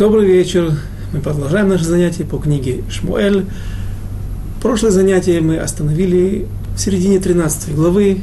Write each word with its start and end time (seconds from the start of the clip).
Добрый 0.00 0.26
вечер. 0.26 0.72
Мы 1.12 1.20
продолжаем 1.20 1.68
наше 1.68 1.84
занятие 1.84 2.24
по 2.24 2.38
книге 2.38 2.84
Шмуэль. 2.88 3.44
Прошлое 4.62 4.92
занятие 4.92 5.42
мы 5.42 5.58
остановили 5.58 6.48
в 6.74 6.80
середине 6.80 7.20
13 7.20 7.74
главы 7.74 8.22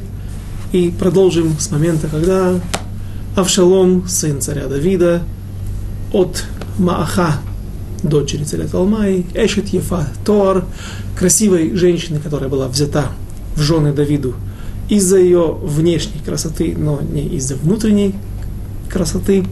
и 0.71 0.89
продолжим 0.89 1.55
с 1.59 1.69
момента, 1.69 2.07
когда 2.07 2.59
Авшалом, 3.35 4.07
сын 4.07 4.41
царя 4.41 4.65
Давида, 4.65 5.21
от 6.13 6.45
Мааха, 6.79 7.33
дочери 8.01 8.43
царя 8.43 8.65
Талмай, 8.67 9.27
Эшет 9.35 9.67
Ефа 9.67 10.07
Тор, 10.25 10.65
красивой 11.15 11.75
женщины, 11.75 12.19
которая 12.19 12.49
была 12.49 12.67
взята 12.69 13.11
в 13.55 13.61
жены 13.61 13.93
Давиду 13.93 14.33
из-за 14.89 15.19
ее 15.19 15.55
внешней 15.61 16.21
красоты, 16.25 16.73
но 16.75 17.01
не 17.01 17.27
из-за 17.35 17.55
внутренней 17.55 18.15
красоты, 18.89 19.45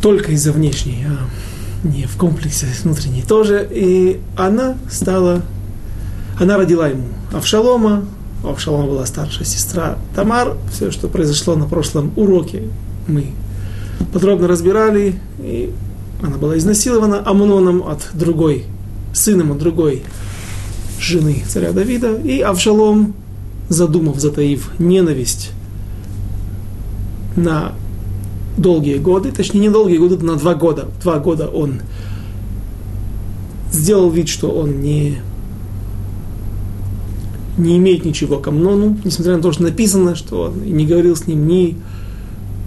только 0.00 0.32
из-за 0.32 0.52
внешней, 0.52 1.04
а 1.06 1.86
не 1.86 2.04
в 2.04 2.16
комплексе 2.16 2.66
внутренней 2.82 3.22
тоже. 3.22 3.66
И 3.70 4.20
она 4.36 4.76
стала, 4.90 5.42
она 6.38 6.56
родила 6.56 6.88
ему 6.88 7.04
Авшалома, 7.32 8.04
у 8.42 8.48
Авшалома 8.48 8.86
была 8.86 9.06
старшая 9.06 9.44
сестра 9.44 9.98
Тамар. 10.14 10.56
Все, 10.72 10.90
что 10.90 11.08
произошло 11.08 11.56
на 11.56 11.66
прошлом 11.66 12.12
уроке, 12.16 12.62
мы 13.06 13.26
подробно 14.12 14.48
разбирали. 14.48 15.20
И 15.40 15.72
она 16.22 16.36
была 16.36 16.56
изнасилована 16.56 17.22
Амуноном 17.24 17.86
от 17.86 18.08
другой, 18.14 18.64
сыном 19.12 19.52
от 19.52 19.58
другой 19.58 20.02
жены 20.98 21.42
царя 21.46 21.72
Давида. 21.72 22.16
И 22.16 22.40
Авшалом, 22.40 23.14
задумав, 23.68 24.18
затаив 24.18 24.70
ненависть 24.78 25.50
на 27.36 27.72
долгие 28.60 28.98
годы, 28.98 29.32
точнее 29.32 29.60
не 29.60 29.68
долгие 29.70 29.98
годы, 29.98 30.18
на 30.24 30.36
два 30.36 30.54
года. 30.54 30.88
Два 31.02 31.18
года 31.18 31.48
он 31.48 31.80
сделал 33.72 34.10
вид, 34.10 34.28
что 34.28 34.50
он 34.50 34.80
не, 34.80 35.18
не 37.56 37.76
имеет 37.78 38.04
ничего 38.04 38.38
к 38.38 38.48
Амнону, 38.48 38.98
несмотря 39.04 39.36
на 39.36 39.42
то, 39.42 39.52
что 39.52 39.62
написано, 39.62 40.14
что 40.14 40.42
он 40.42 40.62
не 40.64 40.86
говорил 40.86 41.16
с 41.16 41.26
ним 41.26 41.46
ни 41.46 41.76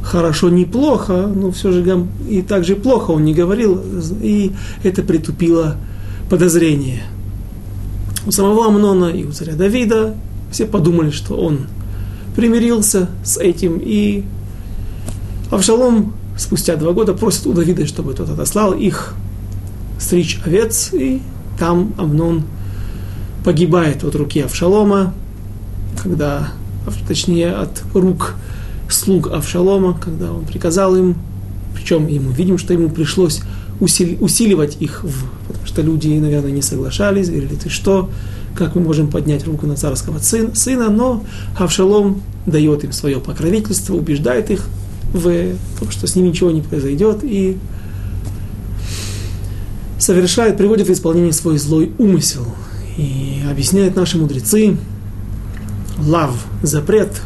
хорошо, 0.04 0.50
ни 0.50 0.66
плохо, 0.66 1.28
но 1.34 1.52
все 1.52 1.72
же 1.72 2.08
и 2.30 2.42
так 2.42 2.66
же 2.66 2.76
плохо 2.76 3.12
он 3.12 3.24
не 3.24 3.34
говорил, 3.34 3.82
и 4.22 4.52
это 4.84 5.02
притупило 5.02 5.78
подозрение. 6.30 7.04
У 8.26 8.32
самого 8.32 8.68
Амнона 8.68 9.06
и 9.06 9.24
у 9.26 9.32
царя 9.32 9.56
Давида 9.56 10.16
все 10.52 10.66
подумали, 10.66 11.10
что 11.10 11.36
он 11.36 11.68
примирился 12.36 13.10
с 13.24 13.38
этим 13.38 13.80
и 13.82 14.24
Авшалом 15.56 16.14
спустя 16.38 16.76
два 16.76 16.94
года 16.94 17.14
просит 17.14 17.46
у 17.48 17.54
Давида, 17.54 17.86
чтобы 17.88 18.14
тот 18.14 18.30
отослал 18.30 18.74
их 18.74 19.14
стричь 20.00 20.40
овец, 20.46 20.90
и 20.94 21.22
там 21.60 21.94
Амнон 21.98 22.44
погибает 23.44 24.04
от 24.04 24.16
руки 24.16 24.42
Авшалома, 24.42 25.14
когда, 26.02 26.50
точнее, 27.08 27.52
от 27.52 27.84
рук 27.94 28.36
слуг 28.90 29.32
Авшалома, 29.32 29.98
когда 29.98 30.32
он 30.32 30.46
приказал 30.46 30.96
им, 30.96 31.16
причем 31.76 32.08
ему 32.08 32.32
видим, 32.32 32.58
что 32.58 32.74
ему 32.74 32.90
пришлось 32.90 33.42
усиливать 33.80 34.78
их, 34.80 35.04
в, 35.04 35.26
потому 35.48 35.66
что 35.66 35.82
люди, 35.82 36.08
наверное, 36.08 36.52
не 36.52 36.62
соглашались, 36.62 37.30
говорили, 37.30 37.56
ты 37.56 37.70
что, 37.70 38.10
как 38.56 38.76
мы 38.76 38.82
можем 38.82 39.10
поднять 39.10 39.46
руку 39.46 39.66
на 39.66 39.76
царского 39.76 40.20
сына, 40.20 40.90
но 40.90 41.24
Авшалом 41.58 42.22
дает 42.46 42.84
им 42.84 42.92
свое 42.92 43.20
покровительство, 43.20 43.96
убеждает 43.96 44.52
их, 44.52 44.68
в 45.14 45.56
том, 45.80 45.92
что 45.92 46.08
с 46.08 46.16
ним 46.16 46.28
ничего 46.28 46.52
не 46.52 46.62
произойдет, 46.62 47.20
и 47.24 47.58
совершает, 50.00 50.58
приводит 50.58 50.88
в 50.88 50.92
исполнение 50.92 51.34
свой 51.34 51.58
злой 51.58 51.92
умысел. 51.98 52.46
И 52.98 53.42
объясняют 53.50 53.96
наши 53.96 54.18
мудрецы, 54.18 54.78
лав, 56.00 56.46
запрет, 56.62 57.22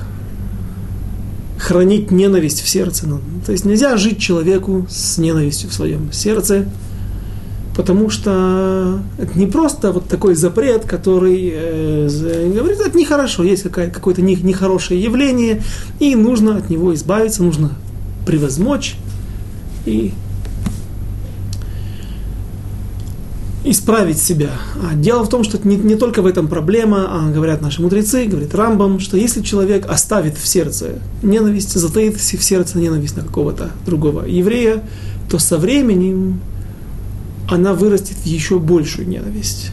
хранить 1.58 2.12
ненависть 2.12 2.62
в 2.62 2.70
сердце. 2.70 3.08
Ну, 3.08 3.20
то 3.46 3.52
есть 3.52 3.66
нельзя 3.66 3.98
жить 3.98 4.20
человеку 4.20 4.86
с 4.90 5.18
ненавистью 5.18 5.70
в 5.70 5.74
своем 5.74 6.12
сердце, 6.14 6.66
потому 7.78 8.10
что 8.10 9.00
это 9.20 9.38
не 9.38 9.46
просто 9.46 9.92
вот 9.92 10.08
такой 10.08 10.34
запрет, 10.34 10.86
который 10.86 11.52
э, 11.54 12.52
говорит, 12.56 12.80
это 12.80 12.98
нехорошо, 12.98 13.44
есть 13.44 13.64
какое-то 13.72 14.24
нехорошее 14.24 15.00
явление, 15.02 15.62
и 16.00 16.16
нужно 16.16 16.58
от 16.58 16.72
него 16.72 16.96
избавиться, 16.96 17.44
нужно 17.44 17.70
превозмочь 18.26 18.96
и 19.86 20.12
исправить 23.64 24.18
себя. 24.18 24.54
А 24.84 24.96
дело 24.96 25.24
в 25.24 25.30
том, 25.30 25.44
что 25.44 25.60
не, 25.68 25.76
не 25.76 25.96
только 25.96 26.24
в 26.24 26.26
этом 26.26 26.48
проблема, 26.48 27.06
а 27.12 27.32
говорят 27.32 27.62
наши 27.62 27.84
мудрецы, 27.84 28.26
говорит 28.26 28.56
Рамбам, 28.56 29.00
что 29.00 29.18
если 29.18 29.44
человек 29.44 29.86
оставит 29.88 30.36
в 30.36 30.48
сердце 30.48 30.96
ненависть, 31.22 31.74
затаит 31.74 32.16
в 32.18 32.44
сердце 32.44 32.80
ненависть 32.80 33.18
на 33.18 33.22
какого-то 33.22 33.70
другого 33.86 34.24
еврея, 34.24 34.84
то 35.30 35.38
со 35.38 35.60
временем 35.60 36.40
она 37.48 37.74
вырастет 37.74 38.18
в 38.18 38.26
еще 38.26 38.60
большую 38.60 39.08
ненависть. 39.08 39.72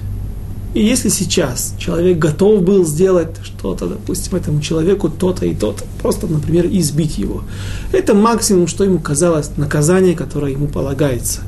И 0.74 0.84
если 0.84 1.08
сейчас 1.08 1.74
человек 1.78 2.18
готов 2.18 2.62
был 2.62 2.84
сделать 2.84 3.36
что-то, 3.44 3.86
допустим, 3.86 4.34
этому 4.34 4.60
человеку 4.60 5.08
то-то 5.08 5.46
и 5.46 5.54
то-то, 5.54 5.84
просто, 6.02 6.26
например, 6.26 6.66
избить 6.66 7.16
его, 7.16 7.44
это 7.92 8.14
максимум, 8.14 8.66
что 8.66 8.82
ему 8.82 8.98
казалось, 8.98 9.50
наказание, 9.56 10.16
которое 10.16 10.50
ему 10.50 10.66
полагается, 10.66 11.42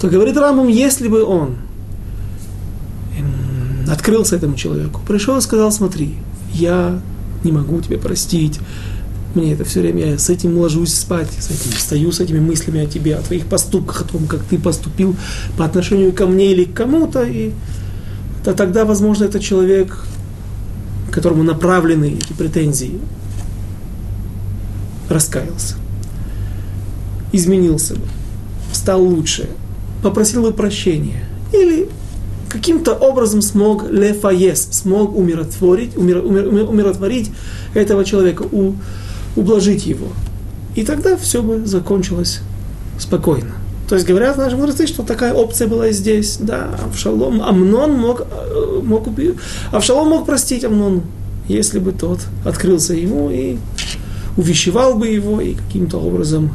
то 0.00 0.08
говорит 0.08 0.38
Рамум, 0.38 0.68
если 0.68 1.08
бы 1.08 1.24
он 1.24 1.56
открылся 3.90 4.36
этому 4.36 4.54
человеку, 4.54 5.00
пришел 5.06 5.36
и 5.36 5.42
сказал, 5.42 5.70
смотри, 5.70 6.14
я 6.54 7.00
не 7.44 7.52
могу 7.52 7.82
тебя 7.82 7.98
простить, 7.98 8.58
мне 9.34 9.52
это 9.52 9.64
все 9.64 9.80
время, 9.80 10.12
я 10.12 10.18
с 10.18 10.30
этим 10.30 10.58
ложусь 10.58 10.94
спать, 10.94 11.28
с 11.38 11.50
этим 11.50 11.76
встаю, 11.76 12.12
с 12.12 12.20
этими 12.20 12.40
мыслями 12.40 12.80
о 12.80 12.86
тебе, 12.86 13.16
о 13.16 13.22
твоих 13.22 13.46
поступках, 13.46 14.02
о 14.02 14.04
том, 14.04 14.26
как 14.26 14.42
ты 14.44 14.58
поступил 14.58 15.16
по 15.56 15.64
отношению 15.64 16.12
ко 16.12 16.26
мне 16.26 16.52
или 16.52 16.64
к 16.64 16.74
кому-то, 16.74 17.22
и 17.22 17.52
то 18.44 18.52
тогда, 18.54 18.84
возможно, 18.84 19.24
этот 19.24 19.42
человек, 19.42 20.04
которому 21.10 21.42
направлены 21.42 22.16
эти 22.18 22.32
претензии, 22.32 23.00
раскаялся, 25.08 25.76
изменился 27.32 27.94
бы, 27.94 28.06
стал 28.72 29.02
лучше, 29.02 29.48
попросил 30.02 30.42
бы 30.42 30.52
прощения 30.52 31.24
или 31.52 31.88
каким-то 32.54 32.94
образом 32.94 33.42
смог 33.42 33.90
лефаес, 33.90 34.68
смог 34.70 35.16
умиротворить, 35.16 35.96
умир, 35.96 36.24
умир, 36.24 36.68
умиротворить 36.68 37.32
этого 37.74 38.04
человека, 38.04 38.42
у, 38.42 38.74
ублажить 39.36 39.86
его. 39.86 40.08
И 40.74 40.84
тогда 40.84 41.16
все 41.16 41.42
бы 41.42 41.66
закончилось 41.66 42.40
спокойно. 42.98 43.52
То 43.88 43.96
есть 43.96 44.06
говорят 44.06 44.38
наши 44.38 44.56
мудрецы, 44.56 44.86
что 44.86 45.02
такая 45.02 45.34
опция 45.34 45.68
была 45.68 45.88
и 45.88 45.92
здесь. 45.92 46.38
Да, 46.40 46.70
Авшалом, 46.86 47.42
Амнон 47.42 47.92
мог, 47.92 48.22
э, 48.22 48.80
мог 48.82 49.06
убить, 49.06 49.34
Авшалом 49.72 50.08
мог 50.08 50.26
простить 50.26 50.64
Амнону, 50.64 51.02
если 51.48 51.78
бы 51.78 51.92
тот 51.92 52.20
открылся 52.44 52.94
ему 52.94 53.30
и 53.30 53.58
увещевал 54.36 54.94
бы 54.94 55.08
его, 55.08 55.40
и 55.40 55.54
каким-то 55.54 55.98
образом 55.98 56.50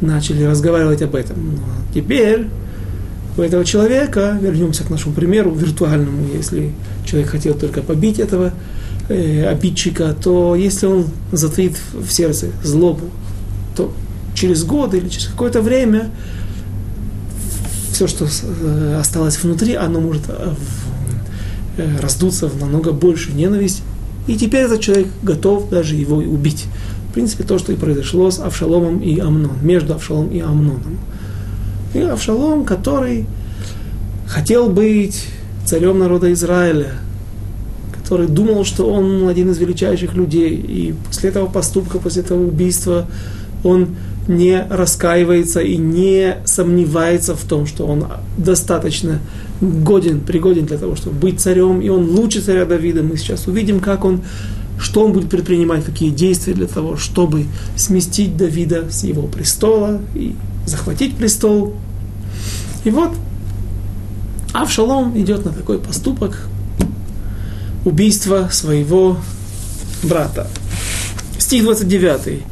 начали 0.00 0.44
разговаривать 0.44 1.02
об 1.02 1.14
этом. 1.14 1.56
Но 1.56 1.62
теперь 1.94 2.46
у 3.36 3.40
этого 3.40 3.64
человека, 3.64 4.38
вернемся 4.40 4.84
к 4.84 4.90
нашему 4.90 5.14
примеру 5.14 5.52
виртуальному, 5.52 6.26
если 6.32 6.72
человек 7.04 7.30
хотел 7.30 7.54
только 7.54 7.82
побить 7.82 8.18
этого 8.18 8.52
э, 9.08 9.46
обидчика, 9.46 10.14
то 10.14 10.54
если 10.54 10.86
он 10.86 11.06
затаит 11.32 11.76
в 11.92 12.10
сердце 12.10 12.48
злобу, 12.62 13.10
то 13.76 13.92
через 14.34 14.64
год 14.64 14.94
или 14.94 15.08
через 15.08 15.26
какое-то 15.28 15.62
время 15.62 16.10
все, 17.92 18.06
что 18.06 18.26
э, 18.26 18.96
осталось 19.00 19.42
внутри, 19.42 19.74
оно 19.74 20.00
может 20.00 20.22
э, 20.28 20.52
раздуться 22.00 22.46
в 22.48 22.60
намного 22.60 22.92
большую 22.92 23.36
ненависть. 23.36 23.82
И 24.26 24.36
теперь 24.36 24.62
этот 24.64 24.80
человек 24.80 25.08
готов 25.22 25.70
даже 25.70 25.94
его 25.94 26.16
убить. 26.16 26.66
В 27.10 27.14
принципе, 27.14 27.44
то, 27.44 27.58
что 27.58 27.72
и 27.72 27.76
произошло 27.76 28.30
с 28.30 28.38
Авшаломом 28.38 28.98
и 29.00 29.18
Амноном, 29.18 29.56
между 29.62 29.94
Авшалом 29.94 30.28
и 30.28 30.40
Амноном. 30.40 30.98
И 31.94 32.00
Авшалом, 32.00 32.64
который 32.64 33.26
хотел 34.26 34.68
быть 34.68 35.24
царем 35.64 35.98
народа 35.98 36.32
Израиля, 36.32 36.92
который 38.06 38.28
думал, 38.28 38.64
что 38.64 38.88
он 38.88 39.26
один 39.26 39.50
из 39.50 39.58
величайших 39.58 40.14
людей. 40.14 40.54
И 40.54 40.94
после 41.08 41.30
этого 41.30 41.46
поступка, 41.46 41.98
после 41.98 42.22
этого 42.22 42.46
убийства, 42.46 43.06
он 43.64 43.96
не 44.28 44.64
раскаивается 44.70 45.58
и 45.58 45.76
не 45.76 46.36
сомневается 46.44 47.34
в 47.34 47.42
том, 47.42 47.66
что 47.66 47.84
он 47.84 48.04
достаточно 48.38 49.18
годен, 49.60 50.20
пригоден 50.20 50.66
для 50.66 50.78
того, 50.78 50.94
чтобы 50.94 51.16
быть 51.16 51.40
царем, 51.40 51.80
и 51.80 51.88
он 51.88 52.08
лучше 52.10 52.40
царя 52.42 52.64
Давида. 52.64 53.02
Мы 53.02 53.16
сейчас 53.16 53.48
увидим, 53.48 53.80
как 53.80 54.04
он 54.04 54.22
что 54.78 55.04
он 55.04 55.12
будет 55.12 55.28
предпринимать, 55.28 55.84
какие 55.84 56.10
действия 56.10 56.52
для 56.52 56.66
того, 56.66 56.96
чтобы 56.96 57.46
сместить 57.76 58.36
Давида 58.36 58.88
с 58.88 59.02
его 59.02 59.22
престола 59.22 60.00
и 60.14 60.36
захватить 60.64 61.16
престол. 61.16 61.74
И 62.84 62.90
вот 62.90 63.10
Авшалом 64.52 65.18
идет 65.18 65.44
на 65.44 65.52
такой 65.52 65.78
поступок 65.78 66.46
убийства 67.86 68.48
своего 68.50 69.16
брата. 70.02 70.48
Стих 71.38 71.62
29. 71.62 72.42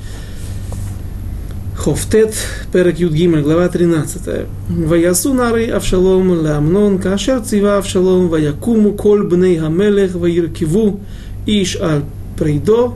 Хофтет, 1.76 2.34
перек 2.72 3.00
Юд 3.00 3.12
Гимель, 3.12 3.42
глава 3.42 3.68
13. 3.68 4.46
Ваясу 4.68 5.34
нары 5.34 5.66
Авшалом 5.70 6.30
Ламнон, 6.30 7.00
кашер 7.00 7.40
цива 7.40 7.78
Авшалом, 7.78 8.28
ваякуму 8.28 8.92
кол 8.92 9.24
бней 9.24 9.58
хамелех, 9.58 10.14
ваиркиву 10.14 11.00
иш 11.46 11.76
аль 11.80 12.04
прейдо, 12.38 12.94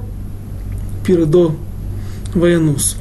пирдо, 1.04 1.56
ваянус. 2.34 2.96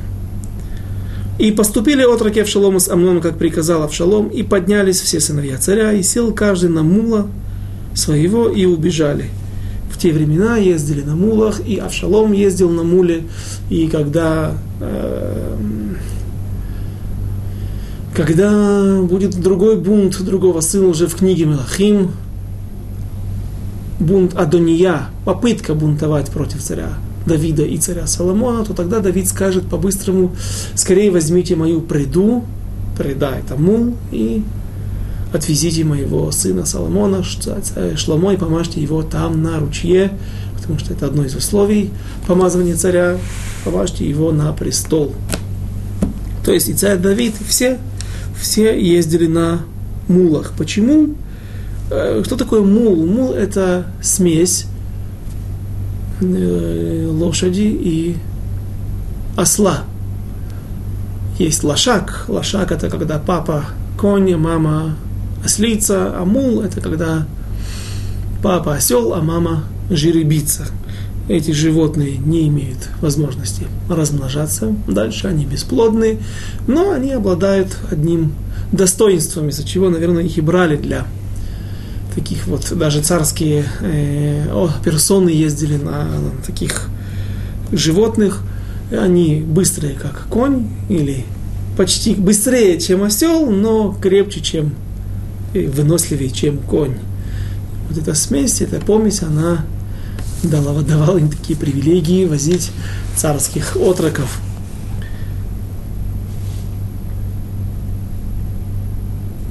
И 1.37 1.51
поступили 1.51 2.01
отроки 2.01 2.39
Авшалома 2.39 2.79
с 2.79 2.89
Амноном, 2.89 3.21
как 3.21 3.37
приказал 3.37 3.83
Авшалом, 3.83 4.29
и 4.29 4.41
поднялись 4.41 4.99
все 4.99 5.19
сыновья 5.19 5.59
царя, 5.59 5.93
и 5.93 6.01
сел 6.01 6.33
каждый 6.33 6.71
на 6.71 6.81
мула 6.81 7.27
своего, 7.97 8.47
и 8.47 8.65
убежали. 8.65 9.25
В 9.91 9.97
те 9.97 10.13
времена 10.13 10.57
ездили 10.57 11.01
на 11.01 11.15
мулах, 11.15 11.59
и 11.65 11.77
Авшалом 11.77 12.31
ездил 12.31 12.69
на 12.69 12.83
муле, 12.83 13.23
и 13.69 13.87
когда, 13.87 14.53
э, 14.79 15.57
когда 18.15 19.01
будет 19.01 19.39
другой 19.41 19.77
бунт 19.77 20.21
другого 20.23 20.61
сына 20.61 20.87
уже 20.87 21.07
в 21.07 21.15
книге 21.15 21.45
Мелахим, 21.45 22.11
бунт 23.99 24.35
Адония, 24.35 25.09
попытка 25.25 25.73
бунтовать 25.73 26.29
против 26.29 26.61
царя 26.61 26.89
Давида 27.25 27.63
и 27.63 27.77
царя 27.77 28.05
Соломона, 28.05 28.63
то 28.63 28.73
тогда 28.73 28.99
Давид 28.99 29.27
скажет 29.27 29.67
по-быстрому, 29.67 30.35
скорее 30.75 31.09
возьмите 31.09 31.55
мою 31.55 31.81
преду, 31.81 32.43
преда 32.95 33.35
это 33.35 33.55
мул, 33.55 33.95
и 34.11 34.43
отвезите 35.37 35.83
моего 35.83 36.31
сына 36.31 36.65
Соломона, 36.65 37.23
Шломо, 37.95 38.33
и 38.33 38.37
помажьте 38.37 38.81
его 38.81 39.03
там 39.03 39.41
на 39.41 39.59
ручье, 39.59 40.11
потому 40.55 40.79
что 40.79 40.93
это 40.93 41.05
одно 41.05 41.23
из 41.23 41.35
условий 41.35 41.91
помазывания 42.27 42.75
царя, 42.75 43.17
помажьте 43.63 44.07
его 44.07 44.31
на 44.31 44.51
престол. 44.51 45.13
То 46.43 46.51
есть 46.51 46.69
и 46.69 46.73
царь 46.73 46.97
Давид, 46.97 47.35
все, 47.47 47.77
все 48.39 48.79
ездили 48.79 49.27
на 49.27 49.61
мулах. 50.07 50.53
Почему? 50.57 51.15
Э, 51.89 52.21
что 52.25 52.35
такое 52.35 52.61
мул? 52.61 53.05
Мул 53.05 53.33
это 53.33 53.87
смесь 54.01 54.65
э, 56.21 57.07
лошади 57.11 57.61
и 57.61 58.17
осла. 59.35 59.83
Есть 61.37 61.63
лошак. 61.63 62.25
Лошак 62.27 62.71
это 62.71 62.89
когда 62.89 63.19
папа 63.19 63.65
конь, 63.97 64.35
мама 64.35 64.95
ослица, 65.43 66.19
а 66.19 66.25
мул– 66.25 66.61
это 66.63 66.81
когда 66.81 67.25
папа 68.41 68.75
осел, 68.75 69.13
а 69.13 69.21
мама 69.21 69.63
жеребица. 69.89 70.67
Эти 71.27 71.51
животные 71.51 72.17
не 72.17 72.47
имеют 72.47 72.89
возможности 73.01 73.67
размножаться. 73.89 74.73
Дальше 74.87 75.27
они 75.27 75.45
бесплодны, 75.45 76.19
но 76.67 76.91
они 76.91 77.11
обладают 77.11 77.77
одним 77.91 78.33
достоинством, 78.71 79.49
из-за 79.49 79.65
чего, 79.65 79.89
наверное, 79.89 80.23
их 80.23 80.37
и 80.37 80.41
брали 80.41 80.77
для 80.77 81.05
таких 82.15 82.47
вот, 82.47 82.71
даже 82.75 83.01
царские 83.01 83.65
э, 83.81 84.49
о, 84.51 84.71
персоны 84.83 85.29
ездили 85.29 85.77
на, 85.77 86.05
на 86.05 86.31
таких 86.45 86.89
животных. 87.71 88.41
Они 88.91 89.41
быстрые, 89.45 89.93
как 89.93 90.27
конь, 90.29 90.69
или 90.89 91.25
почти 91.75 92.15
быстрее, 92.15 92.79
чем 92.79 93.03
осел, 93.03 93.51
но 93.51 93.91
крепче, 94.01 94.39
чем 94.39 94.73
выносливее, 95.54 96.30
чем 96.30 96.58
конь. 96.58 96.96
Вот 97.88 97.98
эта 97.98 98.14
смесь, 98.14 98.60
эта 98.60 98.80
помесь, 98.80 99.22
она 99.22 99.64
дала, 100.42 100.80
давала 100.82 101.18
им 101.18 101.28
такие 101.28 101.58
привилегии 101.58 102.24
возить 102.24 102.70
царских 103.16 103.76
отроков. 103.76 104.40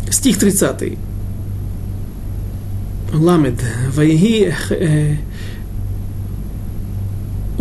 Стих 0.09 0.37
30. 0.37 0.97
Ламед. 3.13 3.59
Вайги 3.89 4.51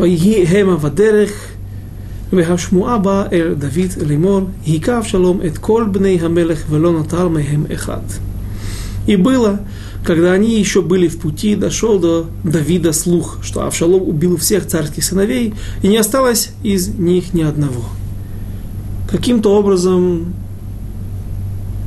ויהי 0.01 0.47
המה 0.47 0.77
בדרך, 0.77 1.31
והשמועה 2.33 2.99
באה 2.99 3.25
אל 3.33 3.55
דוד 3.59 4.09
לאמור, 4.09 4.41
היכה 4.67 4.99
אבשלום 4.99 5.41
את 5.47 5.59
כל 5.59 5.85
בני 5.93 6.19
המלך 6.21 6.65
ולא 6.71 6.93
נותר 6.93 7.29
מהם 7.29 7.65
אחד. 7.75 8.03
И 9.07 9.17
было, 9.17 9.61
когда 10.05 10.33
они 10.33 10.59
еще 10.61 10.83
были 10.83 11.09
в 11.09 11.19
пути, 11.19 11.55
дошел 11.57 11.99
до 11.99 12.27
Давида 12.45 12.93
слух, 12.93 13.39
что 13.43 13.67
Авшалом 13.67 14.03
убил 14.03 14.37
всех 14.37 14.67
царских 14.67 15.03
сыновей, 15.03 15.55
и 15.83 15.89
не 15.89 15.97
осталось 15.97 16.51
из 16.63 16.89
них 16.89 17.35
ни 17.35 17.43
одного. 17.43 17.85
Каким-то 19.11 19.57
образом 19.57 20.35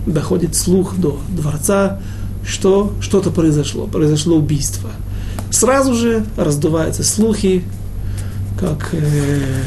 доходит 0.06 0.56
слух 0.56 0.96
до 0.98 1.20
дворца, 1.30 2.02
что 2.46 2.94
что-то 3.00 3.32
произошло, 3.32 3.88
произошло 3.88 4.36
убийство. 4.36 4.90
Сразу 5.50 5.94
же 5.94 6.26
раздуваются 6.36 7.04
слухи, 7.04 7.64
как 8.60 8.90
э, 8.94 9.62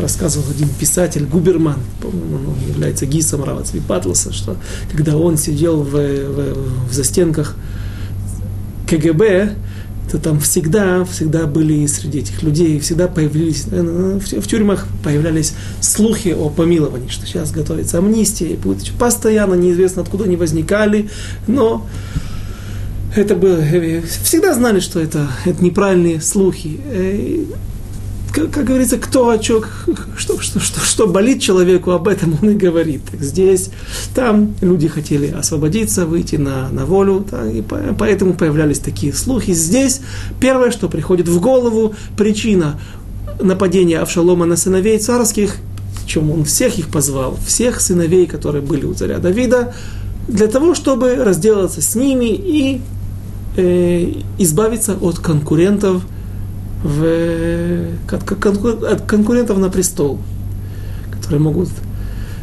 рассказывал 0.00 0.50
один 0.50 0.68
писатель, 0.68 1.24
Губерман, 1.24 1.78
он 2.02 2.54
является 2.68 3.06
гисом 3.06 3.44
Рава 3.44 3.62
Цвипатласа, 3.62 4.32
что 4.32 4.56
когда 4.92 5.16
он 5.16 5.36
сидел 5.36 5.82
в, 5.82 5.92
в, 5.92 6.88
в 6.88 6.92
застенках 6.92 7.56
КГБ, 8.88 9.54
то 10.10 10.18
там 10.18 10.40
всегда, 10.40 11.04
всегда 11.04 11.46
были 11.46 11.86
среди 11.86 12.18
этих 12.18 12.42
людей, 12.42 12.80
всегда 12.80 13.06
появились, 13.06 13.66
э, 13.70 14.18
в, 14.18 14.40
в 14.42 14.46
тюрьмах 14.48 14.88
появлялись 15.04 15.54
слухи 15.80 16.30
о 16.36 16.48
помиловании, 16.48 17.08
что 17.08 17.26
сейчас 17.26 17.52
готовится 17.52 17.98
амнистия, 17.98 18.48
и 18.48 18.56
будет 18.56 18.90
постоянно, 18.98 19.54
неизвестно 19.54 20.02
откуда 20.02 20.24
они 20.24 20.34
возникали, 20.36 21.08
но 21.46 21.86
это 23.14 23.36
было, 23.36 23.58
э, 23.58 24.02
всегда 24.22 24.54
знали, 24.54 24.80
что 24.80 25.00
это, 25.00 25.28
это 25.44 25.62
неправильные 25.62 26.20
слухи. 26.20 26.80
Как, 28.32 28.50
как 28.50 28.64
говорится, 28.64 28.96
кто 28.98 29.28
о 29.28 29.38
чем, 29.38 29.64
что, 30.16 30.38
что, 30.40 30.60
что, 30.60 30.80
что 30.80 31.06
болит 31.06 31.42
человеку, 31.42 31.90
об 31.90 32.06
этом 32.06 32.36
он 32.40 32.50
и 32.50 32.54
говорит. 32.54 33.02
Так 33.10 33.22
здесь, 33.22 33.70
там 34.14 34.54
люди 34.60 34.88
хотели 34.88 35.30
освободиться, 35.30 36.06
выйти 36.06 36.36
на, 36.36 36.68
на 36.70 36.86
волю, 36.86 37.26
да, 37.28 37.50
и 37.50 37.60
по, 37.60 37.78
поэтому 37.98 38.34
появлялись 38.34 38.78
такие 38.78 39.12
слухи. 39.12 39.52
Здесь 39.52 40.00
первое, 40.40 40.70
что 40.70 40.88
приходит 40.88 41.28
в 41.28 41.40
голову, 41.40 41.94
причина 42.16 42.80
нападения 43.40 43.98
Авшалома 43.98 44.46
на 44.46 44.56
сыновей 44.56 44.98
царских, 44.98 45.56
чем 46.06 46.30
он 46.30 46.44
всех 46.44 46.78
их 46.78 46.88
позвал, 46.88 47.36
всех 47.46 47.80
сыновей, 47.80 48.26
которые 48.26 48.62
были 48.62 48.84
у 48.84 48.94
царя 48.94 49.18
Давида, 49.18 49.74
для 50.28 50.46
того, 50.46 50.74
чтобы 50.74 51.16
разделаться 51.16 51.82
с 51.82 51.96
ними 51.96 52.26
и 52.26 52.80
э, 53.56 54.12
избавиться 54.38 54.94
от 54.94 55.18
конкурентов– 55.18 56.02
в, 56.82 57.84
от 58.10 59.02
конкурентов 59.02 59.58
на 59.58 59.68
престол, 59.68 60.18
которые 61.10 61.40
могут 61.40 61.68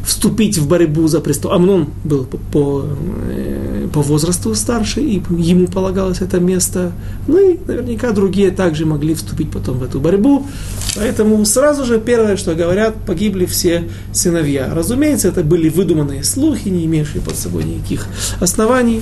вступить 0.08 0.58
в 0.58 0.67
борьбу 0.67 1.06
за 1.08 1.20
престол. 1.20 1.51
Амнон 1.51 1.89
был 2.06 2.24
по, 2.24 2.38
по, 2.38 2.86
э, 3.29 3.89
по 3.91 4.01
возрасту 4.01 4.56
старше, 4.56 5.01
и 5.01 5.22
ему 5.38 5.67
полагалось 5.67 6.22
это 6.22 6.39
место. 6.39 6.94
Ну 7.27 7.38
и 7.38 7.58
наверняка 7.67 8.12
другие 8.12 8.51
также 8.51 8.86
могли 8.86 9.15
вступить 9.15 9.51
потом 9.51 9.79
в 9.79 9.84
эту 9.84 10.00
борьбу. 10.00 10.48
Поэтому 10.96 11.44
сразу 11.46 11.84
же 11.84 12.00
первое, 12.00 12.38
что 12.38 12.56
говорят, 12.56 12.96
погибли 13.06 13.46
все 13.46 13.89
сыновья. 14.13 14.72
Разумеется, 14.74 15.27
это 15.27 15.44
были 15.44 15.67
выдуманные 15.67 16.24
слухи, 16.24 16.70
не 16.70 16.86
имеющие 16.86 17.22
под 17.22 17.36
собой 17.36 17.65
никаких 17.65 18.08
оснований. 18.39 19.01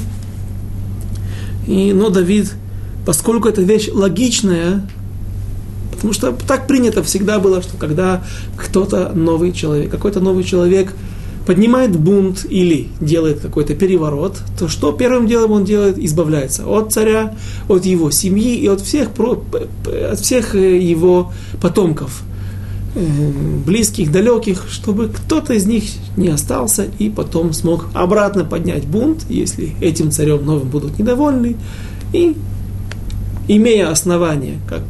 И, 1.68 1.94
но 1.94 2.10
Давид, 2.10 2.52
поскольку 3.06 3.48
эта 3.48 3.62
вещь 3.62 3.90
логичная, 3.94 4.82
Потому 5.96 6.14
что 6.14 6.32
так 6.48 6.68
принято 6.68 7.04
всегда 7.04 7.40
было, 7.40 7.62
что 7.62 7.78
когда 7.78 8.24
кто-то 8.58 9.12
новый 9.14 9.52
человек, 9.52 9.92
какой-то 9.92 10.20
новый 10.20 10.44
человек 10.44 10.94
поднимает 11.46 11.96
бунт 11.98 12.46
или 12.50 12.88
делает 13.00 13.40
какой-то 13.40 13.76
переворот, 13.76 14.38
то 14.58 14.68
что 14.68 14.92
первым 14.92 15.28
делом 15.28 15.52
он 15.52 15.66
делает? 15.66 15.98
Избавляется 15.98 16.66
от 16.66 16.92
царя, 16.92 17.36
от 17.68 17.86
его 17.86 18.12
семьи 18.12 18.56
и 18.56 18.68
от 18.68 18.82
всех, 18.82 19.10
от 19.18 20.20
всех 20.20 20.56
э, 20.56 20.80
его 20.80 21.32
потомков, 21.62 22.24
э, 22.96 23.06
близких, 23.66 24.12
далеких, 24.12 24.66
чтобы 24.70 25.10
кто-то 25.10 25.54
из 25.54 25.66
них 25.66 25.84
не 26.18 26.30
остался 26.30 26.88
и 26.98 27.10
потом 27.10 27.54
смог 27.54 27.88
обратно 27.94 28.44
поднять 28.44 28.86
бунт, 28.86 29.26
если 29.30 29.76
этим 29.82 30.12
царем 30.12 30.46
новым 30.46 30.70
будут 30.70 30.98
недовольны, 30.98 31.58
и 32.12 32.36
имея 33.48 33.92
основания, 33.92 34.58
как 34.68 34.82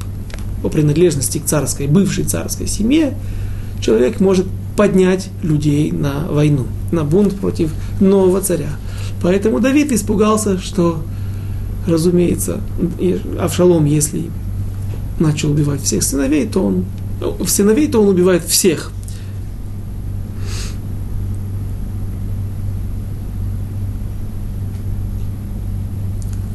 по 0.62 0.70
принадлежности 0.70 1.38
к 1.38 1.46
царской, 1.46 1.88
бывшей 1.88 2.24
царской 2.24 2.68
семье, 2.68 3.16
человек 3.82 4.20
может 4.20 4.46
поднять 4.76 5.30
людей 5.42 5.92
на 5.92 6.28
войну, 6.30 6.66
на 6.92 7.04
бунт 7.04 7.36
против 7.36 7.72
нового 8.00 8.42
царя. 8.42 8.70
Поэтому 9.22 9.60
Давид 9.60 9.92
испугался, 9.92 10.60
что, 10.60 11.02
разумеется, 11.88 12.60
Авшалом, 13.40 13.86
если 13.86 14.30
начал 15.20 15.52
убивать 15.52 15.82
всех 15.82 16.04
сыновей, 16.04 16.46
то 16.46 16.64
он, 16.64 16.86
сыновей, 17.48 17.88
то 17.88 18.02
он 18.02 18.10
убивает 18.10 18.44
всех. 18.44 18.92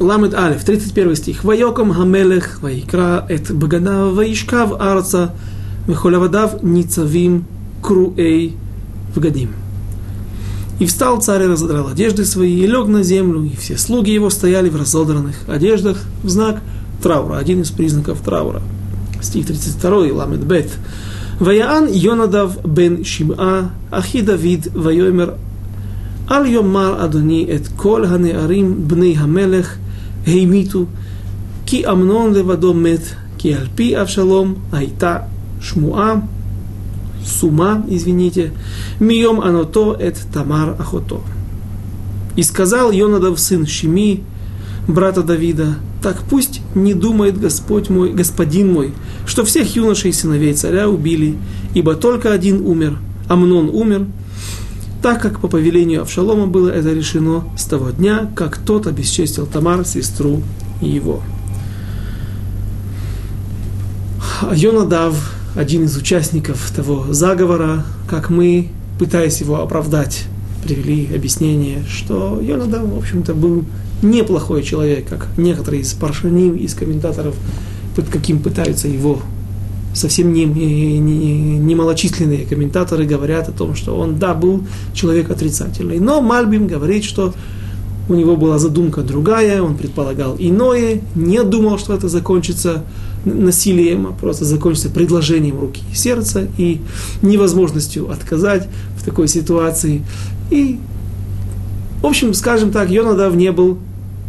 Ламед 0.01 0.33
Алиф, 0.33 0.63
31 0.63 1.15
стих. 1.15 1.43
Вайоком 1.43 1.93
хамелех, 1.93 2.61
Вайкра, 2.61 3.25
Эт 3.29 3.51
Багана, 3.51 4.07
вайшкав 4.09 4.81
Арца, 4.81 5.33
Вихолявадав, 5.87 6.63
Ницавим, 6.63 7.45
Круэй, 7.83 8.55
Вгадим. 9.15 9.51
И 10.79 10.87
встал 10.87 11.21
царь 11.21 11.43
и 11.43 11.47
разодрал 11.47 11.87
одежды 11.87 12.25
свои, 12.25 12.59
и 12.59 12.65
лег 12.65 12.87
на 12.87 13.03
землю, 13.03 13.43
и 13.43 13.55
все 13.55 13.77
слуги 13.77 14.11
его 14.11 14.31
стояли 14.31 14.69
в 14.69 14.75
разодранных 14.75 15.35
одеждах 15.47 15.97
в 16.23 16.29
знак 16.29 16.61
траура, 17.03 17.37
один 17.37 17.61
из 17.61 17.69
признаков 17.69 18.21
траура. 18.21 18.61
Стих 19.21 19.45
32, 19.45 20.13
Ламед 20.13 20.43
Бет. 20.43 20.71
Ваяан 21.39 21.87
Йонадав 21.91 22.57
бен 22.65 23.05
шима, 23.05 23.71
Ахи 23.91 24.21
Давид, 24.21 24.67
Вайомер, 24.73 25.35
Аль 26.27 26.49
Йомар 26.49 26.99
Адони, 26.99 27.45
Эт 27.45 27.67
Кол 27.69 28.07
Ханеарим, 28.07 28.73
Бней 28.73 29.13
Хамелех, 29.15 29.77
Геймиту, 30.25 30.87
ки 31.65 31.83
Амнон 31.83 32.33
левадом 32.35 32.83
мет, 32.83 33.17
ки 33.37 33.49
Альпи 33.49 33.93
Авшалом, 33.93 34.59
Айта 34.71 35.27
Шмуа, 35.61 36.23
Сума, 37.25 37.85
извините, 37.87 38.51
Мием 38.99 39.41
Анато 39.41 39.95
эт 39.99 40.17
Тамар 40.33 40.75
Ахото. 40.79 41.21
И 42.35 42.43
сказал 42.43 42.91
Йонадов 42.91 43.39
сын 43.39 43.65
Шими, 43.65 44.23
брата 44.87 45.21
Давида, 45.21 45.75
так 46.01 46.17
пусть 46.29 46.61
не 46.75 46.93
думает 46.93 47.39
Господь 47.39 47.89
мой, 47.89 48.11
Господин 48.11 48.73
мой, 48.73 48.93
что 49.25 49.45
всех 49.45 49.75
юношей 49.75 50.13
сыновей 50.13 50.53
царя 50.53 50.89
убили, 50.89 51.37
ибо 51.73 51.95
только 51.95 52.31
один 52.31 52.65
умер, 52.65 52.97
Амнон 53.27 53.69
умер, 53.69 54.07
так 55.01 55.21
как 55.21 55.39
по 55.39 55.47
повелению 55.47 56.03
Авшалома 56.03 56.47
было 56.47 56.69
это 56.69 56.93
решено 56.93 57.43
с 57.57 57.65
того 57.65 57.89
дня, 57.89 58.29
как 58.35 58.57
тот 58.57 58.87
обесчестил 58.87 59.47
Тамар, 59.47 59.85
сестру 59.85 60.43
его. 60.79 61.21
Йонадав, 64.53 65.35
один 65.55 65.85
из 65.85 65.97
участников 65.97 66.71
того 66.75 67.11
заговора, 67.11 67.83
как 68.07 68.29
мы, 68.29 68.69
пытаясь 68.99 69.41
его 69.41 69.61
оправдать, 69.61 70.25
привели 70.63 71.09
объяснение, 71.13 71.83
что 71.89 72.39
Йонадав, 72.41 72.83
в 72.83 72.97
общем-то, 72.97 73.33
был 73.33 73.65
неплохой 74.01 74.63
человек, 74.63 75.07
как 75.07 75.29
некоторые 75.37 75.81
из 75.81 75.93
паршаним, 75.93 76.55
из 76.55 76.73
комментаторов, 76.73 77.35
под 77.95 78.07
каким 78.09 78.39
пытаются 78.39 78.87
его 78.87 79.21
совсем 79.93 80.33
не, 80.33 80.45
не, 80.45 80.99
не 80.99 81.75
малочисленные 81.75 82.45
комментаторы 82.45 83.05
говорят 83.05 83.49
о 83.49 83.51
том, 83.51 83.75
что 83.75 83.97
он, 83.97 84.19
да, 84.19 84.33
был 84.33 84.63
человек 84.93 85.29
отрицательный. 85.29 85.99
Но 85.99 86.21
Мальбим 86.21 86.67
говорит, 86.67 87.03
что 87.03 87.33
у 88.09 88.15
него 88.15 88.35
была 88.35 88.57
задумка 88.59 89.01
другая, 89.01 89.61
он 89.61 89.77
предполагал 89.77 90.35
иное, 90.37 91.01
не 91.15 91.43
думал, 91.43 91.77
что 91.77 91.93
это 91.93 92.09
закончится 92.09 92.83
насилием, 93.25 94.07
а 94.07 94.11
просто 94.11 94.45
закончится 94.45 94.89
предложением 94.89 95.59
руки 95.59 95.81
и 95.91 95.95
сердца 95.95 96.47
и 96.57 96.81
невозможностью 97.21 98.09
отказать 98.09 98.67
в 98.97 99.05
такой 99.05 99.27
ситуации. 99.27 100.03
И, 100.49 100.79
в 102.01 102.05
общем, 102.05 102.33
скажем 102.33 102.71
так, 102.71 102.89
Йонадав 102.89 103.35
не 103.35 103.51
был 103.51 103.77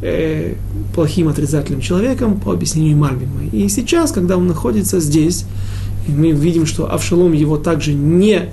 э, 0.03 0.55
плохим 0.95 1.29
отрицательным 1.29 1.81
человеком 1.81 2.39
по 2.41 2.53
объяснению 2.53 2.97
Мальбима. 2.99 3.45
И 3.53 3.69
сейчас, 3.69 4.13
когда 4.13 4.37
он 4.37 4.47
находится 4.47 5.01
здесь, 5.01 5.47
мы 6.07 6.33
видим, 6.33 6.67
что 6.67 6.93
Авшалом 6.93 7.33
его 7.33 7.57
также 7.57 7.95
не 7.95 8.51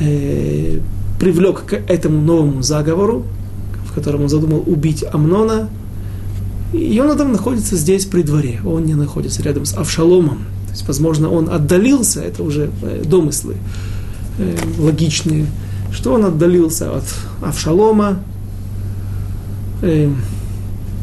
э, 0.00 0.78
привлек 1.20 1.64
к 1.66 1.74
этому 1.74 2.20
новому 2.20 2.62
заговору, 2.62 3.24
в 3.86 3.94
котором 3.94 4.22
он 4.22 4.28
задумал 4.28 4.62
убить 4.66 5.04
Амнона. 5.12 5.68
И 6.72 6.78
Йонатан 6.78 7.30
находится 7.30 7.76
здесь 7.76 8.06
при 8.06 8.22
дворе, 8.22 8.60
он 8.64 8.84
не 8.84 8.94
находится 8.94 9.42
рядом 9.42 9.66
с 9.66 9.74
Авшаломом. 9.74 10.38
То 10.66 10.72
есть, 10.72 10.88
возможно, 10.88 11.30
он 11.30 11.50
отдалился, 11.50 12.22
это 12.22 12.42
уже 12.42 12.70
э, 12.82 13.02
домыслы 13.04 13.56
э, 14.38 14.56
логичные, 14.78 15.46
что 15.92 16.14
он 16.14 16.24
отдалился 16.24 16.96
от 16.96 17.04
Авшалома, 17.42 18.20
э, 19.82 20.10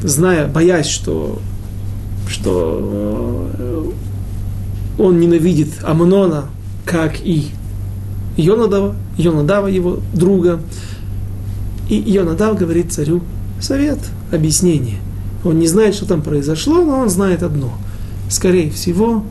зная, 0.04 0.48
боясь, 0.48 0.88
что, 0.88 1.40
что 2.28 3.50
э, 3.58 3.92
он 4.98 5.20
ненавидит 5.20 5.70
Амнона, 5.84 6.46
как 6.86 7.20
и 7.22 7.50
Йонадава, 8.38 8.96
Йонадава, 9.18 9.68
его 9.68 10.00
друга. 10.14 10.60
И 11.90 11.96
Йонадав 11.96 12.58
говорит 12.58 12.92
царю 12.92 13.22
совет, 13.60 14.00
объяснение. 14.32 14.98
Он 15.44 15.58
не 15.58 15.68
знает, 15.68 15.96
что 15.96 16.06
там 16.06 16.22
произошло, 16.22 16.84
но 16.84 17.00
он 17.00 17.10
знает 17.10 17.44
одно. 17.44 17.74
Скорее 18.30 18.70
всего, 18.70 19.24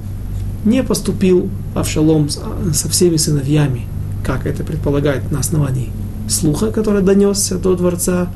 не 0.64 0.82
поступил 0.82 1.48
Авшалом 1.74 2.28
со 2.28 2.88
всеми 2.88 3.16
сыновьями, 3.16 3.86
как 4.24 4.46
это 4.46 4.64
предполагает 4.64 5.30
на 5.30 5.40
основании 5.40 5.90
слуха, 6.28 6.70
который 6.70 7.02
донесся 7.02 7.58
до 7.58 7.74
дворца, 7.74 8.28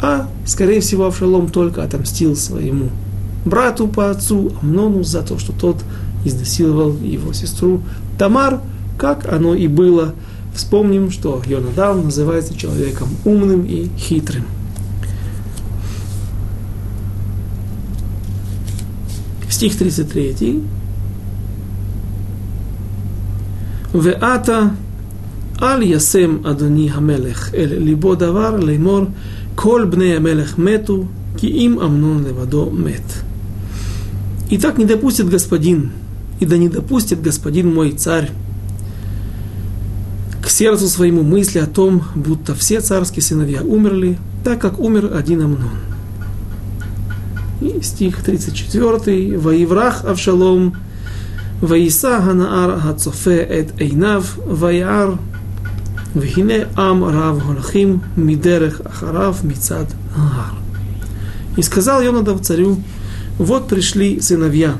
а, 0.00 0.28
скорее 0.46 0.80
всего, 0.80 1.06
Авшалом 1.06 1.48
только 1.48 1.82
отомстил 1.82 2.36
своему 2.36 2.90
брату 3.44 3.88
по 3.88 4.10
отцу 4.10 4.52
Амнону 4.62 5.02
за 5.02 5.22
то, 5.22 5.38
что 5.38 5.52
тот 5.52 5.82
изнасиловал 6.24 6.96
его 6.98 7.32
сестру 7.32 7.82
Тамар, 8.18 8.60
как 8.96 9.32
оно 9.32 9.54
и 9.54 9.66
было. 9.66 10.14
Вспомним, 10.54 11.10
что 11.10 11.42
Йонадав 11.46 12.02
называется 12.02 12.56
человеком 12.56 13.08
умным 13.24 13.64
и 13.64 13.88
хитрым. 13.96 14.44
Стих 19.48 19.76
33. 19.76 20.62
Веата 23.92 24.72
аль 25.60 25.84
ясем 25.84 26.42
адони 26.46 26.88
хамелех 26.88 27.54
эль 27.54 27.78
либо 27.78 28.14
давар 28.16 28.60
леймор 28.60 29.08
Коль 29.60 29.82
амелех 29.82 30.56
мету, 30.56 31.08
ки 31.36 31.46
им 31.46 31.80
амнон 31.80 32.24
левадо 32.24 32.70
мет. 32.70 33.02
И 34.50 34.56
так 34.56 34.78
не 34.78 34.84
допустит 34.84 35.28
господин, 35.28 35.90
и 36.38 36.46
да 36.46 36.56
не 36.56 36.68
допустит 36.68 37.20
господин 37.20 37.74
мой 37.74 37.90
царь 37.90 38.30
к 40.40 40.48
сердцу 40.48 40.86
своему 40.86 41.24
мысли 41.24 41.58
о 41.58 41.66
том, 41.66 42.04
будто 42.14 42.54
все 42.54 42.80
царские 42.80 43.24
сыновья 43.24 43.62
умерли, 43.62 44.16
так 44.44 44.60
как 44.60 44.78
умер 44.78 45.10
один 45.12 45.42
Амнон. 45.42 45.70
И 47.60 47.82
стих 47.82 48.22
34. 48.22 49.36
«Ваиврах 49.38 50.04
Авшалом, 50.04 50.76
Ваиса 51.60 52.22
Ханаар 52.22 52.78
Хацофе 52.78 53.42
Эд 53.42 53.80
Эйнав, 53.80 54.38
Ваяр 54.46 55.18
Вихине 56.18 56.68
ам 56.76 57.04
рав 57.04 57.44
гольхим 57.46 58.02
мидерех 58.16 58.80
ахарав 58.84 59.44
мицад 59.44 59.88
гар. 60.14 60.54
И 61.56 61.62
сказал 61.62 62.02
Йонадав 62.02 62.40
царю, 62.40 62.78
вот 63.38 63.68
пришли 63.68 64.20
сыновья. 64.20 64.76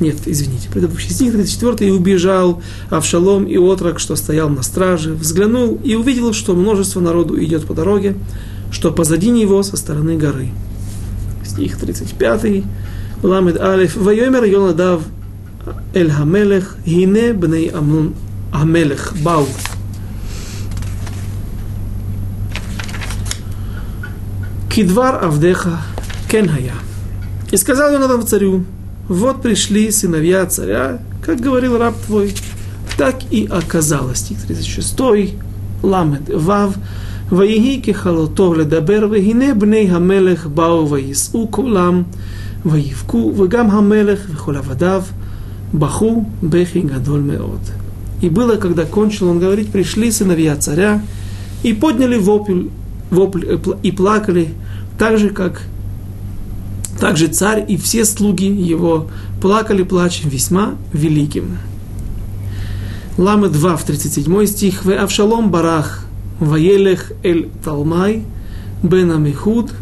Нет, 0.00 0.16
извините, 0.26 0.68
предыдущий 0.70 1.10
стих 1.10 1.32
34 1.32 1.88
и 1.88 1.92
убежал 1.92 2.62
Авшалом 2.90 3.44
и 3.44 3.56
отрок, 3.56 4.00
что 4.00 4.16
стоял 4.16 4.48
на 4.48 4.62
страже, 4.62 5.12
взглянул 5.12 5.78
и 5.84 5.94
увидел, 5.94 6.32
что 6.32 6.54
множество 6.54 7.00
народу 7.00 7.40
идет 7.42 7.66
по 7.66 7.74
дороге, 7.74 8.16
что 8.70 8.90
позади 8.90 9.30
него 9.30 9.62
со 9.62 9.76
стороны 9.76 10.16
горы. 10.16 10.48
Стих 11.44 11.78
35. 11.78 12.64
Ламед 13.22 13.60
Алиф. 13.60 13.96
Вайомер 13.96 14.44
Йонадав 14.44 15.02
Эль 15.94 16.10
Хамелех 16.10 16.76
Гине 16.84 17.32
Бней 17.32 17.68
Амун 17.68 18.14
Амелех 18.52 19.14
Бау. 19.22 19.46
Кидвар 24.71 25.23
Авдеха 25.23 25.81
Кенхая. 26.29 26.73
И 27.51 27.57
сказал 27.57 27.91
Йонатан 27.93 28.25
царю, 28.27 28.63
вот 29.07 29.41
пришли 29.41 29.91
сыновья 29.91 30.45
царя, 30.45 30.99
как 31.21 31.39
говорил 31.39 31.77
раб 31.77 31.95
твой, 32.05 32.33
так 32.97 33.15
и 33.31 33.47
оказалось. 33.49 34.19
Стих 34.19 34.41
36. 34.45 35.33
Ламед 35.83 36.29
Вав. 36.33 36.75
ויהי 37.31 37.81
ככלותו 37.81 38.53
לדבר, 38.53 39.07
והנה 39.11 39.53
בני 39.53 39.89
המלך 39.91 40.47
באו 40.47 40.89
ויישאו 40.89 41.47
קולם, 41.47 42.03
ויבכו, 42.65 43.33
וגם 43.37 43.69
המלך 43.69 44.19
וכל 44.33 44.55
עבדיו, 44.55 45.03
Баху 45.73 46.25
Бехи 46.41 46.79
Гадоль 46.79 47.21
Меот. 47.21 47.59
И 48.21 48.29
было, 48.29 48.55
когда 48.55 48.85
кончил 48.85 49.29
он 49.29 49.39
говорить, 49.39 49.69
пришли 49.69 50.11
сыновья 50.11 50.55
царя 50.55 51.01
и 51.61 51.73
подняли 51.73 52.17
вопль, 52.17 52.67
вопль 53.12 53.44
э, 53.46 53.58
и 53.82 53.92
плакали, 53.92 54.48
так 54.98 55.18
же, 55.18 55.30
как 55.30 55.62
также 56.98 57.28
царь 57.28 57.64
и 57.68 57.76
все 57.76 58.04
слуги 58.04 58.46
его 58.46 59.08
плакали 59.40 59.82
плачем 59.82 60.28
весьма 60.28 60.74
великим. 60.92 61.58
Лама 63.18 63.48
2 63.48 63.76
в 63.76 63.84
37 63.84 64.46
стих. 64.46 64.84
«Ве 64.84 64.96
Авшалом 64.96 65.50
барах 65.50 66.04
ваелех 66.40 67.12
эль 67.22 67.50
Талмай 67.64 68.24
бен 68.82 69.10
Амихуд 69.10 69.72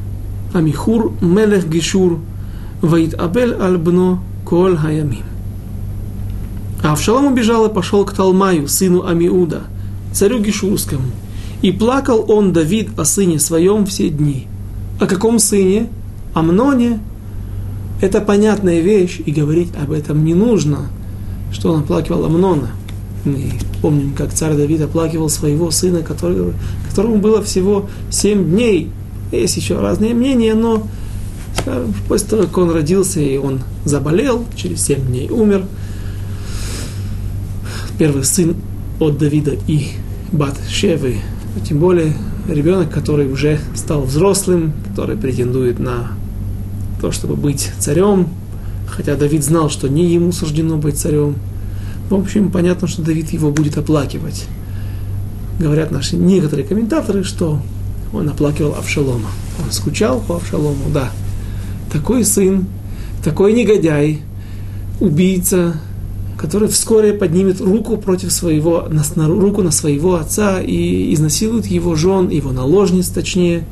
Амихур 0.53 1.13
мелех 1.21 1.69
Гишур 1.69 2.19
ваит 2.83 3.15
Абель 3.15 3.55
аль 3.55 3.79
бно 3.79 4.23
кол 4.45 4.77
хаямим». 4.77 5.25
А 6.83 6.93
Авшалом 6.93 7.27
убежал 7.27 7.67
и 7.67 7.73
пошел 7.73 8.05
к 8.05 8.15
Талмаю, 8.15 8.67
сыну 8.67 9.07
Амиуда, 9.07 9.65
царю 10.13 10.41
Гишурскому. 10.41 11.05
И 11.63 11.73
плакал 11.73 12.25
он, 12.29 12.53
Давид, 12.53 12.99
о 12.99 13.05
сыне 13.05 13.39
своем 13.39 13.85
все 13.87 14.09
дни. 14.09 14.47
О 14.99 15.07
каком 15.07 15.39
сыне? 15.39 15.89
Амноне. 16.33 17.01
Это 18.01 18.21
понятная 18.21 18.81
вещь, 18.81 19.21
и 19.25 19.31
говорить 19.31 19.69
об 19.81 19.93
этом 19.93 20.25
не 20.25 20.35
нужно, 20.35 20.89
что 21.53 21.73
он 21.73 21.81
оплакивал 21.81 22.25
Амнона. 22.25 22.71
Мы 23.25 23.53
помним, 23.83 24.15
как 24.15 24.33
царь 24.33 24.55
Давид 24.55 24.81
оплакивал 24.81 25.29
своего 25.29 25.71
сына, 25.71 26.01
который, 26.01 26.55
которому 26.89 27.19
было 27.19 27.43
всего 27.43 27.91
семь 28.11 28.51
дней. 28.51 28.91
Есть 29.31 29.59
еще 29.59 29.79
разные 29.79 30.15
мнения, 30.15 30.55
но 30.55 30.87
после 32.09 32.29
того, 32.29 32.43
как 32.45 32.57
он 32.59 32.71
родился 32.71 33.21
и 33.21 33.37
он 33.37 33.61
заболел, 33.85 34.47
через 34.57 34.83
семь 34.83 35.07
дней 35.07 35.29
умер, 35.29 35.67
первый 37.99 38.25
сын 38.25 38.57
от 38.99 39.19
Давида 39.19 39.57
и 39.67 39.89
Бат 40.33 40.59
Шевы, 40.71 41.17
тем 41.67 41.79
более 41.79 42.15
ребенок, 42.49 42.91
который 42.91 43.31
уже 43.31 43.59
стал 43.75 44.03
взрослым, 44.03 44.73
который 44.89 45.17
претендует 45.17 45.79
на 45.79 46.13
то, 47.01 47.13
чтобы 47.13 47.37
быть 47.37 47.71
царем, 47.79 48.29
хотя 48.87 49.17
Давид 49.17 49.45
знал, 49.45 49.71
что 49.71 49.89
не 49.89 50.13
ему 50.13 50.33
суждено 50.33 50.77
быть 50.77 50.99
царем. 50.99 51.37
В 52.09 52.15
общем, 52.15 52.51
понятно, 52.51 52.89
что 52.89 53.03
Давид 53.03 53.31
его 53.31 53.51
будет 53.51 53.79
оплакивать. 53.79 54.47
Говорят 55.59 55.91
наши 55.91 56.17
некоторые 56.17 56.67
комментаторы, 56.67 57.23
что 57.23 57.61
он 58.13 58.29
оплакивал 58.29 58.75
Авшалома. 58.75 59.29
Он 59.65 59.71
скучал 59.71 60.21
по 60.21 60.37
Авшалому, 60.37 60.91
да. 60.93 61.11
Такой 61.93 62.25
сын, 62.25 62.67
такой 63.23 63.53
негодяй, 63.53 64.23
убийца, 65.01 65.81
который 66.41 66.69
вскоре 66.69 67.13
поднимет 67.13 67.61
руку 67.61 67.99
против 67.99 68.33
своего, 68.33 68.89
на, 68.89 69.29
руку 69.29 69.63
на 69.63 69.71
своего 69.71 70.15
отца 70.15 70.59
и 70.59 71.13
изнасилует 71.13 71.67
его 71.67 71.95
жен, 71.97 72.31
его 72.31 72.51
наложниц 72.51 73.09
точнее. 73.09 73.65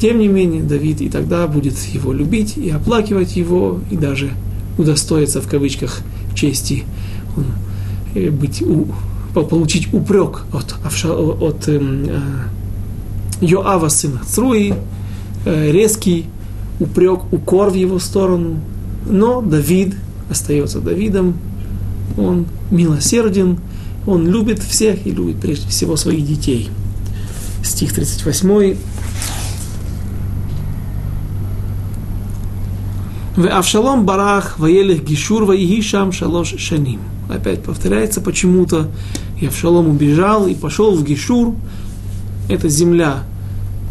Тем 0.00 0.18
не 0.18 0.26
менее, 0.26 0.64
Давид 0.64 1.00
и 1.00 1.08
тогда 1.08 1.46
будет 1.46 1.78
его 1.94 2.12
любить 2.12 2.56
и 2.56 2.68
оплакивать 2.68 3.36
его, 3.36 3.78
и 3.88 3.96
даже 3.96 4.30
удостоиться 4.76 5.40
в 5.40 5.46
кавычках 5.46 6.00
чести 6.34 6.82
он, 7.36 7.44
э, 8.16 8.30
быть, 8.30 8.62
у, 8.62 8.88
получить 9.34 9.94
упрек 9.94 10.46
от, 10.52 10.74
от 11.40 11.68
эм, 11.68 12.06
э, 12.08 12.20
Йоава 13.40 13.88
сына 13.88 14.20
Цруи, 14.26 14.74
э, 15.44 15.70
резкий 15.70 16.26
упрек, 16.80 17.32
укор 17.32 17.70
в 17.70 17.74
его 17.74 18.00
сторону, 18.00 18.56
но 19.08 19.40
Давид 19.40 19.94
остается 20.30 20.80
Давидом, 20.80 21.36
он 22.16 22.46
милосерден, 22.70 23.58
он 24.06 24.28
любит 24.28 24.60
всех 24.60 25.06
и 25.06 25.10
любит 25.10 25.40
прежде 25.40 25.68
всего 25.68 25.96
своих 25.96 26.26
детей. 26.26 26.70
Стих 27.62 27.92
38. 27.92 28.76
В 33.36 33.46
Авшалом 33.48 34.06
барах 34.06 34.58
ваелех 34.58 35.04
гишур 35.04 35.44
ваихишам 35.44 36.12
шалош 36.12 36.54
шаним. 36.58 37.00
Опять 37.28 37.62
повторяется 37.62 38.20
почему-то. 38.20 38.88
И 39.40 39.46
Авшалом 39.46 39.88
убежал 39.88 40.46
и 40.46 40.54
пошел 40.54 40.96
в 40.96 41.04
Гишур. 41.04 41.54
Это 42.48 42.68
земля 42.68 43.24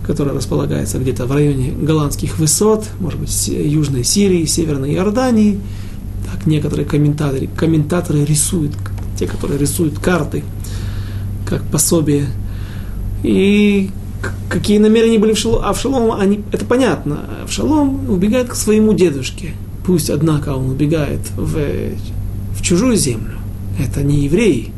которая 0.06 0.36
располагается 0.36 1.00
где-то 1.00 1.26
в 1.26 1.32
районе 1.32 1.72
голландских 1.72 2.38
высот, 2.38 2.86
может 3.00 3.20
быть, 3.20 3.48
Южной 3.48 4.04
Сирии, 4.04 4.46
Северной 4.46 4.94
Иордании. 4.94 5.60
Так 6.32 6.46
некоторые 6.46 6.86
комментаторы, 6.86 7.48
комментаторы 7.48 8.24
рисуют, 8.24 8.74
те, 9.18 9.26
которые 9.26 9.60
рисуют 9.60 9.98
карты, 10.00 10.44
как 11.46 11.64
пособие. 11.64 12.28
И 13.24 13.90
какие 14.50 14.78
намерения 14.78 15.18
были 15.18 15.34
в 15.34 15.46
Авшалома, 15.64 16.20
они, 16.20 16.44
это 16.52 16.66
понятно. 16.66 17.22
Авшалом 17.44 18.10
убегает 18.10 18.50
к 18.50 18.56
своему 18.56 18.94
дедушке. 18.94 19.54
Пусть, 19.86 20.10
однако, 20.10 20.50
он 20.50 20.70
убегает 20.70 21.22
в, 21.36 21.58
в 22.54 22.62
чужую 22.62 22.96
землю. 22.96 23.38
Это 23.80 24.04
не 24.04 24.26
еврей. 24.26 24.72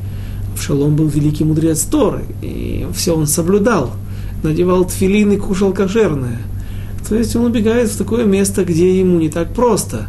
Авшалом 0.54 0.96
был 0.96 1.08
великий 1.08 1.44
мудрец 1.44 1.82
Торы, 1.82 2.24
и 2.42 2.88
все 2.94 3.14
он 3.16 3.28
соблюдал– 3.28 3.92
надевал 4.44 4.86
тфилин 4.86 5.34
и 5.34 5.38
кушал 5.38 5.74
кошерное. 5.74 6.40
То 7.08 7.16
есть 7.16 7.36
он 7.36 7.46
убегает 7.46 7.90
в 7.90 7.98
такое 7.98 8.26
место, 8.26 8.66
где 8.66 9.00
ему 9.00 9.20
не 9.20 9.30
так 9.30 9.54
просто. 9.54 10.08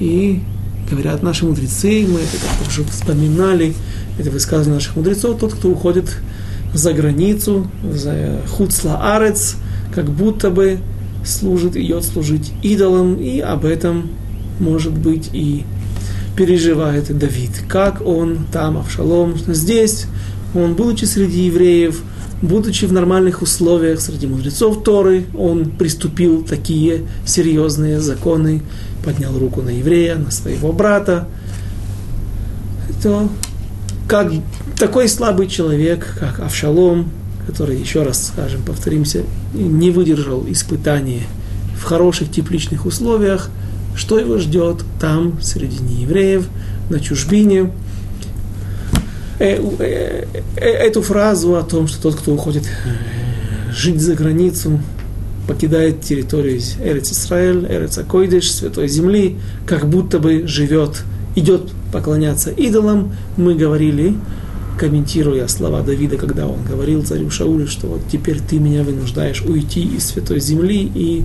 И 0.00 0.40
говорят 0.90 1.22
наши 1.22 1.44
мудрецы, 1.44 2.06
мы 2.08 2.20
это 2.20 2.38
как-то 2.38 2.68
уже 2.68 2.84
вспоминали, 2.84 3.74
это 4.18 4.30
высказывание 4.30 4.74
наших 4.74 4.96
мудрецов, 4.96 5.38
тот, 5.38 5.54
кто 5.54 5.68
уходит 5.68 6.16
за 6.72 6.92
границу, 6.92 7.66
за 7.82 8.40
хуцла 8.48 9.16
арец, 9.16 9.56
как 9.94 10.10
будто 10.10 10.50
бы 10.50 10.78
служит, 11.24 11.76
идет 11.76 12.04
служить 12.04 12.52
идолам, 12.62 13.16
и 13.16 13.40
об 13.40 13.64
этом, 13.64 14.10
может 14.60 14.92
быть, 14.92 15.30
и 15.32 15.64
переживает 16.36 17.16
Давид. 17.16 17.50
Как 17.68 18.06
он 18.06 18.46
там, 18.52 18.78
Авшалом, 18.78 19.36
здесь, 19.48 20.06
он, 20.54 20.74
будучи 20.74 21.04
среди 21.04 21.46
евреев, 21.46 22.02
будучи 22.42 22.84
в 22.84 22.92
нормальных 22.92 23.42
условиях 23.42 24.00
среди 24.00 24.26
мудрецов 24.26 24.82
Торы, 24.82 25.26
он 25.36 25.70
приступил 25.70 26.42
такие 26.42 27.02
серьезные 27.24 28.00
законы, 28.00 28.62
поднял 29.04 29.36
руку 29.38 29.62
на 29.62 29.70
еврея, 29.70 30.16
на 30.16 30.30
своего 30.30 30.72
брата, 30.72 31.28
то 33.02 33.28
как 34.08 34.32
такой 34.78 35.08
слабый 35.08 35.48
человек, 35.48 36.06
как 36.18 36.40
Авшалом, 36.40 37.10
который, 37.46 37.78
еще 37.78 38.02
раз 38.02 38.28
скажем, 38.28 38.62
повторимся, 38.62 39.22
не 39.54 39.90
выдержал 39.90 40.44
испытания 40.48 41.22
в 41.78 41.84
хороших 41.84 42.30
тепличных 42.30 42.86
условиях, 42.86 43.50
что 43.94 44.18
его 44.18 44.38
ждет 44.38 44.84
там, 45.00 45.40
среди 45.40 45.82
неевреев, 45.82 46.46
на 46.90 47.00
чужбине– 47.00 47.72
эту 49.38 51.02
фразу 51.02 51.56
о 51.56 51.62
том, 51.62 51.88
что 51.88 52.02
тот, 52.02 52.16
кто 52.16 52.32
уходит 52.32 52.64
жить 53.70 54.00
за 54.00 54.14
границу, 54.14 54.80
покидает 55.46 56.00
территорию 56.00 56.60
Эрец 56.82 57.12
Исраэль, 57.12 57.66
Эрец 57.68 57.98
Акойдыш, 57.98 58.50
Святой 58.50 58.88
Земли, 58.88 59.38
как 59.66 59.88
будто 59.88 60.18
бы 60.18 60.46
живет, 60.46 61.02
идет 61.36 61.70
поклоняться 61.92 62.50
идолам. 62.50 63.12
Мы 63.36 63.54
говорили, 63.54 64.16
комментируя 64.78 65.46
слова 65.48 65.82
Давида, 65.82 66.16
когда 66.16 66.46
он 66.46 66.64
говорил 66.64 67.04
царю 67.04 67.30
Шаулю, 67.30 67.68
что 67.68 67.86
вот 67.86 68.00
теперь 68.10 68.40
ты 68.40 68.58
меня 68.58 68.82
вынуждаешь 68.82 69.42
уйти 69.42 69.82
из 69.82 70.06
Святой 70.06 70.40
Земли 70.40 70.90
и 70.94 71.24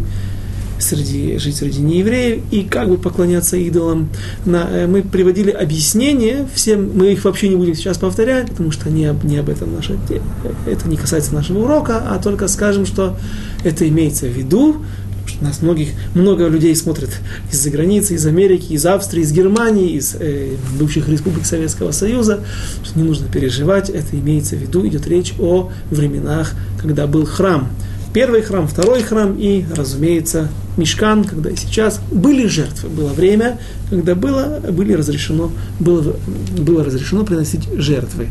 среди, 0.81 1.37
жить 1.37 1.57
среди 1.57 1.81
неевреев 1.81 2.43
и 2.51 2.63
как 2.63 2.89
бы 2.89 2.97
поклоняться 2.97 3.57
идолам. 3.57 4.09
На, 4.45 4.67
э, 4.69 4.87
мы 4.87 5.03
приводили 5.03 5.51
объяснения, 5.51 6.47
всем, 6.53 6.91
мы 6.93 7.13
их 7.13 7.23
вообще 7.25 7.49
не 7.49 7.55
будем 7.55 7.75
сейчас 7.75 7.97
повторять, 7.97 8.49
потому 8.49 8.71
что 8.71 8.89
не, 8.89 9.13
не 9.23 9.37
об 9.37 9.49
этом 9.49 9.73
наша, 9.75 9.97
это 10.65 10.89
не 10.89 10.97
касается 10.97 11.33
нашего 11.33 11.59
урока, 11.59 12.03
а 12.09 12.19
только 12.21 12.47
скажем, 12.47 12.85
что 12.85 13.17
это 13.63 13.87
имеется 13.87 14.25
в 14.25 14.31
виду, 14.31 14.77
что 15.25 15.43
нас 15.43 15.61
многих, 15.61 15.89
много 16.13 16.47
людей 16.47 16.75
смотрят 16.75 17.09
из-за 17.51 17.69
границы, 17.69 18.15
из 18.15 18.25
Америки, 18.25 18.73
из 18.73 18.85
Австрии, 18.85 19.21
из 19.21 19.31
Германии, 19.31 19.91
из 19.91 20.15
э, 20.19 20.55
бывших 20.79 21.07
республик 21.09 21.45
Советского 21.45 21.91
Союза, 21.91 22.43
что 22.83 22.99
не 22.99 23.05
нужно 23.05 23.27
переживать, 23.27 23.89
это 23.89 24.17
имеется 24.17 24.55
в 24.55 24.59
виду, 24.59 24.85
идет 24.87 25.07
речь 25.07 25.33
о 25.39 25.71
временах, 25.89 26.53
когда 26.79 27.07
был 27.07 27.25
храм 27.25 27.69
первый 28.13 28.41
храм, 28.41 28.67
второй 28.67 29.03
храм 29.03 29.35
и, 29.37 29.65
разумеется, 29.75 30.49
мешкан, 30.77 31.23
когда 31.23 31.49
и 31.49 31.55
сейчас 31.55 31.99
были 32.11 32.47
жертвы. 32.47 32.89
Было 32.89 33.09
время, 33.13 33.59
когда 33.89 34.15
было, 34.15 34.59
были 34.71 34.93
разрешено, 34.93 35.51
было, 35.79 36.15
было 36.57 36.83
разрешено 36.83 37.23
приносить 37.23 37.67
жертвы. 37.73 38.29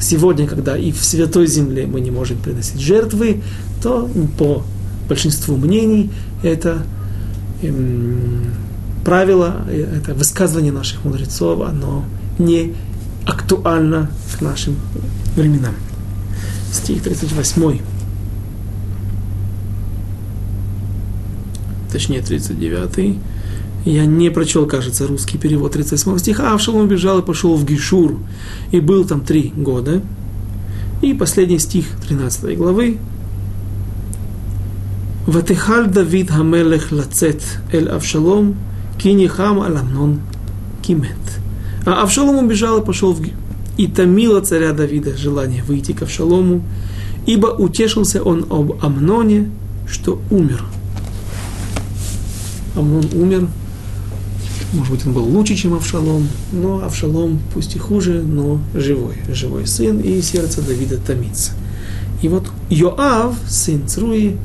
Сегодня, 0.00 0.46
когда 0.46 0.76
и 0.76 0.92
в 0.92 1.02
Святой 1.02 1.46
Земле 1.46 1.86
мы 1.86 2.00
не 2.00 2.10
можем 2.10 2.38
приносить 2.38 2.80
жертвы, 2.80 3.42
то 3.82 4.10
по 4.38 4.62
большинству 5.08 5.56
мнений 5.56 6.10
это 6.42 6.82
эм, 7.62 8.52
правило, 9.04 9.64
это 9.70 10.14
высказывание 10.14 10.72
наших 10.72 11.04
мудрецов, 11.04 11.60
оно 11.62 12.04
не 12.38 12.74
актуально 13.24 14.10
к 14.36 14.42
нашим 14.42 14.76
временам. 15.34 15.74
Стих 16.72 17.02
38. 17.02 17.95
точнее 21.96 22.20
39. 22.20 23.16
Я 23.86 24.04
не 24.04 24.28
прочел, 24.28 24.66
кажется, 24.66 25.06
русский 25.06 25.38
перевод 25.38 25.72
38 25.72 26.18
стиха. 26.18 26.52
Авшалом 26.52 26.82
убежал 26.82 27.20
и 27.20 27.22
пошел 27.22 27.56
в 27.56 27.64
Гишур. 27.64 28.18
И 28.70 28.80
был 28.80 29.06
там 29.06 29.22
три 29.22 29.50
года. 29.56 30.02
И 31.00 31.14
последний 31.14 31.58
стих 31.58 31.86
13 32.06 32.58
главы. 32.58 32.98
Ватехаль 35.26 35.86
Давид 35.86 36.30
Хамелех 36.30 36.92
Лацет 36.92 37.40
Эль 37.72 37.88
Авшалом 37.88 38.56
Кинихам 38.98 39.62
Аламнон 39.62 40.20
Кимет. 40.82 41.16
А 41.86 42.02
Авшалом 42.02 42.44
убежал 42.44 42.82
и 42.82 42.84
пошел 42.84 43.14
в 43.14 43.22
И 43.78 43.86
томило 43.86 44.42
царя 44.42 44.74
Давида 44.74 45.16
желание 45.16 45.62
выйти 45.62 45.92
к 45.92 46.02
Авшалому, 46.02 46.62
ибо 47.24 47.46
утешился 47.46 48.22
он 48.22 48.44
об 48.50 48.84
Амноне, 48.84 49.50
что 49.88 50.20
умер. 50.30 50.62
Амнон 52.76 53.06
умер, 53.14 53.48
может 54.72 54.92
быть, 54.92 55.06
он 55.06 55.12
был 55.12 55.24
лучше, 55.24 55.56
чем 55.56 55.74
Авшалом, 55.74 56.28
но 56.52 56.84
Авшалом, 56.84 57.40
пусть 57.54 57.76
и 57.76 57.78
хуже, 57.78 58.22
но 58.22 58.60
живой, 58.74 59.14
живой 59.28 59.66
сын, 59.66 60.00
и 60.00 60.20
сердце 60.20 60.60
Давида 60.62 60.98
томится. 60.98 61.52
И 62.22 62.28
вот 62.28 62.50
Йоав, 62.68 63.36
сын 63.48 63.86
Цруи, 63.86 64.36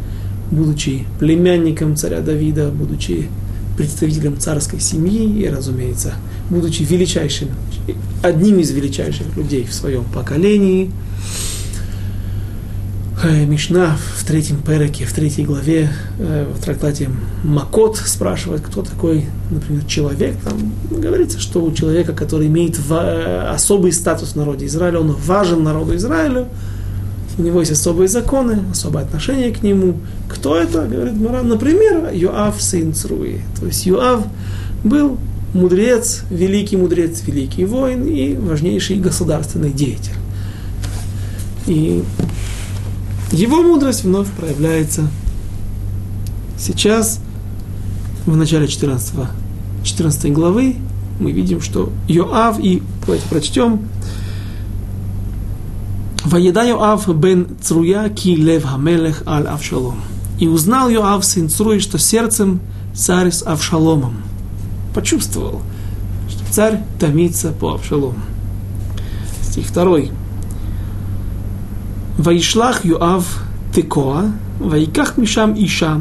будучи 0.51 1.05
племянником 1.19 1.95
царя 1.95 2.21
Давида, 2.21 2.69
будучи 2.69 3.29
представителем 3.77 4.37
царской 4.39 4.79
семьи 4.79 5.41
и, 5.41 5.47
разумеется, 5.47 6.13
будучи 6.49 6.83
величайшим, 6.83 7.49
одним 8.21 8.59
из 8.59 8.71
величайших 8.71 9.35
людей 9.35 9.63
в 9.63 9.73
своем 9.73 10.03
поколении, 10.03 10.91
Мишна 13.23 13.97
в 14.17 14.25
третьем 14.25 14.57
переке, 14.61 15.05
в 15.05 15.13
третьей 15.13 15.45
главе, 15.45 15.89
э, 16.17 16.51
в 16.51 16.63
трактате 16.63 17.09
Макот 17.43 17.97
спрашивает, 17.97 18.61
кто 18.61 18.81
такой, 18.81 19.25
например, 19.51 19.85
человек. 19.85 20.37
Там 20.43 20.73
говорится, 20.89 21.39
что 21.39 21.63
у 21.63 21.71
человека, 21.71 22.13
который 22.13 22.47
имеет 22.47 22.79
э, 22.89 23.47
особый 23.53 23.91
статус 23.91 24.31
в 24.31 24.35
народе 24.37 24.65
Израиля, 24.65 25.01
он 25.01 25.11
важен 25.11 25.63
народу 25.63 25.95
Израиля, 25.97 26.47
у 27.37 27.43
него 27.43 27.59
есть 27.59 27.71
особые 27.71 28.07
законы, 28.07 28.63
особое 28.71 29.03
отношение 29.03 29.51
к 29.51 29.61
нему. 29.61 29.97
Кто 30.27 30.57
это? 30.57 30.87
Говорит 30.87 31.13
Маран, 31.13 31.47
например, 31.47 32.09
Юав 32.13 32.59
сын 32.59 32.93
Цруи. 32.93 33.41
То 33.59 33.67
есть 33.67 33.85
Юав 33.85 34.25
был 34.83 35.17
мудрец, 35.53 36.23
великий 36.31 36.77
мудрец, 36.77 37.21
великий 37.25 37.65
воин 37.65 38.05
и 38.05 38.35
важнейший 38.35 38.97
государственный 38.97 39.71
деятель. 39.71 40.15
И 41.67 42.03
его 43.31 43.61
мудрость 43.61 44.03
вновь 44.03 44.29
проявляется 44.31 45.07
сейчас, 46.57 47.19
в 48.25 48.35
начале 48.35 48.67
14, 48.67 49.13
14 49.83 50.33
главы, 50.33 50.75
мы 51.19 51.31
видим, 51.31 51.61
что 51.61 51.91
Йоав, 52.07 52.59
и 52.59 52.81
давайте 53.05 53.27
прочтем, 53.27 53.81
Ваеда 56.23 56.63
Йоав 56.63 57.07
бен 57.15 57.47
Цруя 57.61 58.09
ки 58.09 58.35
лев 58.35 58.63
хамелех 58.63 59.23
аль 59.25 59.47
Авшалом. 59.47 60.01
И 60.39 60.47
узнал 60.47 60.89
Йоав 60.89 61.25
сын 61.25 61.49
Цруи, 61.49 61.79
что 61.79 61.97
сердцем 61.97 62.61
царь 62.93 63.31
с 63.31 63.43
Авшаломом. 63.43 64.21
Почувствовал, 64.93 65.61
что 66.29 66.39
царь 66.51 66.83
томится 66.99 67.51
по 67.51 67.73
Авшалому. 67.73 68.19
Стих 69.41 69.65
второй. 69.65 70.11
Ваишлах 72.20 72.84
Йоав 72.84 73.42
текоа, 73.72 74.32
ваиках 74.58 75.18
мишам 75.18 75.54
иша, 75.54 76.00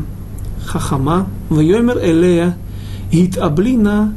хахама, 0.66 1.28
вайомер 1.50 1.98
элея, 1.98 2.54
התאבלינה 3.14 4.08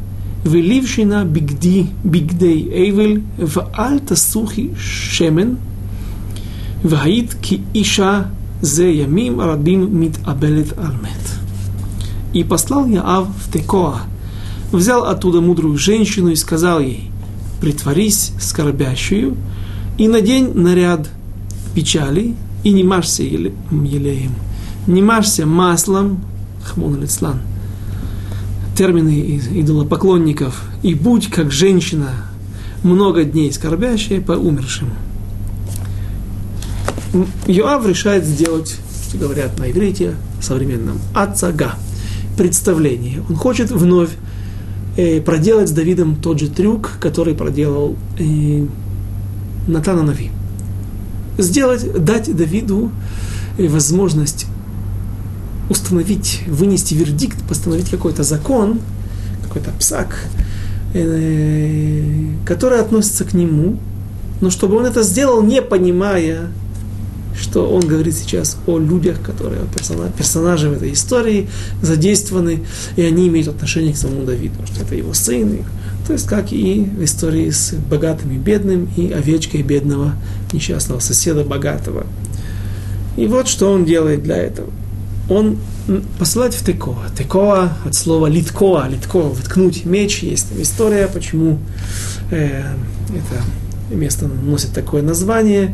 ולבשינה 0.47 1.25
בגדי, 1.25 1.85
בגדי 2.05 2.69
אבל, 2.91 3.17
ואל 3.39 3.99
תסוכי 3.99 4.69
שמן 4.77 5.55
והיית 6.85 7.35
כי 7.43 7.59
אישה 7.75 8.23
זה 8.63 8.87
ימים 8.87 9.41
רבים 9.41 10.01
מתאבלת 10.01 10.79
על 10.79 10.93
מת. 11.03 11.29
И 12.35 12.45
послал 12.45 12.87
Яав 12.87 13.27
в 13.39 13.51
Текоа, 13.51 14.01
взял 14.71 15.07
оттуда 15.07 15.41
мудрую 15.41 15.79
женщину 15.79 16.29
и 16.29 16.37
сказал 16.37 16.79
ей, 16.81 17.11
притворись 17.61 18.33
скорбящую 18.39 19.35
и 19.97 20.09
надень 20.09 20.53
наряд 20.55 21.09
печали 21.74 22.36
и 22.64 22.72
не 22.72 22.84
мажься 22.84 23.24
елеем, 23.24 24.34
не 24.88 25.02
мажься 25.02 25.46
маслом, 25.46 26.24
хмон 26.64 27.02
лицлан, 27.02 27.40
термины 28.78 29.42
идолопоклонников, 29.54 30.64
и 30.82 30.94
будь 30.94 31.30
как 31.30 31.52
женщина, 31.52 32.12
много 32.84 33.24
дней 33.24 33.52
скорбящая 33.52 34.22
по 34.22 34.34
умершим. 34.34 34.90
Йоав 37.48 37.88
решает 37.88 38.26
сделать, 38.26 38.78
говорят 39.14 39.58
на 39.60 39.70
иврите 39.70 40.16
современном, 40.42 41.00
ацага, 41.14 41.76
представление. 42.38 43.24
Он 43.30 43.36
хочет 43.36 43.72
вновь 43.72 44.10
э, 44.98 45.22
проделать 45.22 45.70
с 45.70 45.72
Давидом 45.72 46.16
тот 46.16 46.40
же 46.40 46.50
трюк, 46.50 46.94
который 47.00 47.36
проделал 47.36 47.96
э, 48.18 48.66
Натана 49.68 50.04
Нави. 50.04 50.32
Сделать, 51.38 52.04
дать 52.04 52.36
Давиду 52.36 52.92
э, 53.58 53.68
возможность 53.68 54.46
установить, 55.70 56.42
вынести 56.48 56.94
вердикт, 56.94 57.42
постановить 57.48 57.90
какой-то 57.90 58.24
закон, 58.24 58.80
какой-то 59.44 59.72
псак, 59.80 60.16
э, 60.94 62.30
который 62.46 62.80
относится 62.80 63.24
к 63.26 63.34
нему, 63.34 63.78
но 64.42 64.50
чтобы 64.50 64.78
он 64.78 64.86
это 64.86 65.04
сделал, 65.04 65.42
не 65.42 65.62
понимая 65.62 66.50
что 67.36 67.68
он 67.68 67.86
говорит 67.88 68.16
сейчас 68.16 68.58
о 68.68 68.78
людях, 68.78 69.22
которые 69.22 69.62
персонажи, 70.18 70.70
в 70.70 70.74
этой 70.74 70.94
истории 70.94 71.50
задействованы, 71.82 72.64
и 72.96 73.02
они 73.02 73.28
имеют 73.28 73.48
отношение 73.48 73.94
к 73.94 73.98
самому 73.98 74.26
Давиду, 74.26 74.56
что 74.68 74.84
это 74.84 74.96
его 74.96 75.14
сын, 75.14 75.60
то 76.06 76.14
есть 76.14 76.28
как 76.28 76.52
и 76.52 76.82
в 76.82 77.04
истории 77.04 77.50
с 77.50 77.74
богатым 77.74 78.32
и 78.32 78.38
бедным, 78.38 78.90
и 78.98 79.12
овечкой 79.12 79.62
бедного 79.62 80.14
несчастного 80.52 81.00
соседа 81.00 81.44
богатого. 81.44 82.06
И 83.16 83.28
вот 83.28 83.48
что 83.48 83.72
он 83.72 83.86
делает 83.86 84.24
для 84.24 84.38
этого. 84.38 84.70
Он 85.30 85.58
посылает 86.20 86.54
в 86.54 86.66
Текоа. 86.66 87.06
Текоа 87.18 87.74
от 87.86 87.96
слова 87.96 88.28
литкоа, 88.28 88.88
литкоа, 88.88 89.30
воткнуть 89.30 89.86
меч. 89.86 90.24
Есть 90.24 90.50
там 90.50 90.62
история, 90.62 91.08
почему 91.08 91.60
э, 92.32 92.64
это 93.10 93.96
место 93.96 94.28
носит 94.28 94.74
такое 94.74 95.02
название 95.02 95.74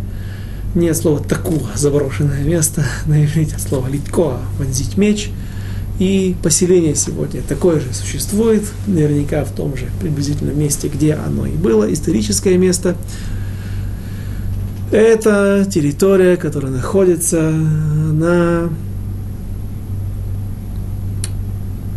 не 0.75 0.89
от 0.89 0.97
слова 0.97 1.19
такуа, 1.19 1.69
заброшенное 1.75 2.43
место 2.43 2.85
на 3.05 3.23
иврите, 3.23 3.55
от 3.55 3.61
слова 3.61 3.87
литкоа, 3.87 4.39
вонзить 4.57 4.97
меч. 4.97 5.31
И 5.99 6.35
поселение 6.41 6.95
сегодня 6.95 7.41
такое 7.41 7.79
же 7.79 7.93
существует, 7.93 8.63
наверняка 8.87 9.43
в 9.43 9.51
том 9.51 9.75
же 9.75 9.87
приблизительном 9.99 10.57
месте, 10.57 10.87
где 10.87 11.13
оно 11.13 11.45
и 11.45 11.51
было, 11.51 11.91
историческое 11.91 12.57
место. 12.57 12.95
Это 14.91 15.67
территория, 15.69 16.37
которая 16.37 16.71
находится 16.71 17.41
на 17.51 18.69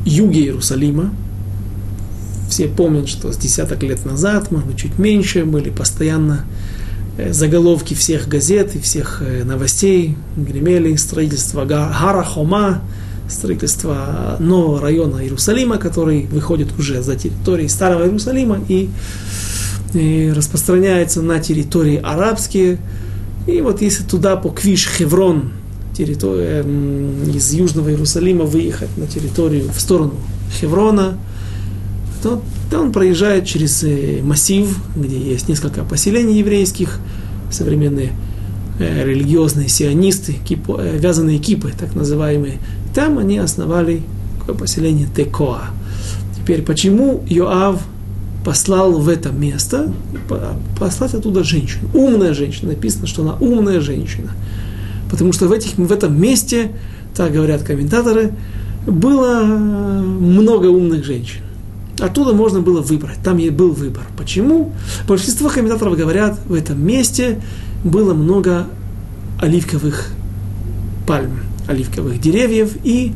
юге 0.04 0.40
Иерусалима. 0.40 1.14
Все 2.50 2.68
помнят, 2.68 3.08
что 3.08 3.32
с 3.32 3.36
десяток 3.38 3.82
лет 3.82 4.04
назад, 4.04 4.50
может 4.50 4.68
быть, 4.68 4.78
чуть 4.78 4.98
меньше, 4.98 5.44
были 5.44 5.70
постоянно 5.70 6.44
Э, 7.18 7.32
заголовки 7.32 7.92
всех 7.92 8.26
газет 8.26 8.74
и 8.74 8.80
всех 8.80 9.20
э, 9.20 9.44
новостей 9.44 10.16
гремели 10.36 10.96
строительство 10.96 11.66
Гарахома, 11.66 12.80
строительство 13.28 14.36
нового 14.38 14.80
района 14.80 15.22
Иерусалима, 15.22 15.78
который 15.78 16.26
выходит 16.26 16.68
уже 16.78 17.02
за 17.02 17.16
территорией 17.16 17.68
Старого 17.68 18.04
Иерусалима 18.04 18.60
и, 18.68 18.88
и 19.94 20.32
распространяется 20.34 21.22
на 21.22 21.38
территории 21.40 22.00
арабские. 22.02 22.78
И 23.46 23.60
вот 23.60 23.82
если 23.82 24.04
туда 24.04 24.36
по 24.36 24.50
Квиш 24.50 24.88
Хеврон, 24.96 25.52
территория, 25.96 26.60
из 26.62 27.52
Южного 27.52 27.90
Иерусалима 27.90 28.44
выехать 28.44 28.96
на 28.96 29.06
территорию 29.06 29.70
в 29.70 29.80
сторону 29.80 30.14
Хеврона, 30.60 31.18
то 32.22 32.42
да, 32.70 32.80
он 32.80 32.92
проезжает 32.92 33.46
через 33.46 33.82
э, 33.82 34.20
массив, 34.22 34.74
где 34.96 35.18
есть 35.18 35.48
несколько 35.48 35.82
поселений 35.82 36.38
еврейских, 36.38 37.00
современные 37.50 38.12
э, 38.78 39.04
религиозные 39.04 39.68
сионисты, 39.68 40.34
кипо, 40.44 40.80
э, 40.80 40.96
вязаные 40.98 41.38
кипы, 41.38 41.72
так 41.78 41.94
называемые. 41.94 42.60
Там 42.94 43.18
они 43.18 43.38
основали 43.38 44.02
такое 44.38 44.54
поселение 44.56 45.06
Текоа. 45.14 45.70
Теперь, 46.36 46.62
почему 46.62 47.24
Йоав 47.28 47.80
послал 48.44 48.98
в 48.98 49.08
это 49.08 49.30
место, 49.30 49.92
послать 50.78 51.14
оттуда 51.14 51.44
женщину? 51.44 51.88
Умная 51.94 52.34
женщина, 52.34 52.70
написано, 52.72 53.06
что 53.06 53.22
она 53.22 53.34
умная 53.34 53.80
женщина. 53.80 54.32
Потому 55.10 55.32
что 55.32 55.46
в, 55.46 55.52
этих, 55.52 55.76
в 55.76 55.92
этом 55.92 56.20
месте, 56.20 56.72
так 57.14 57.32
говорят 57.32 57.62
комментаторы, 57.62 58.32
было 58.86 59.42
много 59.44 60.66
умных 60.66 61.04
женщин. 61.04 61.42
Оттуда 62.00 62.32
можно 62.32 62.60
было 62.60 62.80
выбрать, 62.80 63.18
там 63.22 63.38
и 63.38 63.48
был 63.50 63.72
выбор. 63.72 64.02
Почему? 64.16 64.72
Большинство 65.06 65.48
комментаторов 65.48 65.96
говорят, 65.96 66.38
в 66.46 66.54
этом 66.54 66.84
месте 66.84 67.40
было 67.84 68.14
много 68.14 68.66
оливковых 69.40 70.08
пальм, 71.06 71.40
оливковых 71.68 72.20
деревьев 72.20 72.76
и 72.84 73.12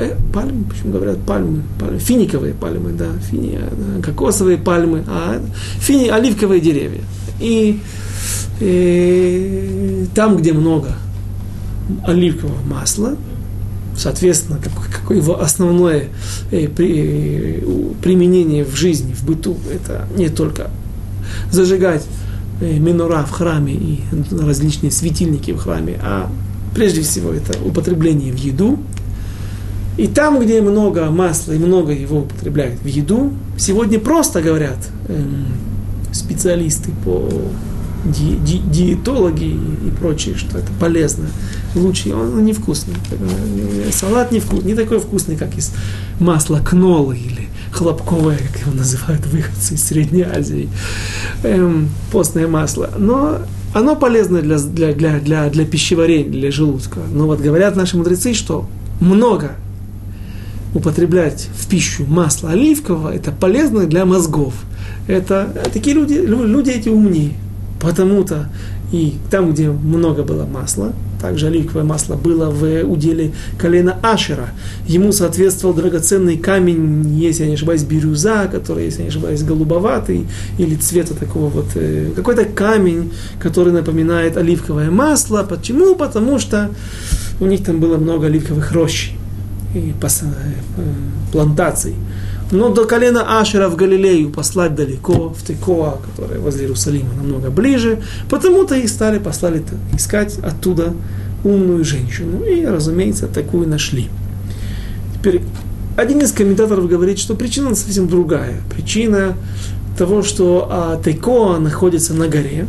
Э, 0.00 0.16
пальмы, 0.32 0.64
почему 0.64 0.92
говорят 0.92 1.18
пальмы, 1.22 1.62
пальмы, 1.78 1.98
финиковые 1.98 2.54
пальмы, 2.54 2.92
да, 2.92 3.06
фини, 3.30 3.58
да, 3.58 4.02
кокосовые 4.02 4.58
пальмы, 4.58 5.04
а 5.06 5.40
фини, 5.78 6.08
оливковые 6.08 6.60
деревья. 6.60 7.02
И, 7.40 7.80
и 8.60 10.04
э, 10.04 10.06
там, 10.14 10.36
где 10.38 10.52
много 10.52 10.92
оливкового 12.04 12.60
масла, 12.62 13.16
соответственно, 13.96 14.58
какое 14.92 15.18
его 15.18 15.40
основное 15.40 16.08
э, 16.50 16.68
при, 16.68 17.62
применение 18.02 18.64
в 18.64 18.74
жизни, 18.74 19.12
в 19.12 19.24
быту, 19.24 19.56
это 19.72 20.08
не 20.16 20.28
только 20.28 20.70
зажигать 21.52 22.04
минора 22.60 23.22
в 23.24 23.30
храме 23.30 23.74
и 23.74 24.00
различные 24.32 24.90
светильники 24.90 25.50
в 25.50 25.58
храме, 25.58 26.00
а 26.02 26.30
прежде 26.76 27.00
всего 27.00 27.32
это 27.32 27.58
употребление 27.64 28.30
в 28.30 28.36
еду, 28.36 28.78
и 29.96 30.06
там, 30.06 30.38
где 30.38 30.60
много 30.60 31.10
масла 31.10 31.52
и 31.52 31.58
много 31.58 31.92
его 31.92 32.20
употребляют 32.20 32.78
в 32.82 32.86
еду, 32.86 33.32
сегодня 33.56 33.98
просто 33.98 34.42
говорят 34.42 34.76
эм, 35.08 35.46
специалисты 36.12 36.90
по 37.02 37.30
ди, 38.04 38.36
ди, 38.44 38.58
диетологи 38.58 39.44
и, 39.46 39.90
прочие, 39.98 40.36
что 40.36 40.58
это 40.58 40.70
полезно. 40.78 41.28
Лучше, 41.74 42.14
он 42.14 42.44
невкусный. 42.44 42.94
Салат 43.90 44.30
невкусный, 44.30 44.72
не 44.72 44.74
такой 44.74 45.00
вкусный, 45.00 45.36
как 45.36 45.56
из 45.56 45.72
масла 46.20 46.58
кнолы 46.58 47.16
или 47.16 47.48
хлопковое, 47.72 48.36
как 48.36 48.60
его 48.60 48.72
называют 48.72 49.24
выходцы 49.26 49.74
из 49.74 49.82
Средней 49.82 50.24
Азии. 50.24 50.68
Эм, 51.42 51.88
постное 52.12 52.46
масло. 52.46 52.90
Но 52.98 53.38
оно 53.74 53.96
полезно 53.96 54.40
для, 54.40 54.58
для, 54.58 54.92
для, 54.92 55.18
для, 55.18 55.50
для 55.50 55.64
пищеварения, 55.64 56.30
для 56.30 56.50
желудка. 56.50 57.00
Но 57.12 57.26
вот 57.26 57.40
говорят 57.40 57.76
наши 57.76 57.96
мудрецы, 57.96 58.34
что 58.34 58.66
много 59.00 59.52
употреблять 60.74 61.48
в 61.56 61.66
пищу 61.68 62.04
масло 62.06 62.50
оливкового, 62.50 63.14
это 63.14 63.32
полезно 63.32 63.86
для 63.86 64.04
мозгов. 64.04 64.54
Это 65.06 65.48
такие 65.72 65.94
люди, 65.94 66.14
люди 66.14 66.70
эти 66.70 66.88
умнее. 66.88 67.32
Потому-то 67.80 68.48
и 68.92 69.14
там, 69.30 69.52
где 69.52 69.70
много 69.70 70.22
было 70.22 70.46
масла, 70.46 70.92
также 71.20 71.46
оливковое 71.46 71.84
масло 71.84 72.14
было 72.14 72.50
в 72.50 72.84
уделе 72.84 73.32
колена 73.58 73.96
Ашера. 74.02 74.50
Ему 74.86 75.12
соответствовал 75.12 75.74
драгоценный 75.74 76.36
камень, 76.36 77.06
если 77.18 77.44
я 77.44 77.48
не 77.48 77.54
ошибаюсь, 77.54 77.82
бирюза, 77.82 78.48
который, 78.50 78.84
если 78.84 78.98
я 78.98 79.04
не 79.04 79.10
ошибаюсь, 79.10 79.42
голубоватый, 79.42 80.26
или 80.58 80.74
цвета 80.76 81.14
такого 81.14 81.48
вот, 81.48 81.66
э, 81.74 82.10
какой-то 82.14 82.44
камень, 82.44 83.12
который 83.40 83.72
напоминает 83.72 84.36
оливковое 84.36 84.90
масло. 84.90 85.42
Почему? 85.48 85.94
Потому 85.94 86.38
что 86.38 86.70
у 87.40 87.46
них 87.46 87.64
там 87.64 87.80
было 87.80 87.96
много 87.96 88.26
оливковых 88.26 88.72
рощей 88.72 89.16
и 89.74 89.94
э, 90.00 90.84
плантаций. 91.32 91.94
Но 92.52 92.68
до 92.68 92.84
колена 92.84 93.40
Ашера 93.40 93.68
в 93.68 93.76
Галилею 93.76 94.30
послать 94.30 94.74
далеко, 94.74 95.30
в 95.30 95.44
Текоа, 95.44 95.98
которая 95.98 96.38
возле 96.38 96.62
Иерусалима 96.62 97.12
намного 97.14 97.50
ближе, 97.50 98.02
потому-то 98.30 98.76
и 98.76 98.86
стали 98.86 99.18
послали 99.18 99.64
искать 99.94 100.38
оттуда 100.38 100.92
умную 101.42 101.84
женщину. 101.84 102.44
И, 102.44 102.64
разумеется, 102.64 103.26
такую 103.26 103.68
нашли. 103.68 104.08
Теперь, 105.14 105.42
один 105.96 106.20
из 106.20 106.32
комментаторов 106.32 106.88
говорит, 106.88 107.18
что 107.18 107.34
причина 107.34 107.74
совсем 107.74 108.06
другая. 108.06 108.60
Причина 108.72 109.36
того, 109.98 110.22
что 110.22 110.68
а, 110.70 111.00
Текоа 111.02 111.58
находится 111.58 112.14
на 112.14 112.28
горе, 112.28 112.66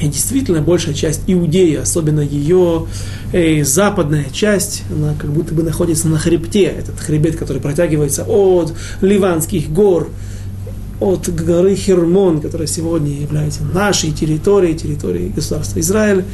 и 0.00 0.06
действительно, 0.06 0.62
большая 0.62 0.94
часть 0.94 1.22
Иудеи, 1.26 1.74
особенно 1.74 2.20
ее 2.20 2.86
э, 3.32 3.64
западная 3.64 4.26
часть, 4.32 4.82
она 4.90 5.14
как 5.18 5.32
будто 5.32 5.54
бы 5.54 5.62
находится 5.62 6.08
на 6.08 6.18
хребте, 6.18 6.64
этот 6.64 7.00
хребет, 7.00 7.36
который 7.36 7.60
протягивается 7.60 8.24
от 8.24 8.74
Ливанских 9.00 9.70
гор, 9.70 10.08
от 11.00 11.28
горы 11.28 11.74
Хермон, 11.74 12.40
которая 12.40 12.66
сегодня 12.68 13.20
является 13.20 13.64
нашей 13.64 14.12
территорией, 14.12 14.76
территорией 14.76 15.30
государства 15.30 15.80
Израиль, 15.80 16.24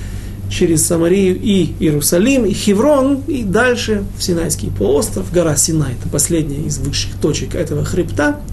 через 0.50 0.86
Самарию 0.86 1.38
и 1.40 1.72
Иерусалим, 1.80 2.44
и 2.44 2.52
Хеврон, 2.52 3.20
и 3.26 3.44
дальше 3.44 4.04
в 4.18 4.22
Синайский 4.22 4.70
полуостров, 4.70 5.32
гора 5.32 5.56
Синай, 5.56 5.92
это 5.98 6.08
последняя 6.10 6.62
из 6.62 6.78
высших 6.78 7.14
точек 7.20 7.54
этого 7.54 7.84
хребта– 7.84 8.40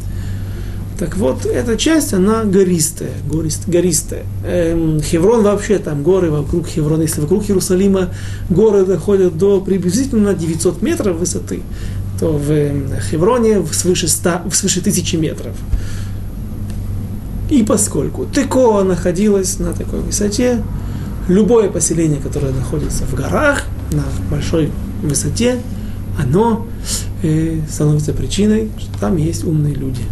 так 1.01 1.17
вот, 1.17 1.47
эта 1.47 1.77
часть, 1.77 2.13
она 2.13 2.43
гористая, 2.43 3.09
горист, 3.27 3.67
гористая. 3.67 4.23
Эм, 4.45 5.01
Хеврон 5.01 5.41
вообще, 5.41 5.79
там 5.79 6.03
горы 6.03 6.29
вокруг 6.29 6.67
Хеврона, 6.67 7.01
если 7.01 7.21
вокруг 7.21 7.49
Иерусалима 7.49 8.09
горы 8.51 8.85
доходят 8.85 9.35
до 9.35 9.61
приблизительно 9.61 10.35
900 10.35 10.83
метров 10.83 11.17
высоты, 11.17 11.63
то 12.19 12.27
в 12.27 12.51
эм, 12.51 12.91
Хевроне 13.09 13.65
свыше, 13.71 14.07
100, 14.07 14.51
свыше 14.53 14.81
1000 14.81 15.17
метров. 15.17 15.55
И 17.49 17.63
поскольку 17.63 18.27
Текоа 18.27 18.83
находилась 18.83 19.57
на 19.57 19.73
такой 19.73 20.01
высоте, 20.01 20.61
любое 21.27 21.71
поселение, 21.71 22.21
которое 22.21 22.51
находится 22.51 23.05
в 23.05 23.15
горах, 23.15 23.63
на 23.91 24.03
большой 24.29 24.69
высоте, 25.01 25.63
оно 26.19 26.67
э, 27.23 27.57
становится 27.67 28.13
причиной, 28.13 28.69
что 28.77 28.99
там 28.99 29.17
есть 29.17 29.43
умные 29.43 29.73
люди– 29.73 30.03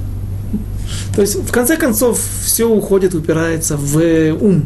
то 1.16 1.22
есть, 1.22 1.36
в 1.36 1.52
конце 1.52 1.78
концов, 1.78 2.20
все 2.44 2.66
уходит, 2.66 3.14
упирается 3.14 3.78
в 3.78 3.98
э, 4.00 4.32
ум. 4.32 4.66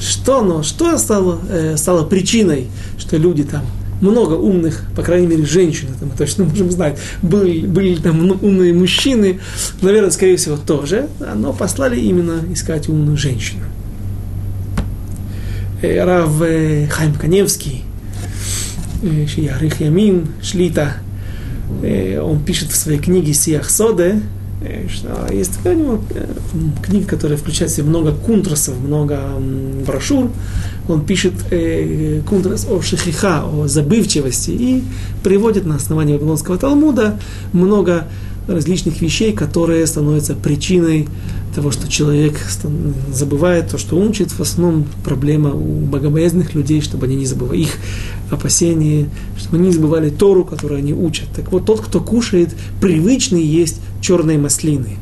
Что, 0.00 0.42
но, 0.42 0.62
что 0.62 0.96
стало, 0.98 1.40
э, 1.48 1.76
стало 1.76 2.04
причиной, 2.04 2.68
что 2.98 3.16
люди 3.16 3.44
там 3.44 3.64
много 4.00 4.34
умных, 4.34 4.84
по 4.94 5.02
крайней 5.02 5.26
мере, 5.26 5.46
женщин, 5.46 5.88
это 5.96 6.04
мы 6.04 6.12
точно 6.16 6.44
можем 6.44 6.70
знать, 6.70 6.98
были, 7.22 7.66
были 7.66 7.96
там 7.96 8.30
умные 8.42 8.74
мужчины, 8.74 9.40
наверное, 9.80 10.10
скорее 10.10 10.36
всего, 10.36 10.56
тоже, 10.56 11.08
но 11.34 11.54
послали 11.54 11.98
именно 11.98 12.40
искать 12.52 12.88
умную 12.88 13.16
женщину. 13.16 13.64
Э, 15.80 16.04
Рав 16.04 16.38
Хайм 16.38 17.14
Каневский, 17.14 17.84
Шиярих 19.02 19.80
Ямин, 19.80 20.28
Шлита, 20.42 20.96
он 21.82 22.44
пишет 22.44 22.70
в 22.70 22.76
своей 22.76 22.98
книге 22.98 23.34
Сиах 23.34 23.68
Соде, 23.70 24.20
что 24.88 25.32
есть 25.32 25.56
такая 25.56 25.76
у 25.76 25.78
него 25.78 26.00
э, 26.10 26.26
книга, 26.82 27.06
которая 27.06 27.36
включает 27.36 27.70
в 27.70 27.74
себя 27.74 27.86
много 27.86 28.12
кунтрасов, 28.12 28.78
много 28.78 29.20
брошюр. 29.86 30.30
Он 30.88 31.04
пишет 31.04 31.34
э, 31.50 32.22
кунтрас 32.26 32.66
о 32.68 32.80
шихиха, 32.80 33.44
о 33.44 33.68
забывчивости 33.68 34.50
и 34.50 34.84
приводит 35.22 35.66
на 35.66 35.76
основании 35.76 36.14
Вавилонского 36.14 36.56
Талмуда 36.56 37.18
много 37.52 38.08
различных 38.48 39.00
вещей, 39.00 39.32
которые 39.32 39.86
становятся 39.86 40.34
причиной 40.34 41.08
того, 41.54 41.70
что 41.70 41.88
человек 41.88 42.38
забывает 43.12 43.70
то, 43.70 43.78
что 43.78 43.96
он 43.96 44.08
учит. 44.08 44.30
В 44.30 44.40
основном 44.40 44.86
проблема 45.04 45.52
у 45.54 45.80
богобоязненных 45.80 46.54
людей, 46.54 46.80
чтобы 46.80 47.06
они 47.06 47.16
не 47.16 47.26
забывали 47.26 47.62
их 47.62 47.70
опасения, 48.30 49.08
чтобы 49.46 49.58
они 49.58 49.68
не 49.68 49.74
забывали 49.74 50.10
Тору, 50.10 50.44
которую 50.44 50.78
они 50.78 50.92
учат. 50.92 51.26
Так 51.34 51.52
вот, 51.52 51.66
тот, 51.66 51.80
кто 51.80 52.00
кушает, 52.00 52.50
привычный 52.80 53.42
есть 53.42 53.80
черные 54.00 54.38
маслины. 54.38 54.96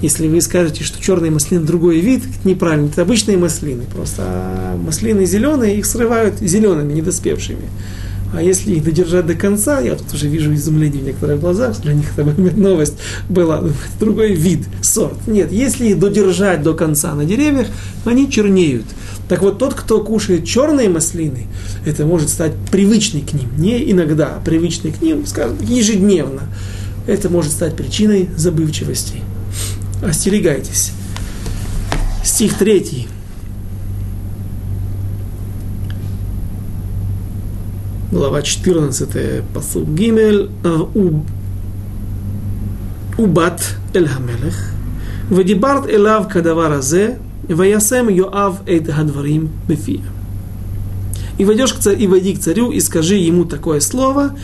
Если 0.00 0.26
вы 0.26 0.40
скажете, 0.40 0.84
что 0.84 1.02
черные 1.02 1.30
маслины 1.30 1.64
другой 1.64 2.00
вид, 2.00 2.22
это 2.24 2.48
неправильно, 2.48 2.86
это 2.86 3.02
обычные 3.02 3.36
маслины. 3.36 3.84
Просто 3.94 4.76
маслины 4.82 5.26
зеленые, 5.26 5.76
их 5.78 5.86
срывают 5.86 6.38
зелеными, 6.40 6.94
недоспевшими. 6.94 7.68
А 8.34 8.42
если 8.42 8.74
их 8.74 8.84
додержать 8.84 9.26
до 9.26 9.34
конца, 9.34 9.80
я 9.80 9.94
тут 9.94 10.12
уже 10.12 10.28
вижу 10.28 10.52
изумление 10.54 11.02
в 11.02 11.04
некоторых 11.04 11.40
глазах, 11.40 11.80
для 11.82 11.92
них 11.92 12.06
это 12.16 12.24
новость 12.56 12.94
была, 13.28 13.62
другой 14.00 14.34
вид, 14.34 14.66
сорт. 14.80 15.26
Нет, 15.26 15.52
если 15.52 15.88
их 15.88 15.98
додержать 15.98 16.62
до 16.62 16.74
конца 16.74 17.14
на 17.14 17.24
деревьях, 17.24 17.68
они 18.04 18.30
чернеют. 18.30 18.86
Так 19.28 19.42
вот, 19.42 19.58
тот, 19.58 19.74
кто 19.74 20.00
кушает 20.02 20.44
черные 20.44 20.88
маслины, 20.88 21.46
это 21.86 22.04
может 22.04 22.28
стать 22.28 22.52
привычный 22.70 23.22
к 23.22 23.32
ним. 23.32 23.48
Не 23.56 23.90
иногда, 23.90 24.36
а 24.36 24.40
привычный 24.40 24.92
к 24.92 25.00
ним, 25.00 25.26
скажем, 25.26 25.56
ежедневно. 25.60 26.42
Это 27.06 27.28
может 27.30 27.52
стать 27.52 27.76
причиной 27.76 28.28
забывчивости. 28.36 29.22
Остерегайтесь. 30.02 30.92
Стих 32.22 32.58
третий. 32.58 33.08
глава 38.14 38.42
14, 38.42 39.42
посуд 39.52 39.88
Гимель, 39.88 40.48
убат 43.18 43.76
эль 43.92 44.06
хамелех, 44.06 44.70
вадибарт 45.30 45.90
элав 45.90 46.28
кадавара 46.28 46.80
зе, 46.80 47.18
ваясем 47.47 48.09
Йоав 48.09 48.67
эд 48.67 48.91
хадварим 48.91 49.49
бефия. 49.67 50.01
И 51.37 51.45
войдешь 51.45 51.73
к 51.73 51.79
царю, 51.79 51.97
и 51.97 52.07
войди 52.07 52.35
к 52.35 52.39
царю, 52.39 52.71
и 52.71 52.79
скажи 52.79 53.15
ему 53.15 53.45
такое 53.45 53.79
слово, 53.79 54.35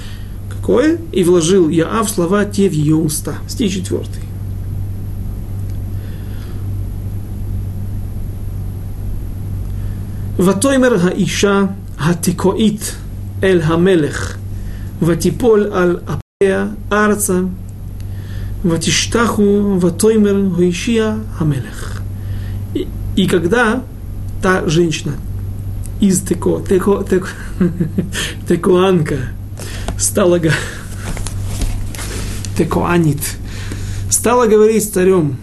какое, 0.49 0.97
и 1.11 1.23
вложил 1.23 1.69
Яав 1.69 2.09
слова 2.09 2.45
те 2.45 2.69
в 2.69 2.73
ее 2.73 2.95
уста. 2.95 3.35
Стих 3.47 3.73
четвертый. 3.73 4.21
ותאמר 10.39 10.95
האישה 11.01 11.63
התיקואית 11.99 12.95
אל 13.43 13.61
המלך, 13.63 14.37
ותיפול 15.01 15.69
על 15.73 15.99
אפיה 16.05 16.65
ארצה, 16.91 17.39
ותשתחו 18.65 19.77
ותאמר 19.81 20.43
הושיע 20.55 21.15
המלך. 21.37 21.98
И 23.16 23.26
когда 23.26 23.82
та 24.42 24.68
женщина 24.68 25.14
из 26.00 26.20
теко, 26.20 26.60
теко, 26.60 27.02
теко, 27.02 27.28
текоанка 28.48 29.18
стала, 29.98 30.40
текоанит, 32.56 33.20
стала 34.08 34.46
говорить 34.46 34.84
с 34.84 34.88
царем, 34.88 35.36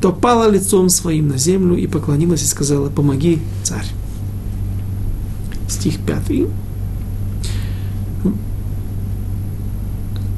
то 0.00 0.12
пала 0.12 0.48
лицом 0.48 0.88
своим 0.88 1.28
на 1.28 1.38
землю 1.38 1.76
и 1.76 1.86
поклонилась 1.86 2.42
и 2.42 2.46
сказала, 2.46 2.88
помоги, 2.88 3.40
царь. 3.62 3.86
Стих 5.68 5.98
пятый. 6.06 6.46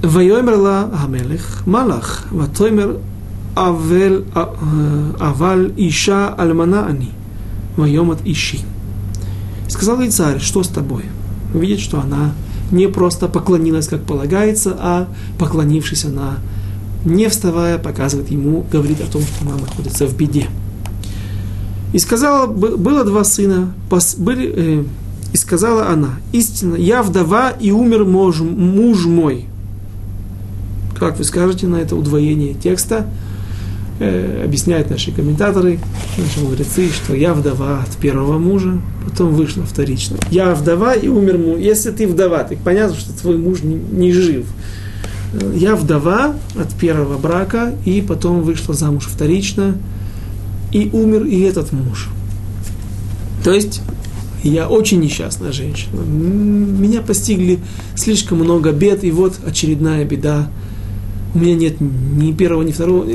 Вайомерла 0.02 0.90
Амелех 1.04 1.66
Малах, 1.66 2.24
Ватоймер 2.30 2.98
ותאמר 3.59 3.59
אבל, 3.59 4.21
אבל 5.19 5.71
אישה 5.77 6.29
אלמנה 6.39 6.87
אני, 6.89 7.09
ויאמר 7.77 8.15
ищи. 8.25 8.59
Сказал 9.67 9.99
ей 10.01 10.09
царь, 10.09 10.39
что 10.39 10.63
с 10.63 10.67
тобой? 10.67 11.05
Видит, 11.53 11.79
что 11.79 11.99
она 11.99 12.33
не 12.71 12.87
просто 12.87 13.27
поклонилась, 13.27 13.87
как 13.87 14.03
полагается, 14.03 14.77
а 14.79 15.07
поклонившись, 15.39 16.05
она, 16.05 16.37
не 17.03 17.27
вставая, 17.29 17.79
показывает 17.79 18.29
ему, 18.29 18.65
говорит 18.71 19.01
о 19.01 19.11
том, 19.11 19.23
что 19.23 19.45
она 19.45 19.57
находится 19.57 20.05
в 20.05 20.15
беде. 20.15 20.47
И 21.93 21.99
сказала, 21.99 22.45
было 22.45 23.03
два 23.03 23.23
сына, 23.23 23.73
были, 24.17 24.53
э, 24.55 24.83
и 25.33 25.37
сказала 25.37 25.89
она, 25.89 26.19
истинно, 26.31 26.75
я 26.75 27.01
вдова 27.01 27.49
и 27.49 27.71
умер 27.71 28.05
муж, 28.05 28.39
муж 28.41 29.05
мой. 29.05 29.45
Как 30.97 31.17
вы 31.17 31.23
скажете 31.23 31.67
на 31.67 31.77
это 31.77 31.95
удвоение 31.95 32.53
текста? 32.53 33.07
Э, 34.02 34.44
объясняют 34.46 34.88
наши 34.88 35.12
комментаторы, 35.12 35.78
наши 36.16 36.40
мудрецы, 36.40 36.88
что 36.88 37.14
я 37.14 37.34
вдова 37.34 37.82
от 37.82 37.96
первого 37.98 38.38
мужа, 38.38 38.80
потом 39.04 39.34
вышла 39.34 39.66
вторично. 39.66 40.16
Я 40.30 40.54
вдова 40.54 40.94
и 40.94 41.06
умер 41.08 41.36
муж. 41.36 41.58
Если 41.58 41.90
ты 41.90 42.08
вдова, 42.08 42.44
так 42.44 42.56
понятно, 42.60 42.96
что 42.96 43.12
твой 43.12 43.36
муж 43.36 43.62
не, 43.62 43.74
не 43.74 44.10
жив. 44.10 44.46
Я 45.54 45.76
вдова 45.76 46.34
от 46.58 46.72
первого 46.76 47.18
брака, 47.18 47.74
и 47.84 48.00
потом 48.00 48.40
вышла 48.40 48.72
замуж 48.72 49.04
вторично, 49.04 49.76
и 50.72 50.88
умер 50.94 51.26
и 51.26 51.40
этот 51.40 51.70
муж. 51.72 52.08
То 53.44 53.52
есть 53.52 53.82
я 54.42 54.66
очень 54.66 55.00
несчастная 55.00 55.52
женщина. 55.52 56.00
Меня 56.00 57.02
постигли 57.02 57.58
слишком 57.96 58.38
много 58.38 58.72
бед, 58.72 59.04
и 59.04 59.10
вот 59.10 59.34
очередная 59.46 60.06
беда 60.06 60.48
У 61.33 61.39
меня 61.39 61.55
нет 61.55 61.75
ни 61.81 62.31
первого, 62.31 62.63
ни 62.63 62.71
второго. 62.71 63.05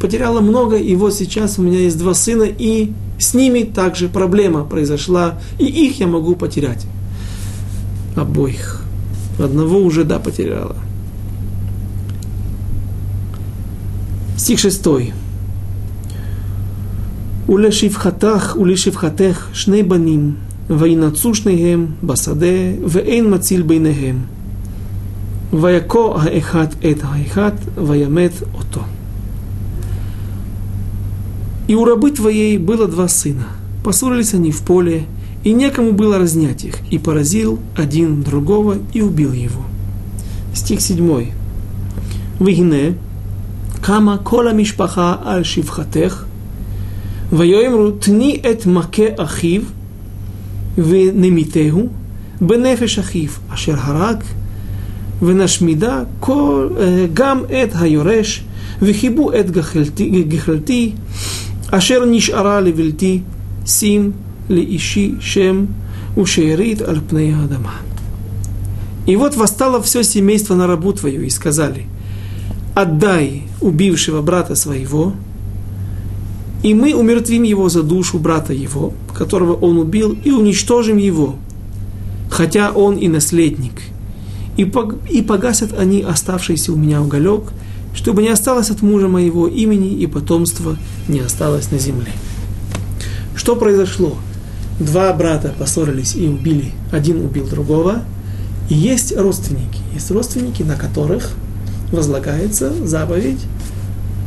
Потеряла 0.00 0.40
много, 0.40 0.76
и 0.76 0.94
вот 0.96 1.14
сейчас 1.14 1.58
у 1.58 1.62
меня 1.62 1.80
есть 1.80 1.98
два 1.98 2.14
сына, 2.14 2.44
и 2.44 2.92
с 3.18 3.34
ними 3.34 3.64
также 3.64 4.08
проблема 4.08 4.64
произошла, 4.64 5.38
и 5.58 5.66
их 5.66 6.00
я 6.00 6.06
могу 6.06 6.36
потерять. 6.36 6.86
Обоих. 8.16 8.84
Одного 9.38 9.78
уже, 9.78 10.04
да, 10.04 10.18
потеряла. 10.18 10.76
Стих 14.36 14.58
шестой. 14.58 15.12
ולשפחתך 17.48 18.56
ולשפחתך 18.60 19.48
שני 19.52 19.82
בנים, 19.82 20.34
וינצו 20.70 21.34
שניהם 21.34 21.86
בשדה, 22.02 22.46
ואין 22.86 23.34
מציל 23.34 23.62
ביניהם. 23.62 24.16
ויכה 25.52 25.98
האחד 26.14 26.66
את 26.90 26.98
האחד, 27.02 27.52
וימת 27.86 28.32
אותו. 28.54 28.80
И 31.68 31.74
у 31.74 31.84
рабы 31.84 32.10
твоей 32.12 32.56
было 32.56 32.88
два 32.88 33.08
сына. 33.08 33.48
Поссорились 33.84 34.32
они 34.32 34.52
в 34.52 34.62
поле, 34.62 35.04
и 35.44 35.52
некому 35.52 35.92
было 35.92 36.18
разнять 36.18 36.64
их, 36.64 36.76
и 36.90 36.98
поразил 36.98 37.58
один 37.76 38.22
другого 38.22 38.76
и 38.94 39.02
убил 39.02 39.32
его. 39.32 39.62
Стих 40.54 40.80
7. 40.80 41.26
Вигне, 42.40 42.94
кама 43.82 44.16
кола 44.16 44.54
мишпаха 44.54 45.20
аль 45.26 45.44
шивхатех, 45.44 46.26
ויאמרו 47.32 47.90
תני 47.90 48.42
את 48.50 48.66
מכה 48.66 49.02
אחיו 49.16 49.62
ונמיתהו 50.78 51.88
בנפש 52.40 52.98
אחיו 52.98 53.30
אשר 53.54 53.74
הרג 53.76 54.22
ונשמידה 55.22 56.02
כל, 56.20 56.68
גם 57.14 57.42
את 57.44 57.72
היורש 57.78 58.44
וחיבו 58.82 59.32
את 59.32 59.50
גחלתי, 59.50 60.24
גחלתי 60.28 60.92
אשר 61.70 62.04
נשארה 62.04 62.60
לבלתי 62.60 63.20
שים 63.66 64.10
לאישי 64.50 65.14
שם 65.20 65.64
ушеерит 66.18 66.82
аль 66.82 67.00
пней 67.00 67.32
Адама. 67.32 67.74
И 69.06 69.16
вот 69.16 69.36
восстало 69.36 69.80
все 69.80 70.02
семейство 70.02 70.54
на 70.54 70.66
рабу 70.66 70.92
твою 70.92 71.22
и 71.22 71.30
сказали, 71.30 71.86
отдай 72.74 73.44
убившего 73.60 74.20
брата 74.20 74.54
своего, 74.54 75.14
и 76.62 76.74
мы 76.74 76.92
умертвим 76.92 77.44
его 77.44 77.68
за 77.68 77.82
душу 77.82 78.18
брата 78.18 78.52
его, 78.52 78.92
которого 79.14 79.54
он 79.54 79.78
убил, 79.78 80.18
и 80.24 80.30
уничтожим 80.30 80.96
его, 80.96 81.36
хотя 82.28 82.72
он 82.72 82.96
и 82.96 83.06
наследник. 83.08 83.80
и, 84.57 84.65
погасят 84.65 85.77
они 85.77 86.01
оставшийся 86.01 86.73
у 86.73 86.75
меня 86.75 87.01
уголек, 87.01 87.51
чтобы 87.95 88.21
не 88.21 88.29
осталось 88.29 88.69
от 88.69 88.81
мужа 88.81 89.07
моего 89.07 89.47
имени 89.47 89.93
и 89.93 90.07
потомства 90.07 90.77
не 91.07 91.19
осталось 91.19 91.71
на 91.71 91.79
земле. 91.79 92.11
Что 93.35 93.55
произошло? 93.55 94.15
Два 94.79 95.13
брата 95.13 95.53
поссорились 95.57 96.15
и 96.15 96.27
убили, 96.27 96.71
один 96.91 97.23
убил 97.23 97.47
другого, 97.47 98.03
и 98.69 98.75
есть 98.75 99.15
родственники. 99.15 99.79
Есть 99.93 100.09
родственники, 100.11 100.63
на 100.63 100.75
которых 100.75 101.31
возлагается 101.91 102.73
заповедь 102.85 103.39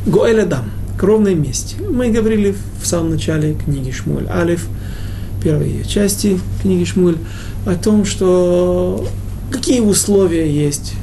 Гоэлядам– 0.06 0.70
кровной 0.98 1.34
мести. 1.34 1.76
Мы 1.80 2.10
говорили 2.10 2.54
в 2.80 2.86
самом 2.86 3.10
начале 3.10 3.54
книги 3.54 3.90
Шмуль 3.90 4.26
Алиф, 4.28 4.66
первой 5.42 5.84
части 5.86 6.40
книги 6.62 6.84
Шмуль, 6.84 7.18
о 7.66 7.74
том, 7.74 8.04
что 8.04 9.06
какие 9.50 9.80
условия 9.80 10.50
есть 10.50 10.94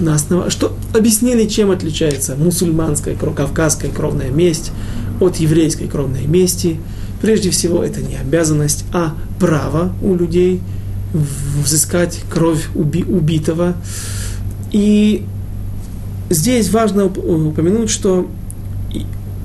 на 0.00 0.14
основе, 0.14 0.50
что 0.50 0.76
объяснили, 0.94 1.46
чем 1.46 1.70
отличается 1.70 2.36
мусульманская, 2.36 3.14
кавказская 3.14 3.90
кровная 3.90 4.30
месть 4.30 4.72
от 5.20 5.36
еврейской 5.36 5.86
кровной 5.86 6.26
мести. 6.26 6.78
Прежде 7.20 7.50
всего, 7.50 7.84
это 7.84 8.00
не 8.00 8.16
обязанность, 8.16 8.84
а 8.92 9.14
право 9.38 9.92
у 10.02 10.14
людей 10.14 10.60
взыскать 11.64 12.20
кровь 12.30 12.68
уби, 12.74 13.04
убитого. 13.04 13.74
И 14.72 15.24
здесь 16.30 16.70
важно 16.70 17.06
упомянуть, 17.06 17.90
что 17.90 18.28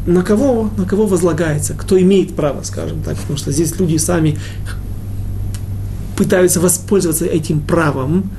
на 0.05 0.23
кого, 0.23 0.71
на 0.77 0.85
кого 0.85 1.05
возлагается, 1.05 1.73
кто 1.73 1.99
имеет 1.99 2.35
право, 2.35 2.63
скажем 2.63 3.03
так, 3.03 3.17
потому 3.17 3.37
что 3.37 3.51
здесь 3.51 3.77
люди 3.77 3.97
сами 3.97 4.37
пытаются 6.17 6.59
воспользоваться 6.59 7.25
этим 7.25 7.61
правом 7.61 8.29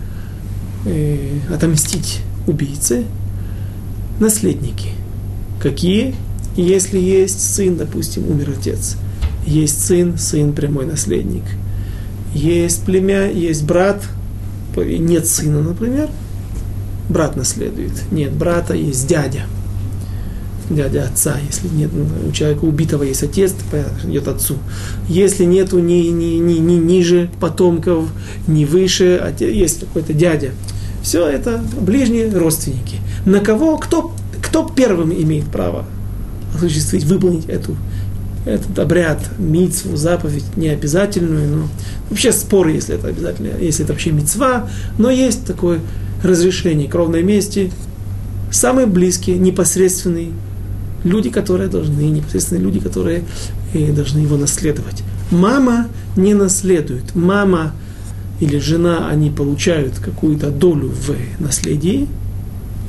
э, 0.85 1.39
отомстить 1.51 2.20
убийце, 2.47 3.05
наследники. 4.20 4.91
Какие? 5.62 6.14
Если 6.57 6.99
есть 6.99 7.41
сын, 7.41 7.76
допустим, 7.76 8.29
умер 8.29 8.55
отец, 8.59 8.97
есть 9.47 9.87
сын, 9.87 10.18
сын 10.18 10.53
прямой 10.53 10.85
наследник, 10.87 11.45
есть 12.35 12.85
племя, 12.85 13.31
есть 13.31 13.64
брат, 13.64 14.03
нет 14.76 15.26
сына, 15.26 15.62
например, 15.62 16.11
брат 17.09 17.37
наследует, 17.37 18.11
нет 18.11 18.33
брата, 18.33 18.74
есть 18.74 19.07
дядя– 19.07 19.47
дядя 20.70 21.04
отца, 21.04 21.36
если 21.46 21.68
нет 21.68 21.90
у 22.26 22.32
человека 22.32 22.64
убитого 22.64 23.02
есть 23.02 23.22
отец, 23.22 23.54
идет 24.04 24.28
отцу. 24.28 24.56
Если 25.08 25.44
нету 25.44 25.78
ни, 25.78 26.08
ни, 26.08 26.38
ни, 26.38 26.58
ни 26.58 26.74
ниже 26.74 27.30
потомков, 27.40 28.06
ни 28.46 28.64
выше, 28.64 29.34
есть 29.40 29.80
какой-то 29.80 30.12
дядя, 30.12 30.50
Все 31.02 31.26
это 31.26 31.62
ближние 31.80 32.30
родственники. 32.30 32.96
На 33.24 33.40
кого, 33.40 33.78
кто, 33.78 34.12
кто 34.42 34.68
первым 34.68 35.12
имеет 35.12 35.46
право 35.46 35.86
осуществить, 36.54 37.04
выполнить 37.04 37.46
эту, 37.46 37.76
этот 38.44 38.78
обряд, 38.78 39.20
мицву, 39.38 39.96
заповедь, 39.96 40.44
не 40.56 40.68
обязательную, 40.68 41.48
но 41.48 41.68
вообще 42.10 42.32
споры, 42.32 42.72
если 42.72 42.94
это 42.94 43.08
обязательно, 43.08 43.50
если 43.60 43.84
это 43.84 43.92
вообще 43.92 44.10
мицва, 44.10 44.68
но 44.98 45.10
есть 45.10 45.44
такое 45.44 45.80
разрешение 46.22 46.88
кровной 46.88 47.22
мести, 47.22 47.70
самые 48.50 48.86
близкие, 48.86 49.38
непосредственные 49.38 50.30
люди, 51.05 51.30
которые 51.30 51.68
должны, 51.68 52.01
непосредственные 52.03 52.62
люди, 52.62 52.80
которые 52.80 53.24
э, 53.74 53.92
должны 53.92 54.18
его 54.20 54.36
наследовать. 54.36 55.03
Мама 55.30 55.88
не 56.16 56.34
наследует. 56.34 57.14
Мама 57.14 57.72
или 58.40 58.59
жена, 58.59 59.09
они 59.09 59.30
получают 59.30 59.99
какую-то 59.99 60.51
долю 60.51 60.90
в 60.90 61.42
наследии 61.42 62.09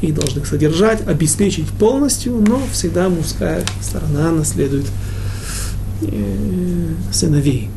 и 0.02 0.12
должны 0.12 0.40
их 0.40 0.48
содержать, 0.48 1.06
обеспечить 1.08 1.68
полностью, 1.68 2.44
но 2.48 2.62
всегда 2.72 3.10
мужская 3.10 3.64
сторона 3.82 4.32
наследует 4.32 4.86
э, 6.02 6.94
сыновей 7.12 7.70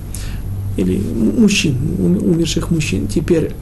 или 0.77 0.99
мужчин, 0.99 1.77
умерших 1.99 2.71
мужчин. 2.71 3.09
Теперь 3.09 3.53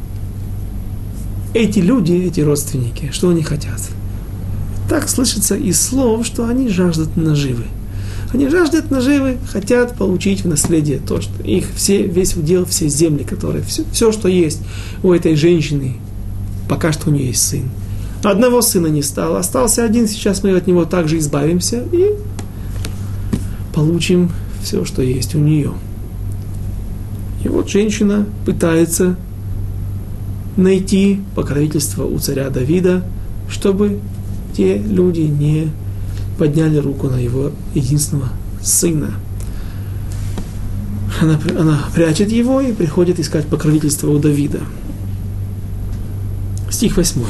эти 1.55 1.79
люди, 1.81 2.12
эти 2.12 2.41
родственники, 2.41 3.11
что 3.12 3.31
они 3.31 3.43
хотят? 3.43 3.81
Так 4.91 5.09
слышится 5.09 5.55
из 5.55 5.80
слов, 5.80 6.26
что 6.26 6.47
они 6.49 6.68
жаждут 6.68 7.16
наживы. 7.16 7.62
Они 8.34 8.49
жаждут 8.49 8.91
наживы, 8.91 9.38
хотят 9.49 9.95
получить 9.95 10.43
в 10.43 10.49
наследие 10.49 10.99
то, 10.99 11.20
что 11.20 11.41
их 11.45 11.66
все, 11.76 12.03
весь 12.09 12.34
удел, 12.34 12.64
все 12.64 12.88
земли, 12.88 13.22
которые, 13.22 13.62
все, 13.62 13.84
все, 13.93 14.11
что 14.11 14.26
есть 14.26 14.59
у 15.05 15.12
этой 15.12 15.36
женщины, 15.36 15.95
пока 16.68 16.91
что 16.91 17.09
у 17.09 17.12
нее 17.12 17.28
есть 17.28 17.41
сын. 17.41 17.70
Одного 18.24 18.62
сына 18.62 18.88
не 18.88 19.03
стало, 19.03 19.38
остался 19.38 19.84
один, 19.84 20.09
сейчас 20.09 20.43
мы 20.43 20.57
от 20.57 20.66
него 20.66 20.84
также 20.84 21.18
избавимся 21.18 21.84
и 21.93 22.16
получим 23.72 24.32
все, 24.61 24.84
что 24.84 25.03
есть 25.03 25.36
у 25.36 25.38
нее. 25.38 25.72
И 27.45 27.49
вот 27.49 27.70
женщина 27.70 28.26
пытается 28.45 29.14
найти 30.57 31.20
покровительство 31.36 32.07
у 32.07 32.18
царя 32.18 32.51
Давида, 32.51 33.05
чтобы 33.49 34.01
те 34.56 34.78
люди 34.78 35.22
не 35.22 35.72
подняли 36.38 36.78
руку 36.78 37.08
на 37.08 37.18
его 37.18 37.52
единственного 37.74 38.30
сына. 38.62 39.12
Она, 41.22 41.39
она 41.58 41.80
прячет 41.93 42.32
его 42.32 42.62
и 42.62 42.74
приходит 42.74 43.20
искать 43.20 43.48
покровительство 43.48 44.10
у 44.10 44.20
Давида. 44.20 44.60
Стих 46.70 46.98
8. 46.98 47.22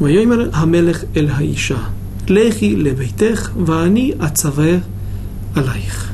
ויאמר 0.00 0.50
המלך 0.52 1.04
אל 1.16 1.28
האישה, 1.32 1.78
לכי 2.28 2.76
לביתך 2.76 3.50
ואני 3.66 4.12
אצווה 4.26 4.72
עלייך. 5.54 6.10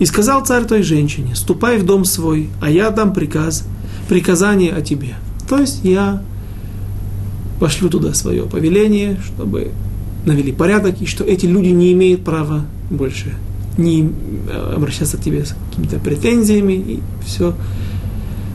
И 0.00 0.04
сказал 0.04 0.44
царь 0.44 0.64
той 0.64 0.82
женщине, 0.82 1.36
ступай 1.36 1.78
в 1.78 1.84
дом 1.84 2.04
свой, 2.04 2.48
а 2.60 2.68
я 2.68 2.90
дам 2.90 3.12
приказ, 3.12 3.64
приказание 4.08 4.72
о 4.72 4.80
тебе. 4.80 5.14
То 5.48 5.58
есть 5.58 5.84
я 5.84 6.22
пошлю 7.59 7.89
туда 7.89 8.13
свое 8.13 8.43
повеление, 8.43 9.19
чтобы 9.25 9.71
навели 10.25 10.51
порядок, 10.51 11.01
и 11.01 11.05
что 11.05 11.23
эти 11.23 11.45
люди 11.45 11.69
не 11.69 11.93
имеют 11.93 12.23
права 12.23 12.65
больше 12.89 13.33
не 13.77 14.11
э, 14.49 14.73
обращаться 14.75 15.17
к 15.17 15.21
тебе 15.21 15.45
с 15.45 15.55
какими-то 15.69 15.99
претензиями, 15.99 16.73
и 16.73 16.99
все. 17.25 17.53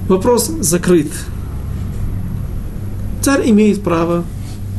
Вопрос 0.08 0.48
закрыт. 0.60 1.12
Царь 3.22 3.48
имеет 3.50 3.82
право 3.82 4.24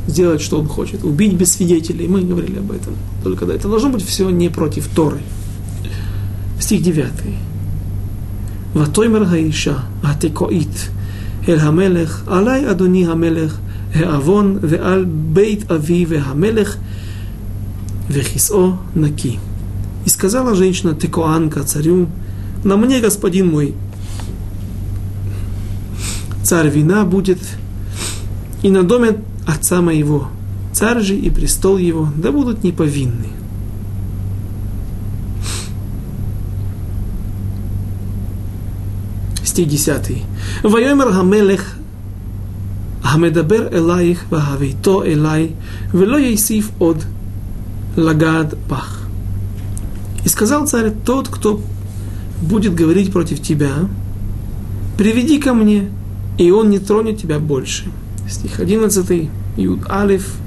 сделать, 0.05 0.41
что 0.41 0.59
он 0.59 0.67
хочет, 0.67 1.05
убить 1.05 1.33
без 1.33 1.53
свидетелей. 1.53 2.07
Мы 2.07 2.21
говорили 2.21 2.59
об 2.59 2.71
этом. 2.71 2.93
Только 3.23 3.45
да, 3.45 3.53
это 3.53 3.69
должно 3.69 3.89
быть 3.89 4.05
все 4.05 4.29
не 4.29 4.49
против 4.49 4.89
Торы. 4.89 5.19
Стих 6.59 6.81
9. 6.83 7.07
Ватоймер 8.73 9.23
Гаиша, 9.23 9.85
Атекоит, 10.03 10.91
Эль 11.47 11.59
Хамелех, 11.59 12.23
Алай 12.27 12.65
Адуни 12.65 13.05
Хамелех– 13.05 13.59
העוון 13.94 14.58
ועל 14.62 15.04
бейт 15.32 15.72
אבי 15.72 16.06
והמלך 16.08 16.76
וכיסאו 18.10 18.72
נקי. 18.96 19.36
И 20.06 20.10
сказала 20.10 20.54
женщина 20.54 20.94
Текоанка 20.94 21.64
царю, 21.64 22.08
на 22.64 22.78
мне, 22.78 23.00
господин 23.00 23.50
мой, 23.50 23.74
царь 26.42 26.70
вина 26.70 27.04
будет, 27.04 27.40
и 28.62 28.70
на 28.70 28.84
доме 28.84 29.18
отца 29.46 29.82
моего, 29.82 30.28
царь 30.72 31.00
же 31.00 31.14
и 31.14 31.28
престол 31.28 31.76
его, 31.76 32.08
да 32.16 32.32
будут 32.32 32.64
неповинны. 32.64 33.28
Стих 39.44 39.68
10. 39.68 40.22
Вайомер 40.62 41.10
Гамелех 41.10 41.76
המדבר 43.02 43.68
אלייך 43.72 44.24
והביתו 44.32 45.02
אליי, 45.02 45.48
ולא 45.94 46.16
יוסיף 46.16 46.70
עוד 46.78 47.04
לגד 47.96 48.44
пах. 48.68 49.08
И 50.24 50.28
сказал 50.28 50.66
царь, 50.66 50.92
тот, 51.04 51.28
кто 51.28 51.60
будет 52.42 52.74
говорить 52.74 53.12
против 53.12 53.40
тебя, 53.40 53.88
приведи 54.96 55.38
ко 55.38 55.54
мне, 55.54 55.90
и 56.36 56.50
он 56.50 56.70
не 56.70 56.78
тронет 56.78 57.18
тебя 57.18 57.38
больше. 57.38 57.84
Стих 58.28 58.60
11, 58.60 59.30
Юд 59.56 59.90
Алиф. 59.90 60.38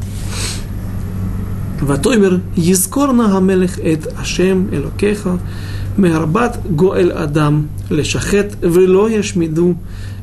ותאמר 1.87 2.37
יזכור 2.57 3.11
נא 3.11 3.23
המלך 3.23 3.79
את 3.79 4.07
השם 4.17 4.65
אלוקיך 4.73 5.29
מהרבת 5.97 6.57
גואל 6.75 7.11
אדם 7.11 7.65
לשחט 7.91 8.55
ולא 8.61 9.09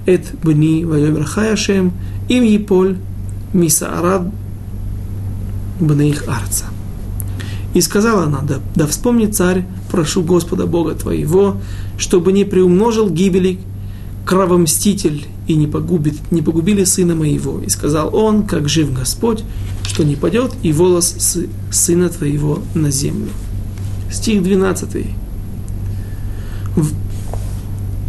Эт 0.05 0.33
бни 0.43 0.85
вайомер 0.85 1.25
хаяшем, 1.25 1.93
им 2.27 2.43
еполь 2.43 2.97
мисаарад 3.53 4.29
бнеих 5.79 6.27
арца. 6.27 6.65
И 7.73 7.81
сказала 7.81 8.25
она, 8.25 8.41
да, 8.41 8.59
да 8.75 8.85
вспомни, 8.85 9.25
царь, 9.25 9.65
прошу 9.91 10.21
Господа 10.23 10.67
Бога 10.67 10.93
твоего, 10.93 11.57
чтобы 11.97 12.31
не 12.31 12.43
приумножил 12.43 13.09
гибели 13.09 13.59
кровомститель 14.25 15.25
и 15.47 15.55
не, 15.55 15.67
погубит, 15.67 16.31
не 16.31 16.41
погубили 16.41 16.83
сына 16.83 17.15
моего. 17.15 17.59
И 17.59 17.69
сказал 17.69 18.15
он, 18.15 18.43
как 18.43 18.69
жив 18.69 18.93
Господь, 18.93 19.43
что 19.83 20.03
не 20.03 20.15
падет 20.15 20.51
и 20.61 20.71
волос 20.71 21.37
сына 21.71 22.09
твоего 22.09 22.59
на 22.73 22.91
землю. 22.91 23.29
Стих 24.11 24.43
12. 24.43 25.07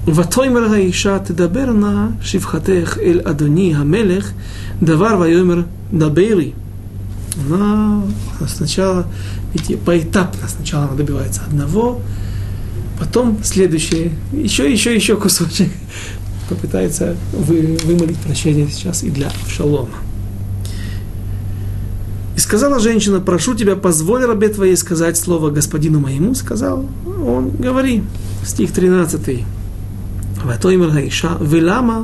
ותאמר 0.07 0.73
האישה 0.73 1.19
תדבר 1.19 1.65
נא 1.65 2.07
שפחתך 2.21 2.97
אל 3.01 3.21
אדוני 3.23 3.75
המלך 3.75 4.31
דבר 4.83 5.17
ויאמר 5.19 5.61
дабейри. 5.91 6.53
Она 7.47 8.03
сначала, 8.47 9.07
ведь 9.53 9.79
поэтапно 9.81 10.47
сначала 10.47 10.85
она 10.85 10.95
добивается 10.95 11.41
одного, 11.47 12.01
потом 12.99 13.39
следующее, 13.43 14.11
еще, 14.33 14.71
еще, 14.71 14.93
еще 14.93 15.15
кусочек. 15.15 15.69
Попытается 16.49 17.15
вы, 17.31 17.77
вымолить 17.85 18.17
прощение 18.17 18.67
сейчас 18.67 19.03
и 19.03 19.09
для 19.09 19.27
Авшалома. 19.27 19.97
И 22.35 22.39
сказала 22.39 22.79
женщина, 22.79 23.19
прошу 23.19 23.53
тебя, 23.53 23.75
позволь 23.75 24.25
рабе 24.25 24.49
твоей 24.49 24.75
сказать 24.75 25.15
слово 25.15 25.51
господину 25.51 25.99
моему. 25.99 26.33
Сказал 26.33 26.85
он, 27.05 27.51
говори. 27.51 28.03
Стих 28.43 28.71
13. 28.73 29.45
ותאמר 30.47 30.91
האישה, 30.91 31.35
ולמה 31.41 32.01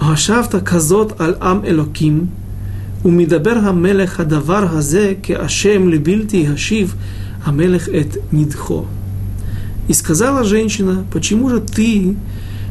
חשבת 0.00 0.54
כזאת 0.64 1.20
על 1.20 1.34
עם 1.42 1.64
אלוקים, 1.64 2.26
ומדבר 3.04 3.58
המלך 3.62 4.20
הדבר 4.20 4.66
הזה 4.70 5.14
כאשם 5.22 5.88
לבלתי 5.88 6.46
השיב 6.48 6.94
המלך 7.44 7.88
את 7.88 8.16
нидхо. 8.32 8.84
И 9.88 9.92
сказала 9.92 10.42
женщина, 10.42 11.04
почему 11.12 11.48
же 11.48 11.60
ты 11.60 12.16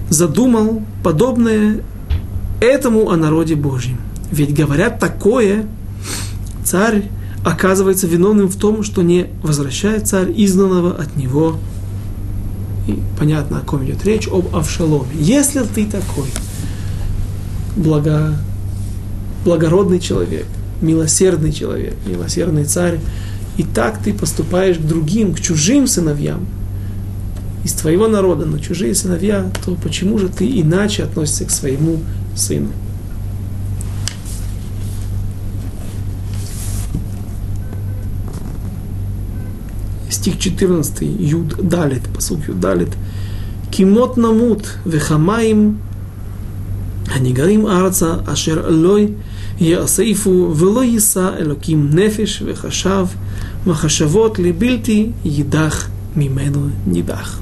задумал 0.09 0.81
подобное 1.01 1.81
этому 2.59 3.09
о 3.09 3.15
народе 3.15 3.55
Божьем? 3.55 3.97
Ведь 4.31 4.53
говорят 4.53 4.99
такое, 4.99 5.65
царь 6.65 7.09
оказывается 7.45 8.07
виновным 8.07 8.49
в 8.49 8.57
том, 8.57 8.83
что 8.83 9.01
не 9.01 9.27
возвращает 9.41 10.07
царь 10.07 10.33
изгнанного 10.35 10.95
от 10.95 11.15
него 11.15 11.57
и 12.90 12.98
понятно, 13.18 13.58
о 13.58 13.60
ком 13.62 13.84
идет 13.84 14.04
речь, 14.04 14.28
об 14.28 14.54
Авшаломе. 14.54 15.10
Если 15.14 15.62
ты 15.62 15.86
такой 15.86 16.28
благо, 17.76 18.36
благородный 19.44 20.00
человек, 20.00 20.46
милосердный 20.80 21.52
человек, 21.52 21.94
милосердный 22.06 22.64
царь, 22.64 23.00
и 23.56 23.62
так 23.62 24.02
ты 24.02 24.12
поступаешь 24.12 24.78
к 24.78 24.82
другим, 24.82 25.34
к 25.34 25.40
чужим 25.40 25.86
сыновьям, 25.86 26.46
из 27.64 27.72
твоего 27.72 28.08
народа, 28.08 28.46
но 28.46 28.58
чужие 28.58 28.94
сыновья, 28.94 29.50
то 29.64 29.74
почему 29.74 30.18
же 30.18 30.28
ты 30.28 30.46
иначе 30.46 31.04
относишься 31.04 31.44
к 31.44 31.50
своему 31.50 31.98
сыну? 32.34 32.70
стих 40.19 40.39
14, 40.39 41.01
Юд 41.01 41.67
Далит, 41.67 42.03
посук 42.13 42.47
Юд 42.47 42.59
Далит. 42.59 42.89
Кимот 43.71 44.17
намут 44.17 44.77
вехамаим 44.85 45.77
הניגרים 47.09 47.67
ארצה 47.67 48.15
אשר 48.25 48.69
לא 48.69 48.97
יאספו 49.59 50.53
ולא 50.55 50.83
יישא 50.83 51.29
אלוקים 51.39 51.89
נפש 51.93 52.43
וחשב 52.45 53.05
מחשבות 53.67 54.39
לבלתי 54.39 55.09
יידח 55.25 55.89
ממנו 56.15 56.67
נידח. 56.87 57.41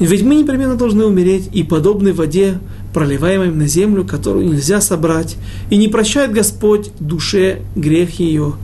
Ведь 0.00 0.22
мы 0.22 0.34
непременно 0.34 0.76
должны 0.76 1.04
умереть 1.04 1.50
и 1.52 1.62
подобны 1.62 2.14
воде, 2.14 2.58
проливаемой 2.94 3.50
на 3.50 3.66
землю, 3.68 4.06
которую 4.06 4.46
нельзя 4.46 4.80
собрать, 4.80 5.36
и 5.68 5.76
не 5.76 5.88
прощает 5.88 6.32
Господь 6.32 6.90
душе 6.98 7.60
грех 7.76 8.18
ее, 8.18 8.54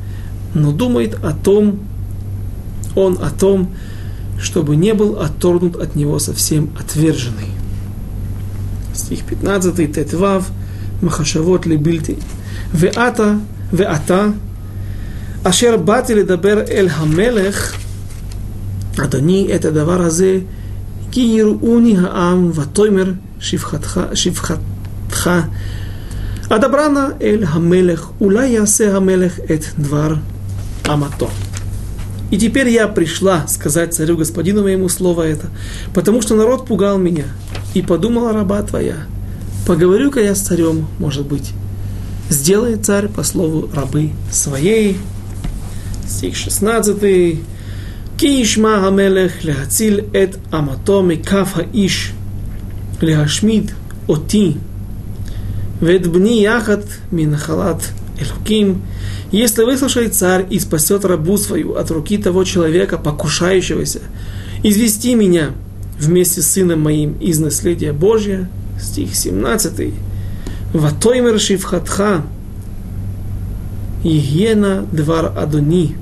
но 0.55 0.73
думает 0.73 1.19
о 1.23 1.33
том, 1.33 1.81
он 2.95 3.19
о 3.21 3.31
том, 3.31 3.71
чтобы 4.39 4.77
не 4.77 4.95
был 4.95 5.21
отторгнут 5.21 5.77
от 5.77 5.97
него 5.97 6.19
совсем 6.19 6.71
отверженный. 6.79 7.51
Стих 8.95 9.25
15, 9.25 9.93
Тетвав, 9.93 10.51
Махашавот 11.03 11.67
Либильти. 11.67 12.19
Веата, 12.73 13.39
Веата, 13.73 14.33
אשר 15.49 15.77
באתי 15.77 16.15
לדבר 16.15 16.61
אל 16.71 16.89
המלך, 16.91 17.77
אדוני, 19.05 19.49
את 19.55 19.65
הדבר 19.65 20.03
הזה, 20.03 20.39
כי 21.11 21.21
יראוני 21.21 21.97
העם, 21.99 22.51
ותאמר 22.55 23.13
שפחתך, 23.41 24.01
שפחתך. 24.15 25.31
אדברה 26.49 26.89
נא 26.89 27.07
אל 27.23 27.45
המלך, 27.49 28.09
אולי 28.21 28.49
יעשה 28.49 28.97
המלך 28.97 29.39
את 29.55 29.65
דבר 29.79 30.15
אמתו. 30.93 31.31
И 32.32 32.38
теперь 32.38 32.70
я 32.70 32.88
пришла 32.88 33.46
сказать 33.48 33.94
царю 33.94 34.18
господину 34.18 34.64
моему 34.64 34.88
слово 34.88 35.24
это, 35.24 35.48
потому 35.94 36.22
что 36.22 36.36
народ 36.36 36.66
пугал 36.66 36.98
меня, 36.98 37.26
и 37.74 37.82
подумала 37.82 38.32
раба 38.32 38.64
твоя, 38.64 39.06
поговорю-ка 39.68 40.22
я 40.22 40.34
с 40.34 40.40
царем, 40.40 40.88
может 40.98 41.26
быть, 41.26 41.52
сделает 42.30 42.86
царь 42.86 43.10
по 43.10 43.24
слову 43.24 43.70
рабы 43.74 44.12
своей. 44.32 44.98
Стих 46.08 46.36
16. 46.38 47.40
Кишма 48.18 48.80
хамелех 48.80 49.44
лехацил 49.44 50.00
эт 50.14 50.38
аматоми 50.52 51.16
кафа 51.16 51.66
иш 51.74 52.14
лехашмид 53.02 53.74
оти 54.08 54.58
вет 55.82 56.06
яхат 56.06 56.86
минахалат 57.12 57.82
элуким 58.20 58.84
если 59.33 59.65
выслушает 59.65 60.15
царь 60.15 60.47
и 60.51 60.59
спасет 60.59 61.05
рабу 61.05 61.37
свою 61.37 61.75
от 61.75 61.91
руки 61.91 62.19
того 62.19 62.45
человека, 62.45 62.99
покушающегося, 62.99 64.01
извести 64.63 65.15
меня 65.15 65.51
вместе 65.99 66.43
с 66.43 66.49
сыном 66.49 66.81
моим 66.81 67.15
из 67.15 67.39
наследия 67.39 67.93
Божия, 67.93 68.49
стих 68.81 69.15
17, 69.15 69.93
«Ватоймер 70.73 71.39
шивхатха, 71.41 72.23
Егена 74.03 74.87
двар 74.93 75.33
Адони, 75.37 75.97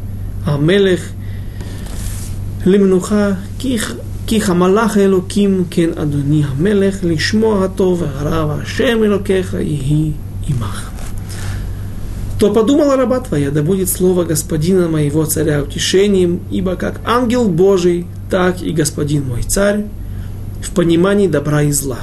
Амелех, 0.47 1.01
למנוחה 2.67 3.31
כי 4.27 4.41
חמלך 4.41 4.97
אלוקים 4.97 5.65
כן 5.71 5.91
אדוני 5.97 6.43
המלך 6.49 6.97
לשמוע 7.03 7.65
הטוב 7.65 8.03
והרע 8.03 8.47
והשם 8.47 9.05
אלוקיך 9.05 9.57
יהי 9.61 10.11
עמך 10.49 10.88
то 12.40 12.54
подумала 12.54 12.96
раба 12.96 13.20
твоя, 13.20 13.52
да 13.52 13.62
будет 13.62 13.90
слово 13.90 14.24
господина 14.24 14.88
моего 14.88 15.26
царя 15.26 15.62
утешением, 15.62 16.40
ибо 16.50 16.78
как 16.78 17.02
ангел 17.06 17.50
Божий, 17.50 18.08
так 18.32 18.62
и 18.62 18.72
господин 18.72 19.28
мой 19.28 19.44
царь 19.44 19.86
в 20.64 20.72
понимании 20.72 21.28
добра 21.28 21.64
и 21.64 21.72
зла. 21.74 22.00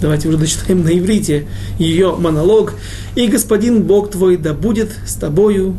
Давайте 0.00 0.28
уже 0.28 0.38
дочитаем 0.38 0.84
на 0.84 0.96
иврите 0.96 1.46
ее 1.78 2.14
монолог. 2.16 2.74
«И 3.16 3.26
господин 3.26 3.82
Бог 3.82 4.12
твой 4.12 4.36
да 4.36 4.54
будет 4.54 4.90
с 5.04 5.14
тобою». 5.14 5.76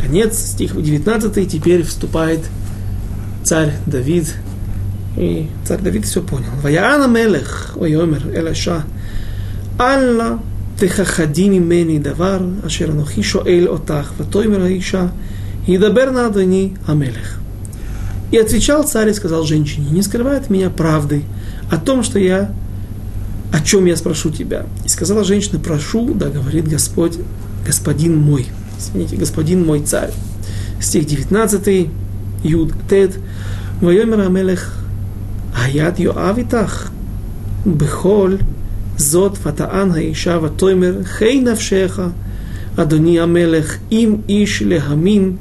Конец, 0.00 0.38
стих 0.38 0.80
19, 0.80 1.50
теперь 1.50 1.82
вступает 1.82 2.40
царь 3.42 3.74
Давид. 3.86 4.34
И 5.18 5.48
царь 5.66 5.80
Давид 5.80 6.06
все 6.06 6.22
понял. 6.22 6.50
«Ваяана 6.62 7.06
мелех, 7.06 7.72
ой 7.76 7.94
омер, 8.00 8.22
элаша, 8.32 8.84
алла 9.78 10.40
תכחדי 10.79 11.59
ממני 11.59 11.99
דבר 11.99 12.39
אשר 12.67 12.85
אנוכי 12.91 13.23
שואל 13.23 13.67
אותך, 13.67 14.11
ותאמר 14.17 14.63
האישה, 14.63 15.05
ידבר 15.67 16.11
на 16.11 16.27
אדוני 16.27 16.69
המלך. 16.87 17.39
И 18.31 18.37
отвечал 18.37 18.83
царь 18.83 19.09
и 19.09 19.13
сказал 19.13 19.43
женщине, 19.43 19.87
не 19.91 20.01
скрывай 20.01 20.37
от 20.37 20.49
меня 20.49 20.69
правды 20.69 21.23
о 21.69 21.77
том, 21.77 22.03
что 22.03 22.19
я, 22.19 22.51
о 23.51 23.61
чем 23.61 23.85
я 23.85 23.95
спрошу 23.95 24.31
тебя. 24.31 24.65
И 24.83 24.89
сказала 24.89 25.23
женщина, 25.23 25.59
прошу, 25.59 26.13
да 26.13 26.29
говорит 26.29 26.67
Господь, 26.67 27.17
господин 27.65 28.17
мой, 28.17 28.47
извините, 28.77 29.15
господин 29.15 29.65
мой 29.65 29.81
царь. 29.81 30.11
Стих 30.81 31.05
19, 31.05 31.89
Юд 32.43 32.73
Тед, 32.89 33.17
ויאמר 33.81 34.21
המלך, 34.21 34.81
היד 35.55 35.99
יואב 35.99 36.37
איתך 36.37 36.89
בכל 38.99 39.03
זאת 39.03 39.37
ותען 39.45 39.91
האישה 39.91 40.39
ותאמר, 40.43 40.93
חי 41.03 41.41
נפשך, 41.41 41.99
אדוני 42.75 43.19
המלך, 43.19 43.77
אם 43.91 44.15
איש 44.29 44.61
להמין 44.61 45.35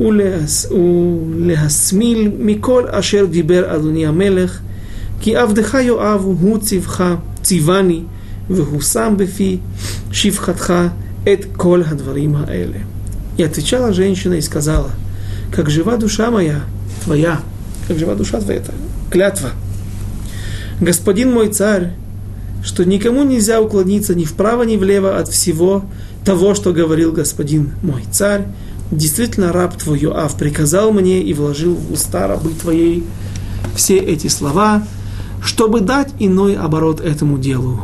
ולהס, 0.00 0.66
ולהסמיל 0.72 2.30
מכל 2.38 2.84
אשר 2.90 3.26
דיבר 3.30 3.74
אדוני 3.74 4.06
המלך, 4.06 4.60
כי 5.20 5.36
עבדך 5.36 5.74
יואב 5.82 6.20
הוא 6.20 6.58
צבך, 6.58 7.14
ציווני, 7.42 8.02
והוא 8.50 8.80
שם 8.80 9.14
בפי 9.16 9.58
שפחתך 10.12 10.72
את 11.32 11.44
כל 11.56 11.82
הדברים 11.86 12.34
האלה. 12.34 12.78
И 13.38 13.42
отвечала 13.42 13.92
женщина 13.92 14.34
и 14.34 14.42
сказала, 14.42 14.90
как 15.50 15.70
жива 15.70 15.96
душа 15.96 16.30
моя, 16.30 16.60
твоя, 17.04 17.40
как 17.88 17.96
жива 17.98 18.14
душа 18.14 18.38
твоя, 18.40 18.60
клятва. 19.10 19.50
Господин 20.80 21.32
мой 21.32 21.48
царь, 21.48 21.92
что 22.65 22.83
никому 22.83 23.23
нельзя 23.23 23.61
уклониться 23.61 24.15
ни 24.15 24.23
вправо, 24.23 24.63
ни 24.63 24.75
влево 24.75 25.19
от 25.19 25.29
всего 25.29 25.85
того, 26.25 26.55
что 26.55 26.73
говорил 26.73 27.11
господин 27.11 27.73
мой 27.83 28.03
царь. 28.11 28.47
Действительно, 28.91 29.53
раб 29.53 29.77
твой 29.77 29.99
Йоав 29.99 30.35
приказал 30.35 30.91
мне 30.91 31.21
и 31.21 31.33
вложил 31.33 31.75
в 31.75 31.93
уста 31.93 32.27
рабы 32.27 32.49
твоей 32.49 33.03
все 33.75 33.97
эти 33.97 34.27
слова, 34.27 34.83
чтобы 35.43 35.81
дать 35.81 36.09
иной 36.19 36.55
оборот 36.55 37.01
этому 37.01 37.37
делу. 37.37 37.81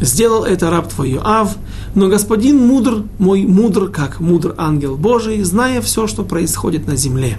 Сделал 0.00 0.44
это 0.44 0.70
раб 0.70 0.88
твой 0.88 1.10
Йоав, 1.10 1.56
но 1.94 2.08
господин 2.08 2.56
мудр, 2.56 3.04
мой 3.18 3.44
мудр, 3.44 3.88
как 3.88 4.18
мудр 4.18 4.54
ангел 4.56 4.96
Божий, 4.96 5.42
зная 5.42 5.82
все, 5.82 6.06
что 6.06 6.22
происходит 6.22 6.86
на 6.86 6.96
земле. 6.96 7.36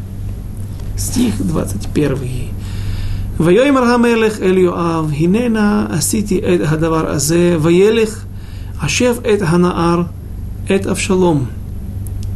Стих 0.96 1.36
21. 1.40 2.54
ויאמר 3.41 3.85
המלך 3.85 4.41
אל 4.41 4.59
יואב, 4.59 5.12
הננה 5.18 5.87
עשיתי 5.91 6.39
את 6.39 6.61
הדבר 6.64 7.11
הזה, 7.11 7.57
וילך 7.61 8.24
השב 8.81 9.16
את 9.35 9.43
הנער, 9.43 10.03
את 10.76 10.87
אבשלום. 10.87 11.47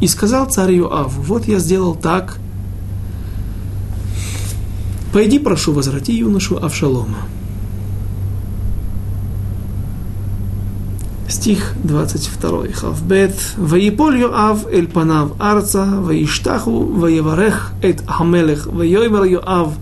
И 0.03 0.09
сказал 0.09 0.47
царь 0.47 0.73
Иоав, 0.79 1.13
вот 1.17 1.47
я 1.47 1.61
сделал 1.61 1.95
так, 1.95 2.39
пойди, 5.13 5.39
прошу, 5.39 5.73
возврати 5.73 6.13
юношу 6.13 6.57
Авшалома. 6.57 7.19
Стих 11.29 11.75
22. 11.85 12.73
Хавбет. 12.75 13.35
Ваиполь 13.57 14.19
Йоав 14.19 14.67
эль 14.67 14.89
панав 14.89 15.37
арца, 15.39 15.85
ваиштаху, 15.85 16.85
ваеварех 16.85 17.73
эт 17.81 18.03
хамелех, 18.07 18.67
ваиомер 18.67 19.25
Йоав, 19.25 19.75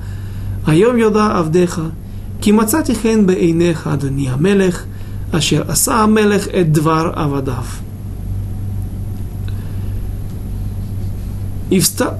היום 0.66 0.98
יודע 0.98 1.26
עבדיך, 1.26 1.80
כי 2.40 2.52
מצאתי 2.52 2.94
חן 2.94 3.26
בעיניך, 3.26 3.86
אדוני 3.86 4.28
המלך, 4.28 4.84
אשר 5.32 5.62
עשה 5.68 5.94
המלך 5.94 6.48
את 6.48 6.72
דבר 6.72 7.10
עבדיו. 7.14 7.64
И, 11.70 11.78
вста... 11.78 12.18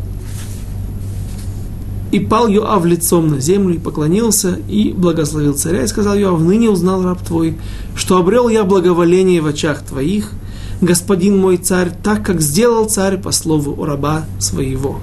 и 2.13 2.21
пал 2.21 2.49
Йоав 2.49 2.85
лицом 2.85 3.29
на 3.29 3.41
землю 3.41 3.75
и 3.75 3.79
поклонился, 3.79 4.59
и 4.69 4.93
благословил 4.93 5.55
царя, 5.55 5.83
и 5.83 5.87
сказал 5.87 6.15
Йоав, 6.15 6.41
ныне 6.41 6.71
узнал 6.71 7.03
раб 7.03 7.21
твой, 7.23 7.57
что 7.95 8.19
обрел 8.19 8.49
я 8.49 8.65
благоволение 8.65 9.41
в 9.41 9.47
очах 9.47 9.83
твоих, 9.83 10.33
господин 10.81 11.39
мой 11.39 11.57
царь, 11.57 11.93
так 12.03 12.25
как 12.25 12.41
сделал 12.41 12.89
царь 12.89 13.17
по 13.19 13.33
слову 13.33 13.85
раба 13.85 14.25
своего. 14.39 15.01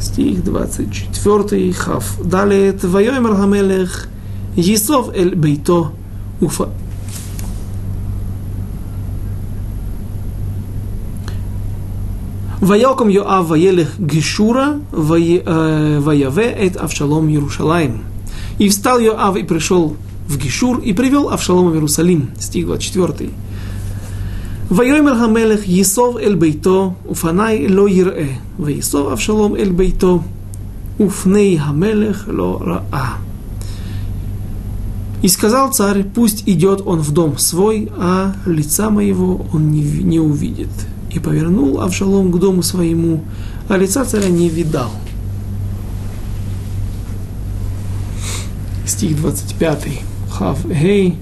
стих 0.00 0.44
24, 0.44 1.72
Хав. 1.72 2.18
Далее, 2.24 2.72
Твоем 2.72 3.26
Рахамелех, 3.26 4.08
Есов 4.56 5.10
эль 5.14 5.34
Бейто, 5.34 5.92
Уфа. 6.40 6.68
Ваяком 12.60 13.08
Йоав 13.08 13.48
Ваелех 13.48 13.98
Гешура 13.98 14.80
Ваяве 14.90 16.50
Эт 16.58 16.76
Авшалом 16.76 17.28
Иерушалаем. 17.28 18.02
И 18.58 18.68
встал 18.68 18.98
Йоав 18.98 19.36
и 19.36 19.42
пришел 19.44 19.96
в 20.26 20.36
Гешур 20.38 20.78
и 20.78 20.92
привел 20.92 21.28
Авшалома 21.28 21.70
в 21.70 21.74
Иерусалим. 21.74 22.30
Стих 22.40 22.66
24. 22.66 23.30
ויאמר 24.71 25.13
המלך 25.13 25.67
ייסוב 25.67 26.17
אל 26.17 26.35
ביתו 26.35 26.93
ופניי 27.09 27.67
לא 27.67 27.89
יראה 27.89 28.33
ויסוב 28.59 29.07
אבשלום 29.07 29.55
אל 29.55 29.71
ביתו 29.71 30.19
ופני 30.99 31.57
המלך 31.59 32.25
לא 32.27 32.59
ראה. 32.61 33.15
И 35.23 35.27
сказал 35.27 35.71
царь, 35.71 36.03
пусть 36.03 36.43
идет 36.47 36.81
он 36.83 37.01
в 37.01 37.11
дом 37.11 37.37
свой, 37.37 37.91
а 37.95 38.33
лица 38.47 38.89
моего 38.89 39.45
он 39.53 39.71
не, 39.71 39.83
не 39.83 40.19
увидит. 40.19 40.69
И 41.11 41.19
повернул 41.19 41.81
Авшалом 41.81 42.31
к 42.31 42.39
дому 42.39 42.63
своему, 42.63 43.23
а 43.69 43.77
лица 43.77 44.03
царя 44.03 44.29
не 44.29 44.49
видал. 44.49 44.89
Стих 48.87 49.15
25. 49.17 50.01
Хав 50.31 50.65
Гей. 50.65 51.17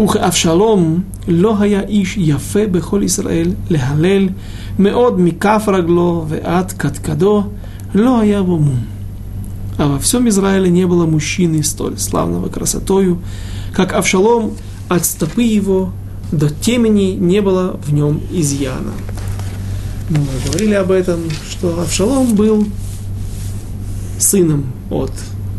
וכאבשלום 0.00 1.02
לא 1.28 1.56
היה 1.60 1.80
איש 1.80 2.16
יפה 2.16 2.66
בכל 2.66 3.00
ישראל 3.04 3.50
להלל, 3.70 4.28
מאוד 4.78 5.20
מכף 5.20 5.64
רגלו 5.68 6.24
ועד 6.28 6.72
קדקדו, 6.72 7.44
לא 7.94 8.20
היה 8.20 8.42
בו 8.42 8.58
мум. 8.58 8.80
А 9.78 9.86
во 9.86 10.00
всем 10.00 10.28
Израиле 10.28 10.68
не 10.70 10.86
было 10.88 11.06
мужчины 11.06 11.62
столь 11.62 11.98
славного 11.98 12.48
красотою, 12.48 13.20
как 13.72 13.92
Авшалом 13.92 14.54
от 14.88 15.04
стопы 15.04 15.44
его 15.44 15.92
до 16.32 16.50
темени 16.50 17.12
не 17.12 17.40
было 17.40 17.78
в 17.84 17.92
нем 17.92 18.20
изъяна. 18.32 18.92
Мы 20.10 20.18
говорили 20.46 20.74
об 20.74 20.90
этом, 20.90 21.20
что 21.48 21.80
Авшалом 21.80 22.34
был 22.34 22.66
сыном 24.18 24.66
от 24.90 25.12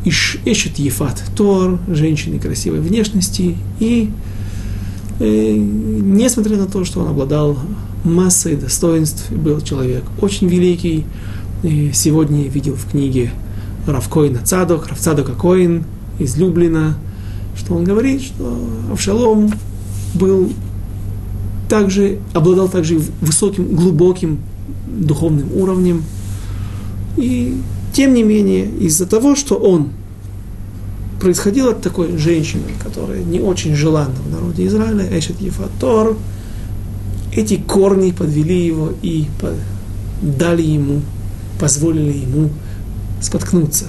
Иш, 0.05 0.39
Эшет 0.45 0.79
Ефат 0.79 1.23
Тор, 1.37 1.79
женщины 1.89 2.39
красивой 2.39 2.81
внешности, 2.81 3.57
и 3.81 4.11
э, 5.19 5.53
несмотря 5.57 6.57
на 6.57 6.67
то, 6.67 6.85
что 6.85 7.01
он 7.01 7.09
обладал 7.09 7.59
массой 8.05 8.57
достоинств, 8.57 9.31
был 9.31 9.61
человек 9.61 10.05
очень 10.21 10.49
великий, 10.49 11.05
и 11.63 11.91
сегодня 11.95 12.43
я 12.43 12.49
видел 12.49 12.75
в 12.75 12.91
книге 12.91 13.31
Равкоина 13.87 14.41
Цадок, 14.45 14.89
Равцадока 14.89 15.33
Коин 15.33 15.85
из 16.19 16.35
что 17.57 17.75
он 17.75 17.85
говорит, 17.85 18.23
что 18.23 18.59
Авшалом 18.93 19.51
был 20.15 20.53
также, 21.69 22.19
обладал 22.33 22.69
также 22.69 23.01
высоким, 23.21 23.75
глубоким 23.75 24.39
духовным 24.87 25.53
уровнем. 25.55 26.03
И 27.17 27.57
тем 27.95 28.13
не 28.13 28.25
менее, 28.25 28.67
из-за 28.81 29.07
того, 29.07 29.37
что 29.37 29.55
он 29.55 29.91
происходил 31.21 31.69
от 31.69 31.81
такой 31.81 32.19
женщины, 32.19 32.65
которая 32.83 33.23
не 33.23 33.41
очень 33.41 33.75
желанна 33.75 34.17
в 34.27 34.31
народе 34.31 34.67
Израиля, 34.67 35.07
Эшет 35.17 35.41
Ефатор, 35.41 36.17
эти 37.33 37.57
корни 37.57 38.11
подвели 38.11 38.67
его 38.67 38.93
и 39.01 39.27
дали 40.21 40.63
ему, 40.63 41.03
позволили 41.59 42.19
ему 42.19 42.51
споткнуться. 43.21 43.87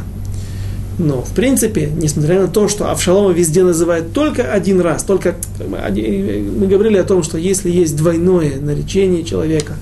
Но, 0.97 1.23
в 1.23 1.31
принципе, 1.31 1.91
несмотря 1.93 2.41
на 2.41 2.47
то, 2.47 2.69
что 2.69 2.89
Авшалома 2.89 3.33
везде 3.33 3.63
называют 3.63 4.13
только 4.13 4.43
один 4.53 4.79
раз, 4.79 5.03
только 5.03 5.35
мы 5.59 6.67
говорили 6.67 6.97
о 6.97 7.03
том, 7.03 7.23
что 7.23 7.37
если 7.37 7.69
есть 7.69 7.97
двойное 7.97 8.59
наречение 8.61 9.23
человека 9.23 9.73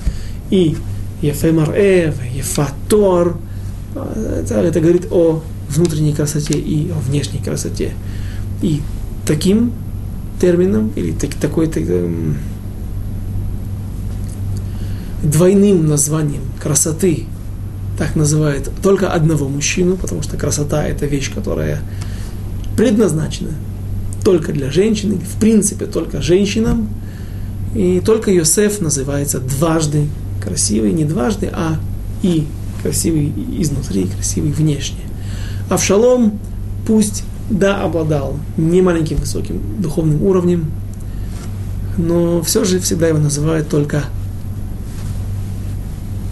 и 0.49 0.75
Ефемар 1.21 1.71
Эв, 1.75 2.15
Ефатор, 2.33 3.37
это, 3.95 4.79
говорит 4.79 5.07
о 5.11 5.41
внутренней 5.69 6.13
красоте 6.13 6.57
и 6.57 6.91
о 6.91 6.99
внешней 6.99 7.39
красоте. 7.39 7.91
И 8.61 8.81
таким 9.25 9.73
термином 10.39 10.91
или 10.95 11.11
так, 11.11 11.33
такой 11.35 11.67
так, 11.67 11.83
эм, 11.87 12.37
двойным 15.23 15.87
названием 15.87 16.41
красоты 16.61 17.25
так 17.97 18.15
называют 18.15 18.69
только 18.81 19.09
одного 19.09 19.47
мужчину, 19.47 19.95
потому 19.97 20.21
что 20.23 20.37
красота– 20.37 20.83
это 20.87 21.05
вещь, 21.05 21.31
которая 21.33 21.81
предназначена 22.75 23.51
только 24.23 24.51
для 24.51 24.71
женщины, 24.71 25.17
в 25.17 25.39
принципе, 25.39 25.85
только 25.85 26.21
женщинам. 26.21 26.89
И 27.75 28.01
только 28.03 28.31
Йосеф 28.31 28.81
называется 28.81 29.39
дважды 29.39 30.07
красивый, 30.41 30.91
не 30.91 31.05
дважды, 31.05 31.49
а 31.51 31.77
и 32.21 32.45
красивый 32.83 33.33
изнутри, 33.57 34.05
красивый 34.05 34.51
внешне. 34.51 34.99
А 35.69 35.77
в 35.77 35.83
Шалом 35.83 36.39
пусть, 36.85 37.23
да, 37.49 37.81
обладал 37.81 38.37
не 38.57 38.81
маленьким 38.81 39.17
высоким 39.17 39.61
духовным 39.79 40.21
уровнем, 40.21 40.71
но 41.97 42.41
все 42.41 42.63
же 42.63 42.79
всегда 42.79 43.07
его 43.07 43.19
называют 43.19 43.69
только 43.69 44.03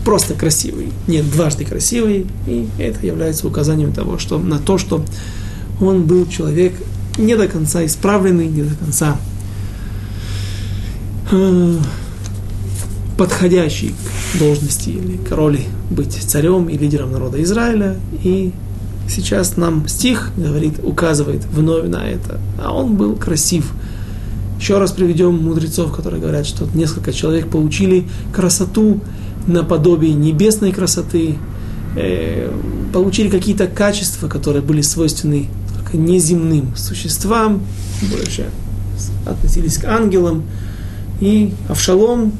просто 0.03 0.33
красивый, 0.33 0.91
нет, 1.07 1.29
дважды 1.31 1.63
красивый, 1.63 2.27
и 2.47 2.67
это 2.79 3.05
является 3.05 3.47
указанием 3.47 3.93
того, 3.93 4.17
что 4.17 4.39
на 4.39 4.59
то, 4.59 4.77
что 4.77 5.05
он 5.79 6.03
был 6.03 6.27
человек 6.27 6.73
не 7.17 7.35
до 7.35 7.47
конца 7.47 7.85
исправленный, 7.85 8.47
не 8.47 8.63
до 8.63 8.75
конца 8.75 9.17
э, 11.31 11.77
подходящий 13.21 13.93
к 14.33 14.39
должности 14.39 14.89
или 14.89 15.15
к 15.15 15.29
роли 15.29 15.61
быть 15.91 16.11
царем 16.11 16.67
и 16.69 16.75
лидером 16.75 17.11
народа 17.11 17.39
Израиля. 17.43 17.97
И 18.23 18.51
сейчас 19.07 19.57
нам 19.57 19.87
стих 19.87 20.31
говорит, 20.35 20.79
указывает 20.81 21.45
вновь 21.45 21.87
на 21.87 22.09
это. 22.09 22.39
А 22.59 22.73
он 22.73 22.95
был 22.95 23.15
красив. 23.15 23.73
Еще 24.59 24.79
раз 24.79 24.91
приведем 24.93 25.35
мудрецов, 25.35 25.95
которые 25.95 26.19
говорят, 26.19 26.47
что 26.47 26.67
несколько 26.73 27.13
человек 27.13 27.47
получили 27.47 28.07
красоту 28.33 29.01
наподобие 29.45 30.15
небесной 30.15 30.71
красоты, 30.71 31.37
э, 31.95 32.51
получили 32.91 33.29
какие-то 33.29 33.67
качества, 33.67 34.29
которые 34.29 34.63
были 34.63 34.81
свойственны 34.81 35.47
только 35.77 35.95
неземным 35.95 36.75
существам, 36.75 37.61
больше 38.01 38.49
относились 39.27 39.77
к 39.77 39.85
ангелам. 39.85 40.41
И 41.19 41.53
Авшалом, 41.69 42.31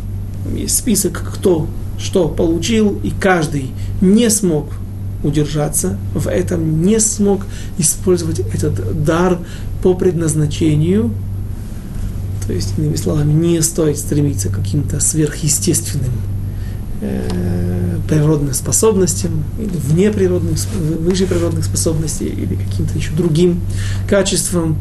есть 0.56 0.78
список, 0.78 1.22
кто 1.36 1.68
что 1.98 2.28
получил, 2.28 3.00
и 3.04 3.12
каждый 3.12 3.72
не 4.02 4.30
смог 4.30 4.68
удержаться 5.24 5.98
в 6.16 6.28
этом, 6.28 6.82
не 6.82 7.00
смог 7.00 7.46
использовать 7.78 8.40
этот 8.40 9.04
дар 9.04 9.40
по 9.84 9.94
предназначению. 9.94 11.12
То 12.48 12.54
есть, 12.54 12.74
иными 12.78 12.96
словами, 12.96 13.32
не 13.32 13.62
стоит 13.62 13.98
стремиться 13.98 14.50
к 14.50 14.56
каким-то 14.56 15.00
сверхъестественным 15.00 16.12
э, 17.02 17.98
природным 18.10 18.54
способностям, 18.54 19.44
или 19.60 19.70
вне 19.70 20.12
природных, 20.12 20.58
выше 21.00 21.28
природных 21.28 21.66
способностей, 21.66 22.26
или 22.26 22.56
каким-то 22.56 22.98
еще 22.98 23.12
другим 23.12 23.62
качествам. 24.10 24.78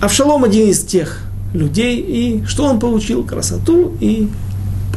Авшалом 0.00 0.44
один 0.44 0.68
из 0.68 0.84
тех 0.84 1.22
людей, 1.54 2.00
и 2.00 2.44
что 2.46 2.64
он 2.64 2.78
получил? 2.78 3.24
Красоту, 3.24 3.96
и 3.98 4.28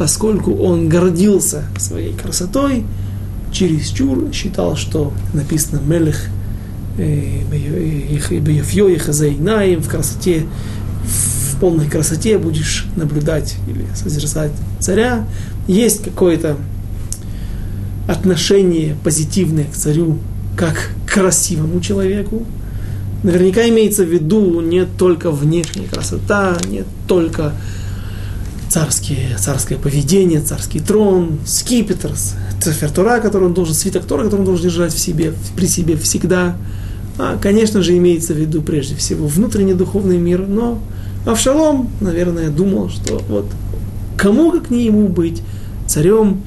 поскольку 0.02 0.56
он 0.56 0.90
гордился 0.90 1.66
своей 1.78 2.14
красотой, 2.14 2.86
чересчур 3.52 4.34
считал, 4.34 4.76
что 4.76 5.14
написано 5.32 5.80
«Мелех 5.80 6.26
э, 6.98 7.44
Беяфьё 7.52 8.88
Ехазайнаем» 8.88 9.80
в 9.84 9.88
красоте, 9.88 10.48
в 11.04 11.60
полной 11.60 11.88
красоте 11.88 12.40
будешь 12.40 12.88
наблюдать 12.96 13.58
или 13.68 13.86
созерцать 13.94 14.54
царя, 14.80 15.28
есть 15.68 16.04
какое-то 16.04 16.58
отношение 18.08 18.96
позитивное 19.04 19.66
к 19.66 19.76
царю, 19.76 20.18
как 20.58 20.90
к 21.06 21.14
красивому 21.14 21.80
человеку. 21.80 22.48
Наверняка 23.22 23.70
имеется 23.70 24.04
в 24.04 24.12
виду 24.12 24.62
не 24.62 24.84
только 24.86 25.30
внешняя 25.30 25.86
красота, 25.86 26.58
не 26.68 26.86
только 27.08 27.54
царские, 28.72 29.38
царское 29.38 29.76
поведение, 29.76 30.40
царский 30.40 30.80
трон, 30.80 31.40
скипетр, 31.46 32.12
цифертура, 32.62 33.20
который 33.20 33.48
он 33.48 33.54
должен, 33.54 33.76
свиток 33.76 34.06
Тора, 34.06 34.24
который 34.24 34.40
он 34.40 34.46
должен 34.46 34.64
держать 34.64 34.94
в 34.94 35.00
себе, 35.00 35.34
при 35.58 35.68
себе 35.68 35.98
всегда. 35.98 36.56
А, 37.18 37.38
конечно 37.38 37.82
же, 37.82 37.98
имеется 37.98 38.34
в 38.34 38.38
виду 38.38 38.62
прежде 38.62 38.96
всего 38.96 39.28
внутренний 39.28 39.74
духовный 39.74 40.18
мир, 40.18 40.48
но 40.48 40.80
Авшалом, 41.26 41.90
наверное, 42.00 42.50
думал, 42.50 42.90
что 42.90 43.22
вот 43.28 43.46
кому 44.16 44.52
как 44.52 44.70
не 44.72 44.86
ему 44.86 45.10
быть 45.10 45.42
царем 45.86 46.42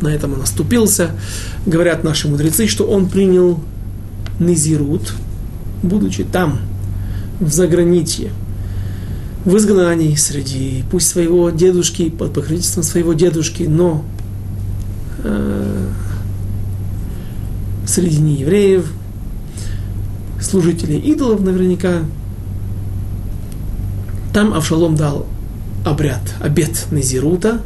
на 0.00 0.08
этом 0.08 0.32
он 0.32 0.40
оступился. 0.40 1.10
Говорят 1.66 2.04
наши 2.04 2.26
мудрецы, 2.26 2.68
что 2.68 2.84
он 2.84 3.08
принял 3.08 3.60
Низирут, 4.38 5.12
будучи 5.82 6.24
там, 6.24 6.60
в 7.40 7.52
заграничье, 7.52 8.30
в 9.48 9.56
изгнании 9.56 10.14
среди, 10.14 10.84
пусть 10.90 11.08
своего 11.08 11.48
дедушки, 11.48 12.10
под 12.10 12.34
покровительством 12.34 12.82
своего 12.82 13.14
дедушки, 13.14 13.62
но 13.62 14.04
э, 15.24 15.88
среди 17.86 18.18
неевреев, 18.18 18.92
служителей 20.38 20.98
идолов 20.98 21.40
наверняка. 21.40 22.00
Там 24.34 24.52
Авшалом 24.52 24.96
дал 24.96 25.26
обряд, 25.86 26.20
обет 26.40 26.86
Назирута, 26.90 27.62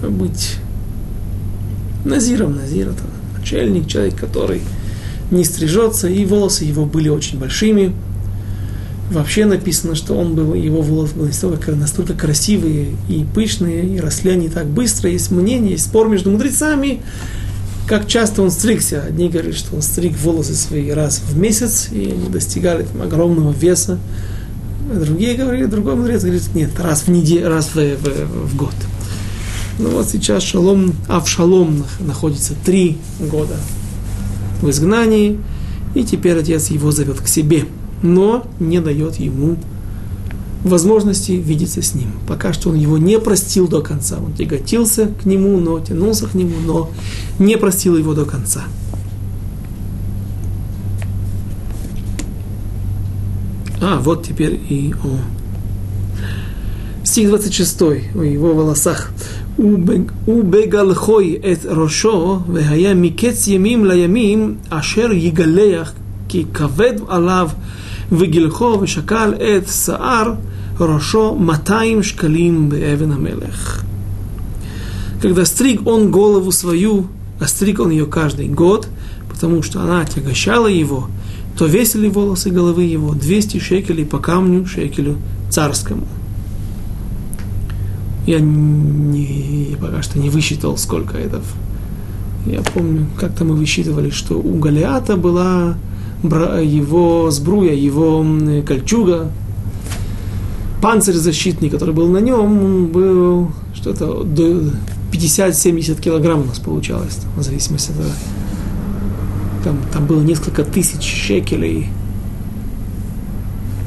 быть 0.00 0.58
Назиром, 2.04 2.56
Назир 2.56 2.90
это 2.90 3.02
начальник, 3.36 3.88
человек, 3.88 4.14
который 4.14 4.62
не 5.32 5.42
стрижется, 5.44 6.06
и 6.06 6.24
волосы 6.24 6.66
его 6.66 6.86
были 6.86 7.08
очень 7.08 7.40
большими. 7.40 7.92
Вообще 9.10 9.46
написано, 9.46 9.94
что 9.94 10.14
он 10.14 10.34
был, 10.34 10.52
его 10.52 10.82
волосы 10.82 11.14
были 11.14 11.28
настолько, 11.28 11.72
настолько 11.72 12.12
красивые 12.12 12.88
и 13.08 13.24
пышные, 13.34 13.86
и 13.86 14.00
росли 14.00 14.32
они 14.32 14.48
так 14.48 14.66
быстро. 14.66 15.08
Есть 15.08 15.30
мнение, 15.30 15.72
есть 15.72 15.86
спор 15.86 16.08
между 16.08 16.30
мудрецами, 16.30 17.00
как 17.86 18.06
часто 18.06 18.42
он 18.42 18.50
стригся. 18.50 19.02
Одни 19.02 19.30
говорят, 19.30 19.54
что 19.54 19.76
он 19.76 19.80
стриг 19.80 20.14
волосы 20.18 20.54
свои 20.54 20.90
раз 20.90 21.22
в 21.26 21.38
месяц, 21.38 21.88
и 21.90 22.10
они 22.10 22.28
достигали 22.28 22.84
там, 22.84 23.00
огромного 23.00 23.50
веса. 23.50 23.98
А 24.92 24.98
другие 24.98 25.36
говорили, 25.36 25.64
другой 25.64 25.96
мудрец 25.96 26.22
говорит, 26.22 26.54
нет, 26.54 26.78
раз 26.78 27.02
в 27.02 27.08
неделю, 27.08 27.48
раз 27.48 27.68
в, 27.68 27.76
в, 27.76 28.48
в 28.50 28.56
год. 28.56 28.74
Ну 29.78 29.90
вот 29.90 30.08
сейчас 30.10 30.42
Шалом, 30.42 30.92
Авшалом 31.08 31.84
находится 32.00 32.52
три 32.64 32.98
года 33.20 33.56
в 34.60 34.68
изгнании, 34.68 35.38
и 35.94 36.04
теперь 36.04 36.36
отец 36.36 36.68
его 36.68 36.90
зовет 36.90 37.20
к 37.20 37.28
себе, 37.28 37.64
но 38.01 38.45
не 38.59 38.79
дает 38.79 39.15
ему 39.15 39.57
возможности 40.63 41.31
видеться 41.33 41.81
с 41.81 41.93
ним. 41.93 42.11
Пока 42.27 42.53
что 42.53 42.69
он 42.69 42.75
его 42.75 42.97
не 42.97 43.19
простил 43.19 43.67
до 43.67 43.81
конца. 43.81 44.17
Он 44.17 44.33
тяготился 44.33 45.07
к 45.21 45.25
нему, 45.25 45.59
но 45.59 45.79
тянулся 45.79 46.27
к 46.27 46.33
нему, 46.33 46.55
но 46.65 46.89
не 47.39 47.57
простил 47.57 47.97
его 47.97 48.13
до 48.13 48.25
конца. 48.25 48.63
А, 53.81 53.99
вот 53.99 54.25
теперь 54.25 54.53
и 54.69 54.93
о. 55.03 55.17
Стих 57.05 57.27
26 57.27 57.81
о 57.81 58.23
его 58.23 58.53
волосах. 58.53 59.11
ובגלחוי 60.27 61.37
את 61.51 61.65
ראשו, 61.65 62.39
והיה 62.53 62.93
מקץ 62.93 63.47
ימים 63.47 63.85
לימים, 63.85 64.55
אשר 64.69 65.11
יגלח 65.11 65.93
כי 66.27 66.45
כבד 66.53 66.93
עליו 67.07 67.49
וגילחו 68.11 68.77
ושקל 68.81 69.33
את 69.33 69.69
שיער 69.69 70.33
ראשו 70.79 71.35
200 71.35 72.03
шкалим 72.03 72.69
беэвен 72.69 73.11
амелех. 73.11 73.83
Когда 75.21 75.45
стриг 75.45 75.87
он 75.87 76.11
голову 76.11 76.51
свою, 76.51 77.07
а 77.39 77.47
стриг 77.47 77.79
он 77.79 77.91
ее 77.91 78.05
каждый 78.05 78.49
год, 78.49 78.87
потому 79.29 79.63
что 79.63 79.81
она 79.81 80.01
отягощала 80.01 80.67
его, 80.67 81.07
то 81.57 81.65
весили 81.65 82.09
волосы 82.09 82.49
головы 82.49 82.83
его 82.83 83.13
200 83.13 83.59
шекелей 83.59 84.05
по 84.05 84.17
камню 84.17 84.65
шекелю 84.65 85.17
царскому. 85.49 86.07
Я 88.25 88.39
не, 88.39 89.77
пока 89.79 90.01
что 90.01 90.17
не 90.17 90.29
высчитал, 90.29 90.77
сколько 90.77 91.17
это. 91.17 91.41
Я 92.45 92.61
помню, 92.61 93.05
как-то 93.17 93.45
мы 93.45 93.55
высчитывали, 93.55 94.09
что 94.09 94.35
у 94.35 94.57
Галиата 94.57 95.15
была 95.15 95.75
его 96.22 97.30
сбруя, 97.30 97.72
его 97.72 98.24
кольчуга, 98.66 99.30
панцирь 100.82 101.14
защитный, 101.14 101.70
который 101.70 101.94
был 101.94 102.08
на 102.08 102.18
нем, 102.18 102.88
был 102.88 103.50
что-то 103.74 104.26
50-70 105.12 106.00
килограмм 106.00 106.40
у 106.42 106.44
нас 106.44 106.58
получалось, 106.58 107.18
в 107.36 107.42
зависимости 107.42 107.90
от 107.90 107.98
этого. 107.98 108.14
Там, 109.64 109.78
там 109.92 110.06
было 110.06 110.22
несколько 110.22 110.64
тысяч 110.64 111.02
шекелей. 111.02 111.88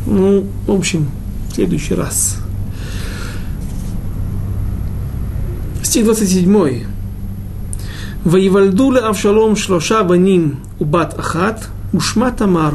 Ну, 0.05 0.45
в 0.67 0.71
общем, 0.71 1.07
в 1.49 1.55
следующий 1.55 1.95
раз. 1.95 2.38
Стих 5.84 6.05
27. 6.05 6.84
Воевальдуля 8.23 9.09
Авшалом 9.09 9.55
Шлоша 9.55 10.03
Баним 10.03 10.59
Убат 10.79 11.17
Ахат– 11.17 11.69
ושמה 11.94 12.30
תמר. 12.30 12.70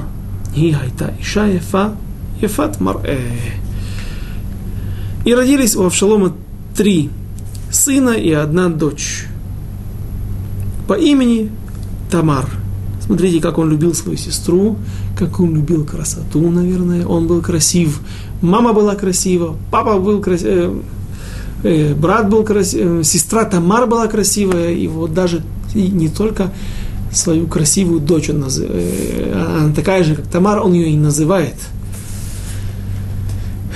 היא 0.53 0.75
הייתה 0.75 1.05
אישה 1.19 1.47
יפה, 1.47 1.85
יפת 2.41 2.81
מראה. 2.81 3.17
И 5.23 5.35
родились 5.35 5.75
у 5.75 5.85
Авшалома 5.85 6.33
три 6.75 7.11
сына 7.69 8.11
и 8.11 8.31
одна 8.31 8.69
дочь 8.69 9.27
по 10.87 10.93
имени 10.93 11.51
Тамар. 12.09 12.49
Смотрите, 13.05 13.39
как 13.39 13.57
он 13.57 13.69
любил 13.69 13.93
свою 13.93 14.17
сестру, 14.17 14.77
как 15.17 15.39
он 15.39 15.55
любил 15.55 15.85
красоту, 15.85 16.49
наверное. 16.49 17.05
Он 17.05 17.27
был 17.27 17.41
красив. 17.41 18.01
Мама 18.41 18.73
была 18.73 18.95
красива, 18.95 19.55
папа 19.69 19.99
был 19.99 20.21
красив, 20.21 20.47
э, 20.47 20.81
э, 21.63 21.93
брат 21.93 22.29
был 22.29 22.43
красив, 22.43 22.81
э, 22.81 23.03
сестра 23.03 23.45
Тамар 23.45 23.85
была 23.85 24.07
красивая. 24.07 24.71
И 24.71 24.87
вот 24.87 25.13
даже 25.13 25.43
и 25.75 25.87
не 25.87 26.09
только 26.09 26.51
свою 27.12 27.46
красивую 27.46 28.00
дочь 28.00 28.30
он 28.30 28.40
наз... 28.40 28.60
э, 28.62 29.32
она 29.32 29.74
такая 29.74 30.04
же, 30.04 30.16
как 30.16 30.26
Тамар, 30.26 30.60
он 30.60 30.72
ее 30.72 30.90
и 30.90 30.96
называет– 30.96 31.56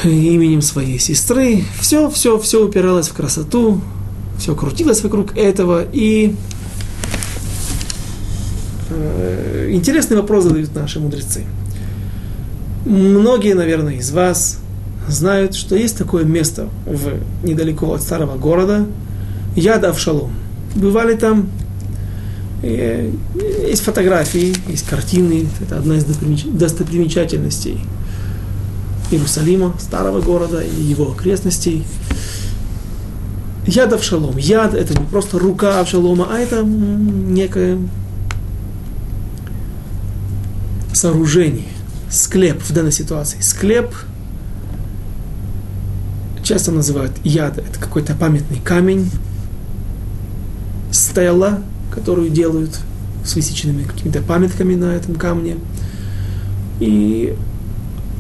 именем 0.09 0.62
своей 0.62 0.99
сестры. 0.99 1.64
Все, 1.78 2.09
все, 2.11 2.39
все 2.39 2.64
упиралось 2.64 3.09
в 3.09 3.14
красоту, 3.14 3.81
все 4.39 4.55
крутилось 4.55 5.03
вокруг 5.03 5.37
этого. 5.37 5.85
И 5.93 6.35
э, 8.91 9.70
интересный 9.72 10.16
вопрос 10.16 10.45
задают 10.45 10.74
наши 10.74 11.01
мудрецы. 11.01 11.45
Многие, 12.87 13.55
наверное, 13.55 13.95
из 13.95 14.11
вас 14.11 14.59
знают, 15.07 15.55
что 15.55 15.76
есть 15.76 15.99
такое 15.99 16.24
место 16.24 16.68
в, 16.87 17.47
недалеко 17.47 17.93
от 17.93 18.03
старого 18.03 18.39
города, 18.39 18.87
Яд 19.57 19.85
Авшалом. 19.85 20.33
Бывали 20.74 21.14
там, 21.14 21.49
есть 22.63 23.83
фотографии, 23.83 24.55
есть 24.69 24.87
картины, 24.87 25.49
это 25.61 25.79
одна 25.79 25.97
из 25.97 26.05
достопримечательностей 26.05 27.81
Иерусалима, 29.11 29.75
старого 29.79 30.21
города 30.21 30.61
и 30.61 30.83
его 30.83 31.13
окрестностей. 31.13 31.85
Яд 33.67 33.93
Авшалом. 33.93 34.37
Яд– 34.37 34.75
это 34.77 34.99
не 34.99 35.07
просто 35.07 35.39
рука 35.39 35.81
Авшалома, 35.81 36.29
а 36.31 36.39
это 36.39 36.63
некое 36.63 37.79
сооружение, 40.93 41.69
склеп 42.11 42.63
в 42.63 42.73
данной 42.73 42.93
ситуации. 42.93 43.39
Склеп 43.41 43.95
часто 46.43 46.73
называют 46.73 47.13
яд, 47.23 47.59
это 47.59 47.79
какой-то 47.79 48.15
памятный 48.15 48.59
камень, 48.59 49.11
стела, 50.91 51.61
которую 51.91 52.30
делают 52.30 52.80
с 53.24 53.34
высеченными 53.34 53.84
какими-то 53.84 54.22
памятками 54.22 54.74
на 54.74 54.95
этом 54.97 55.14
камне. 55.14 55.57
И 56.78 57.34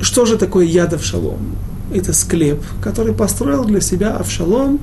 что 0.00 0.26
же 0.26 0.36
такое 0.36 0.66
яд 0.66 0.92
Авшалом? 0.92 1.56
Это 1.94 2.12
склеп, 2.12 2.62
который 2.82 3.14
построил 3.14 3.64
для 3.64 3.80
себя 3.80 4.16
Авшалом, 4.16 4.78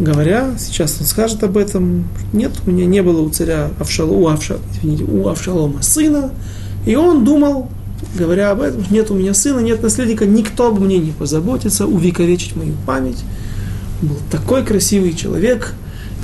говоря, 0.00 0.54
сейчас 0.58 0.96
он 1.00 1.06
скажет 1.06 1.42
об 1.44 1.56
этом, 1.56 2.08
нет, 2.32 2.52
у 2.66 2.70
меня 2.70 2.86
не 2.86 3.02
было 3.02 3.20
у 3.20 3.30
царя 3.30 3.70
Авшалома, 3.78 4.18
у, 4.18 4.28
Авша, 4.28 4.56
извините, 4.72 5.04
у 5.04 5.28
Авшалома 5.28 5.82
сына, 5.82 6.32
и 6.86 6.96
он 6.96 7.24
думал, 7.24 7.68
говоря 8.18 8.50
об 8.50 8.62
этом, 8.62 8.84
нет 8.90 9.10
у 9.10 9.14
меня 9.14 9.34
сына, 9.34 9.60
нет 9.60 9.82
наследника, 9.82 10.26
никто 10.26 10.68
обо 10.68 10.80
мне 10.80 10.98
не 10.98 11.12
позаботится, 11.12 11.86
увековечить 11.86 12.56
мою 12.56 12.74
память. 12.86 13.22
Был 14.00 14.16
такой 14.30 14.64
красивый 14.64 15.12
человек, 15.12 15.74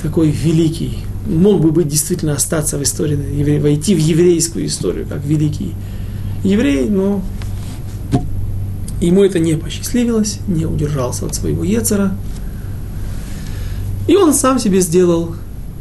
такой 0.01 0.31
великий, 0.31 0.99
мог 1.27 1.61
бы 1.61 1.71
быть 1.71 1.87
действительно 1.87 2.33
остаться 2.33 2.77
в 2.77 2.83
истории, 2.83 3.59
войти 3.59 3.95
в 3.95 3.99
еврейскую 3.99 4.65
историю, 4.65 5.05
как 5.07 5.23
великий 5.25 5.73
еврей, 6.43 6.89
но 6.89 7.21
Ему 8.99 9.23
это 9.23 9.37
не 9.37 9.53
посчастливилось, 9.53 10.39
не 10.47 10.65
удержался 10.65 11.27
от 11.27 11.35
своего 11.35 11.63
Ецера. 11.63 12.15
И 14.07 14.15
он 14.15 14.33
сам 14.33 14.57
себе 14.57 14.81
сделал 14.81 15.35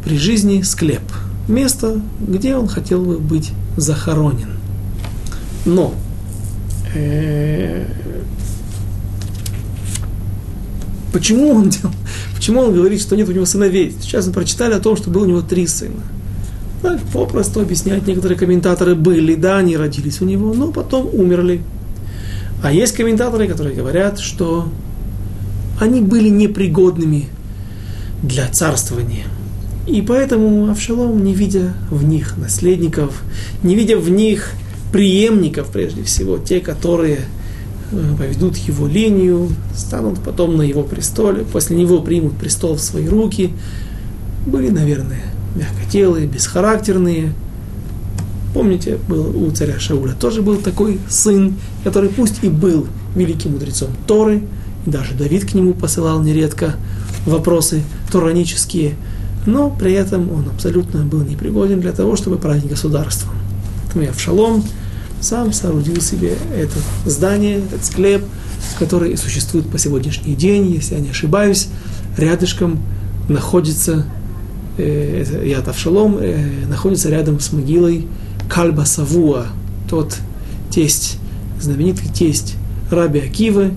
при 0.04 0.18
жизни 0.18 0.60
склеп. 0.62 1.00
Место, 1.48 2.00
где 2.20 2.56
он 2.56 2.68
хотел 2.68 3.02
бы 3.02 3.18
быть 3.18 3.52
захоронен. 3.76 4.50
Но 5.64 5.94
э, 6.94 7.86
Почему 11.12 11.48
он 11.48 11.70
делал? 11.70 11.94
Почему 12.46 12.60
он 12.60 12.72
говорит, 12.72 13.00
что 13.00 13.16
нет 13.16 13.28
у 13.28 13.32
него 13.32 13.44
сыновей? 13.44 13.92
Сейчас 14.00 14.24
мы 14.28 14.32
прочитали 14.32 14.72
о 14.74 14.78
том, 14.78 14.96
что 14.96 15.10
было 15.10 15.24
у 15.24 15.26
него 15.26 15.42
три 15.42 15.66
сына. 15.66 16.00
Так 16.80 17.00
попросту 17.12 17.60
объяснять 17.60 18.06
некоторые 18.06 18.38
комментаторы 18.38 18.94
были, 18.94 19.34
да, 19.34 19.56
они 19.56 19.76
родились 19.76 20.20
у 20.20 20.26
него, 20.26 20.54
но 20.54 20.70
потом 20.70 21.10
умерли. 21.12 21.60
А 22.62 22.72
есть 22.72 22.94
комментаторы, 22.94 23.48
которые 23.48 23.74
говорят, 23.74 24.20
что 24.20 24.68
они 25.80 26.00
были 26.00 26.28
непригодными 26.28 27.24
для 28.22 28.46
царствования. 28.46 29.24
И 29.88 30.00
поэтому 30.00 30.70
Авшалом, 30.70 31.24
не 31.24 31.34
видя 31.34 31.74
в 31.90 32.04
них 32.04 32.36
наследников, 32.36 33.24
не 33.64 33.74
видя 33.74 33.98
в 33.98 34.08
них 34.08 34.52
преемников, 34.92 35.72
прежде 35.72 36.04
всего, 36.04 36.38
те, 36.38 36.60
которые 36.60 37.22
поведут 38.18 38.56
его 38.56 38.86
линию, 38.86 39.48
станут 39.74 40.20
потом 40.20 40.56
на 40.56 40.62
его 40.62 40.82
престоле, 40.82 41.44
после 41.44 41.76
него 41.76 42.00
примут 42.00 42.36
престол 42.36 42.74
в 42.74 42.80
свои 42.80 43.06
руки, 43.08 43.52
были, 44.46 44.70
наверное, 44.70 45.22
мягкотелые, 45.54 46.26
бесхарактерные. 46.26 47.32
Помните, 48.54 48.98
был 49.08 49.44
у 49.44 49.50
царя 49.50 49.78
Шауля 49.78 50.14
тоже 50.14 50.42
был 50.42 50.56
такой 50.56 50.98
сын, 51.08 51.56
который 51.84 52.08
пусть 52.08 52.42
и 52.42 52.48
был 52.48 52.86
великим 53.14 53.52
мудрецом 53.52 53.88
Торы, 54.06 54.42
и 54.86 54.90
даже 54.90 55.14
Давид 55.14 55.44
к 55.50 55.54
нему 55.54 55.74
посылал 55.74 56.22
нередко 56.22 56.74
вопросы 57.26 57.82
торанические, 58.10 58.94
но 59.46 59.70
при 59.70 59.92
этом 59.92 60.32
он 60.32 60.48
абсолютно 60.48 61.04
был 61.04 61.20
непригоден 61.20 61.80
для 61.80 61.92
того, 61.92 62.16
чтобы 62.16 62.38
править 62.38 62.68
государством. 62.68 63.34
Поэтому 63.84 64.04
я 64.04 64.12
в 64.12 64.20
Шалом 64.20 64.64
сам 65.20 65.52
соорудил 65.52 66.00
себе 66.00 66.34
это 66.54 66.78
здание, 67.04 67.58
этот 67.58 67.84
склеп, 67.84 68.24
который 68.78 69.12
и 69.12 69.16
существует 69.16 69.68
по 69.68 69.78
сегодняшний 69.78 70.34
день, 70.34 70.72
если 70.72 70.94
я 70.94 71.00
не 71.00 71.10
ошибаюсь, 71.10 71.68
рядышком 72.16 72.80
находится 73.28 74.06
э, 74.78 75.42
Яд 75.44 75.68
Авшалом, 75.68 76.18
э, 76.20 76.66
находится 76.68 77.08
рядом 77.08 77.40
с 77.40 77.52
могилой 77.52 78.06
Кальба 78.48 78.82
Савуа, 78.82 79.46
тот 79.88 80.16
тесть, 80.70 81.18
знаменитый 81.60 82.08
тесть 82.12 82.54
Раби 82.90 83.20
Акивы, 83.20 83.72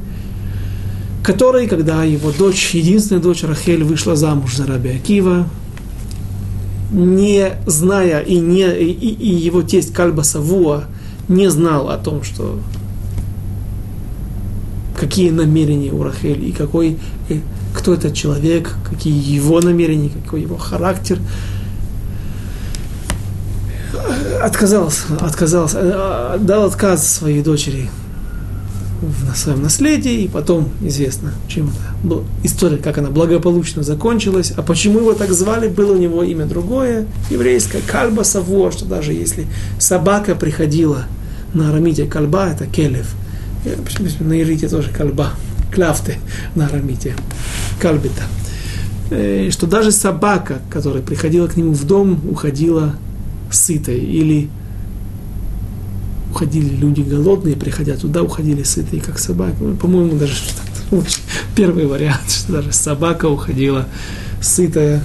который, 1.24 1.68
когда 1.68 2.04
его 2.04 2.32
дочь, 2.32 2.74
единственная 2.74 3.22
дочь 3.22 3.44
Рахель, 3.44 3.84
вышла 3.84 4.16
замуж 4.16 4.56
за 4.56 4.66
Раби 4.66 4.90
Акива, 4.90 5.48
не 6.92 7.52
зная 7.66 8.22
и, 8.22 8.40
не, 8.40 8.66
и, 8.72 8.92
и 8.92 9.36
его 9.36 9.62
тесть 9.62 9.94
Кальба 9.94 10.24
Савуа 10.24 10.86
не 11.30 11.50
знал 11.50 11.90
о 11.90 11.98
том, 11.98 12.24
что 12.24 12.60
какие 15.00 15.30
намерения 15.30 15.92
у 15.92 16.04
Рахель 16.04 16.44
и 16.44 16.52
какой, 16.52 16.98
и 17.30 17.42
кто 17.74 17.94
этот 17.94 18.14
человек, 18.14 18.76
какие 18.90 19.14
его 19.14 19.62
намерения, 19.62 20.10
какой 20.10 20.42
его 20.42 20.58
характер. 20.58 21.20
Отказался, 24.42 25.04
отказался, 25.22 26.38
дал 26.40 26.66
отказ 26.66 27.08
своей 27.08 27.42
дочери 27.42 27.90
в 29.02 29.36
своем 29.36 29.62
наследии, 29.62 30.24
и 30.24 30.28
потом 30.28 30.70
известно, 30.82 31.34
чем 31.48 31.70
это 31.70 32.08
была 32.08 32.24
история, 32.44 32.78
как 32.78 32.98
она 32.98 33.10
благополучно 33.10 33.84
закончилась. 33.84 34.52
А 34.56 34.62
почему 34.62 35.00
его 35.00 35.14
так 35.14 35.32
звали, 35.32 35.68
было 35.68 35.94
у 35.94 35.98
него 35.98 36.24
имя 36.24 36.46
другое, 36.46 37.06
еврейское, 37.30 37.82
Кальба 37.86 38.24
Саво, 38.24 38.72
что 38.72 38.86
даже 38.86 39.14
если 39.14 39.48
собака 39.80 40.36
приходила 40.36 41.06
на 41.54 41.70
арамите 41.70 42.06
Кальба, 42.06 42.50
это 42.50 42.66
Келев, 42.66 43.14
на 44.20 44.42
иврите 44.42 44.68
тоже 44.68 44.90
Кальба, 44.90 45.32
Кляфты 45.72 46.18
на 46.56 46.68
арамите, 46.68 47.16
Кальбита. 47.80 48.24
Э, 49.12 49.50
что 49.52 49.68
даже 49.68 49.92
собака, 49.92 50.60
которая 50.70 51.02
приходила 51.02 51.48
к 51.48 51.58
нему 51.58 51.74
в 51.74 51.86
дом, 51.86 52.22
уходила 52.30 52.96
сытой 53.52 54.00
или 54.00 54.50
уходили 56.32 56.76
люди 56.76 57.02
голодные, 57.02 57.56
приходя 57.56 57.96
туда, 57.96 58.22
уходили 58.22 58.64
сытые, 58.64 59.02
как 59.02 59.18
собаки. 59.18 59.56
Ну, 59.60 59.76
по-моему, 59.76 60.18
даже 60.18 60.34
первый 61.56 61.86
вариант, 61.86 62.22
что 62.30 62.54
даже 62.54 62.72
собака 62.72 63.26
уходила 63.26 63.88
сытая 64.42 65.04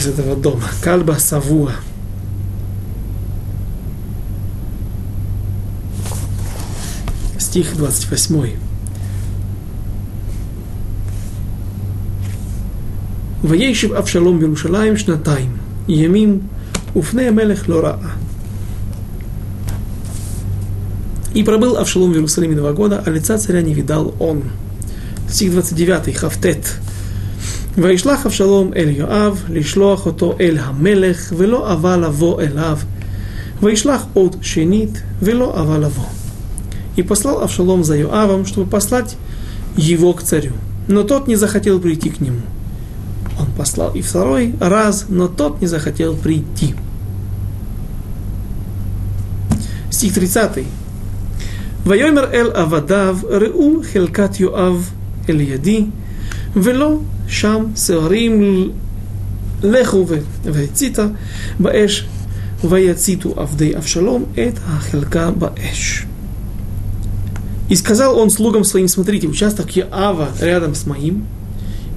из 0.00 0.06
этого 0.06 0.36
дома. 0.36 0.64
Кальба 0.82 1.16
Савуа. 1.18 1.72
Стих 7.47 7.73
28. 7.75 8.49
וישב 13.43 13.93
אבשלום 13.93 14.39
בירושלים 14.39 14.97
שנתיים, 14.97 15.57
ימים, 15.87 16.39
ופני 16.95 17.27
המלך 17.27 17.69
לא 17.69 17.79
ראה. 17.79 18.09
И 21.35 21.43
пробыл 21.43 21.77
Авшалом 21.77 22.11
в 22.11 22.15
Иерусалиме 22.15 22.55
два 22.55 22.73
года, 22.73 23.01
а 23.03 23.09
лица 23.09 23.39
царя 23.39 23.63
не 23.63 23.73
видал 23.73 24.13
он. 24.19 24.43
Стих 25.27 25.51
29, 25.51 26.15
Хафтет. 26.15 26.79
וישלח 27.77 28.25
אבשלום 28.25 28.71
אל 28.75 28.89
יואב 28.89 29.43
לשלוח 29.49 30.05
אותו 30.05 30.35
אל 30.39 30.57
המלך 30.61 31.33
ולא 31.37 31.73
אבה 31.73 31.97
לבוא 31.97 32.41
אליו 32.41 32.77
וישלח 33.63 34.05
עוד 34.13 34.35
שנית 34.41 35.01
ולא 35.21 35.61
אבה 35.61 35.77
לבוא. 35.77 36.16
и 36.98 37.02
послал 37.02 37.42
Авшалом 37.42 37.84
за 37.84 37.96
Иоавом, 38.00 38.44
чтобы 38.44 38.68
послать 38.68 39.16
его 39.76 40.12
к 40.12 40.22
царю. 40.24 40.52
Но 40.88 41.04
тот 41.04 41.28
не 41.28 41.36
захотел 41.36 41.78
прийти 41.78 42.10
к 42.10 42.20
нему. 42.20 42.40
Он 43.38 43.46
послал 43.56 43.94
и 43.94 44.02
второй 44.02 44.54
раз, 44.58 45.06
но 45.08 45.28
тот 45.28 45.60
не 45.60 45.68
захотел 45.68 46.16
прийти. 46.16 46.74
Стих 49.90 50.14
30. 50.14 50.64
Вайомер 51.84 52.30
Эл 52.32 52.50
авадав 52.56 53.22
реу 53.30 53.84
хелкат 53.84 54.40
Йоав 54.40 54.90
эль 55.28 55.90
вело 56.56 57.02
шам 57.28 57.76
сеорим 57.76 58.72
לכו 59.62 60.06
והציתה 60.44 61.06
באש, 61.60 62.06
ויציתו 62.64 63.34
עבדי 63.36 63.76
אבשלום 63.76 64.24
את 64.34 64.58
החלקה 64.64 65.30
באש. 65.30 66.06
И 67.68 67.74
сказал 67.74 68.18
он 68.18 68.30
слугам 68.30 68.64
своим, 68.64 68.88
смотрите, 68.88 69.26
участок 69.26 69.70
Яава 69.76 70.28
рядом 70.40 70.74
с 70.74 70.86
моим, 70.86 71.26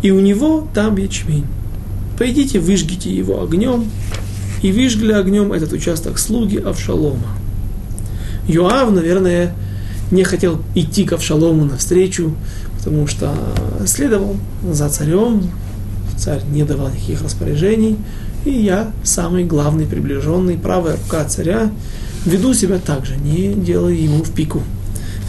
и 0.02 0.12
у 0.12 0.20
него 0.20 0.68
там 0.74 0.98
ячмень. 0.98 1.46
Пойдите, 2.18 2.60
выжгите 2.60 3.14
его 3.14 3.42
огнем, 3.42 3.86
и 4.62 4.72
выжгли 4.72 5.14
огнем 5.14 5.54
этот 5.54 5.74
участок 5.74 6.20
слуги 6.20 6.58
Авшалома. 6.58 7.38
Юав, 8.48 8.92
наверное, 8.92 9.56
не 10.12 10.24
хотел 10.24 10.62
идти 10.76 11.06
к 11.06 11.14
Авшалому 11.14 11.66
навстречу, 11.66 12.36
потому 12.78 13.08
что 13.08 13.34
следовал 13.86 14.36
за 14.70 14.90
царем, 14.90 15.50
царь 16.18 16.42
не 16.52 16.64
давал 16.64 16.90
никаких 16.90 17.22
распоряжений, 17.22 17.98
и 18.44 18.52
я, 18.52 18.92
самый 19.04 19.46
главный 19.46 19.86
приближенный, 19.86 20.58
правая 20.58 20.98
рука 20.98 21.24
царя, 21.26 21.72
веду 22.26 22.54
себя 22.54 22.80
так 22.80 23.06
же, 23.06 23.16
не 23.18 23.54
делая 23.54 23.94
ему 23.94 24.24
в 24.24 24.32
пику. 24.32 24.62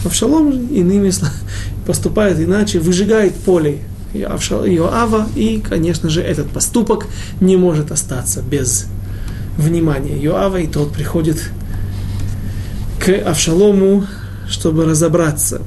Авшалом 0.05 0.67
иными 0.69 1.11
поступает 1.87 2.41
иначе, 2.41 2.79
выжигает 2.79 3.35
поле 3.35 3.81
Иоава, 4.15 5.27
и, 5.35 5.59
конечно 5.61 6.11
же, 6.11 6.21
этот 6.21 6.51
поступок 6.51 7.07
не 7.41 7.57
может 7.57 7.91
остаться 7.91 8.43
без 8.43 8.87
внимания 9.57 10.23
Иоава, 10.25 10.59
и 10.59 10.67
тот 10.67 10.93
приходит 10.93 11.51
к 12.99 13.09
Авшалому, 13.11 14.07
чтобы 14.49 14.85
разобраться. 14.85 15.63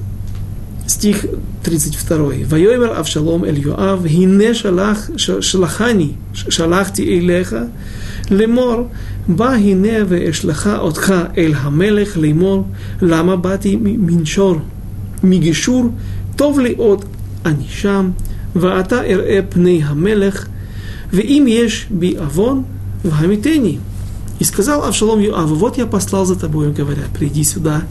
Стих 0.88 1.26
32. 1.64 2.46
«Вайомер 2.46 2.92
Авшалом 2.92 3.44
эль 3.44 3.60
Йоав, 3.60 4.06
гине 4.06 4.54
шалах, 4.54 5.10
шалахани, 5.18 6.18
шалахти 6.48 7.02
эйлеха, 7.02 7.70
лемор, 8.30 8.90
בא 9.29 9.53
הנה 9.53 10.05
ואשלחה 10.09 10.79
אותך 10.79 11.15
אל 11.39 11.53
המלך 11.57 12.17
לאמור, 12.17 12.67
למה 13.03 13.37
באתי 13.37 13.77
מנשור, 13.81 14.57
מגישור, 15.23 15.91
טוב 16.37 16.61
לי 16.61 16.75
עוד 16.77 17.05
אני 17.45 17.65
שם, 17.69 18.11
ואתה 18.57 19.03
אראה 19.03 19.41
פני 19.49 19.83
המלך, 19.85 20.47
ואם 21.13 21.45
יש 21.49 21.87
בי 21.91 22.17
עוון, 22.17 22.63
והמיתני. 23.05 23.79
И 24.39 24.45
сказал 24.45 24.85
Авшалом 24.85 25.21
Юаву, 25.21 25.55
вот 25.55 25.77
я 25.77 25.85
послал 25.85 26.25
за 26.25 26.35
тобой, 26.35 26.73
говорят, 26.73 27.09
приди 27.19 27.45
сюда, 27.45 27.83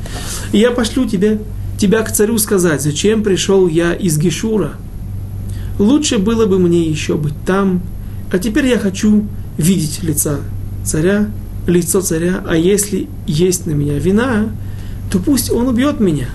и 0.51 0.57
я 0.57 0.71
пошлю 0.71 1.05
тебе, 1.05 1.39
тебя 1.77 2.01
к 2.01 2.11
царю 2.11 2.39
сказать, 2.39 2.81
зачем 2.81 3.21
пришел 3.21 3.67
я 3.67 3.93
из 3.93 4.17
Гешура. 4.17 4.73
Лучше 5.77 6.17
было 6.17 6.47
бы 6.47 6.57
мне 6.57 6.81
еще 6.89 7.17
быть 7.17 7.35
там, 7.45 7.81
а 8.31 8.39
теперь 8.39 8.65
я 8.65 8.79
хочу 8.79 9.27
видеть 9.59 10.01
лица 10.01 10.39
царя, 10.84 11.26
лицо 11.66 12.00
царя, 12.00 12.42
а 12.46 12.56
если 12.56 13.08
есть 13.26 13.66
на 13.66 13.72
меня 13.72 13.98
вина, 13.98 14.46
то 15.10 15.18
пусть 15.18 15.50
он 15.50 15.68
убьет 15.68 16.00
меня. 16.00 16.28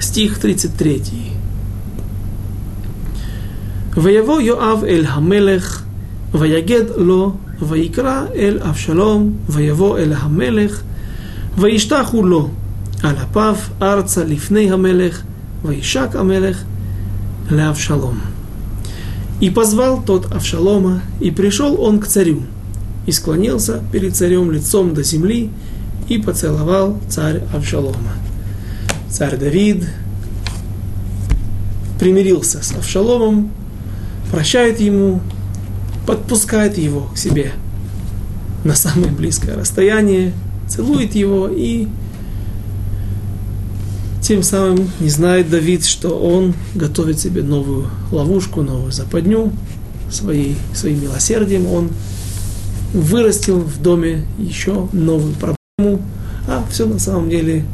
Стих 0.00 0.38
33. 0.38 1.02
Ваяво 3.94 4.40
Йоав 4.40 4.84
эль 4.84 5.06
Хамелех, 5.06 5.82
Ваягед 6.32 6.96
ло, 6.96 7.36
Ваикра 7.60 8.28
эль 8.34 8.58
Авшалом, 8.58 9.38
Ваяво 9.48 9.96
эль 9.96 10.14
Хамелех, 10.14 10.82
Ваиштаху 11.56 12.22
ло, 12.22 12.50
Алапав 13.02 13.70
арца 13.80 14.22
лифней 14.24 14.68
Хамелех, 14.68 15.22
Ваишак 15.62 16.12
Хамелех, 16.12 16.58
ле 17.50 17.64
Авшалом. 17.64 18.20
И 19.40 19.50
позвал 19.50 20.02
тот 20.02 20.32
Авшалома, 20.32 21.02
и 21.20 21.30
пришел 21.30 21.80
он 21.80 22.00
к 22.00 22.06
царю, 22.06 22.42
и 23.06 23.12
склонился 23.12 23.82
перед 23.92 24.16
царем 24.16 24.50
лицом 24.50 24.94
до 24.94 25.02
земли, 25.02 25.50
и 26.08 26.18
поцеловал 26.18 26.98
царь 27.08 27.42
Авшалома. 27.54 28.14
Царь 29.10 29.36
Давид 29.36 29.84
примирился 31.98 32.62
с 32.62 32.72
Авшаломом, 32.72 33.50
прощает 34.30 34.80
ему, 34.80 35.20
подпускает 36.06 36.78
его 36.78 37.08
к 37.14 37.18
себе 37.18 37.52
на 38.64 38.74
самое 38.74 39.12
близкое 39.12 39.56
расстояние, 39.56 40.32
целует 40.68 41.14
его 41.14 41.48
и 41.48 41.88
тем 44.26 44.42
самым 44.42 44.90
не 44.98 45.08
знает 45.08 45.48
Давид, 45.50 45.84
что 45.84 46.18
он 46.18 46.52
готовит 46.74 47.20
себе 47.20 47.44
новую 47.44 47.86
ловушку, 48.10 48.60
новую 48.60 48.90
западню 48.90 49.52
своей, 50.10 50.56
своим 50.74 51.00
милосердием. 51.00 51.68
Он 51.68 51.90
вырастил 52.92 53.60
в 53.60 53.80
доме 53.80 54.26
еще 54.36 54.88
новую 54.92 55.32
проблему, 55.34 56.02
а 56.48 56.64
все 56.68 56.86
на 56.86 56.98
самом 56.98 57.30
деле 57.30 57.64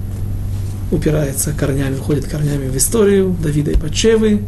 упирается 0.91 1.55
корнями, 1.55 1.97
уходит 1.97 2.27
корнями 2.27 2.69
в 2.69 2.77
историю 2.77 3.35
Давида 3.43 3.71
и 3.71 3.77
Пачевы, 3.79 4.43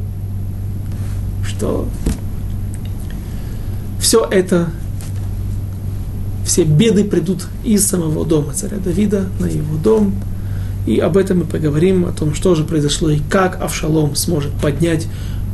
что 1.42 1.88
все 3.98 4.28
это, 4.30 4.68
все 6.44 6.64
беды 6.64 7.04
придут 7.04 7.46
из 7.64 7.86
самого 7.86 8.26
дома 8.26 8.52
царя 8.52 8.76
Давида 8.76 9.24
на 9.40 9.46
его 9.46 9.78
дом, 9.78 10.12
и 10.86 10.98
об 10.98 11.16
этом 11.16 11.38
мы 11.38 11.44
поговорим, 11.44 12.04
о 12.04 12.12
том, 12.12 12.34
что 12.34 12.54
же 12.54 12.64
произошло 12.64 13.10
и 13.10 13.20
как 13.30 13.60
Авшалом 13.62 14.14
сможет 14.14 14.52
поднять 14.52 15.06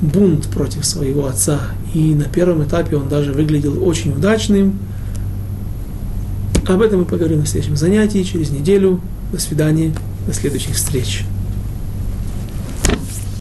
бунт 0.02 0.46
против 0.48 0.84
своего 0.84 1.26
отца. 1.26 1.60
И 1.94 2.14
на 2.14 2.24
первом 2.24 2.64
этапе 2.64 2.96
он 2.96 3.08
даже 3.08 3.32
выглядел 3.32 3.86
очень 3.86 4.12
удачным. 4.12 4.78
Об 6.66 6.82
этом 6.82 7.00
мы 7.00 7.04
поговорим 7.04 7.40
на 7.40 7.46
следующем 7.46 7.76
занятии, 7.76 8.22
через 8.22 8.50
неделю. 8.50 9.00
До 9.32 9.38
свидания, 9.38 9.92
до 10.26 10.34
следующих 10.34 10.74
встреч. 10.74 11.24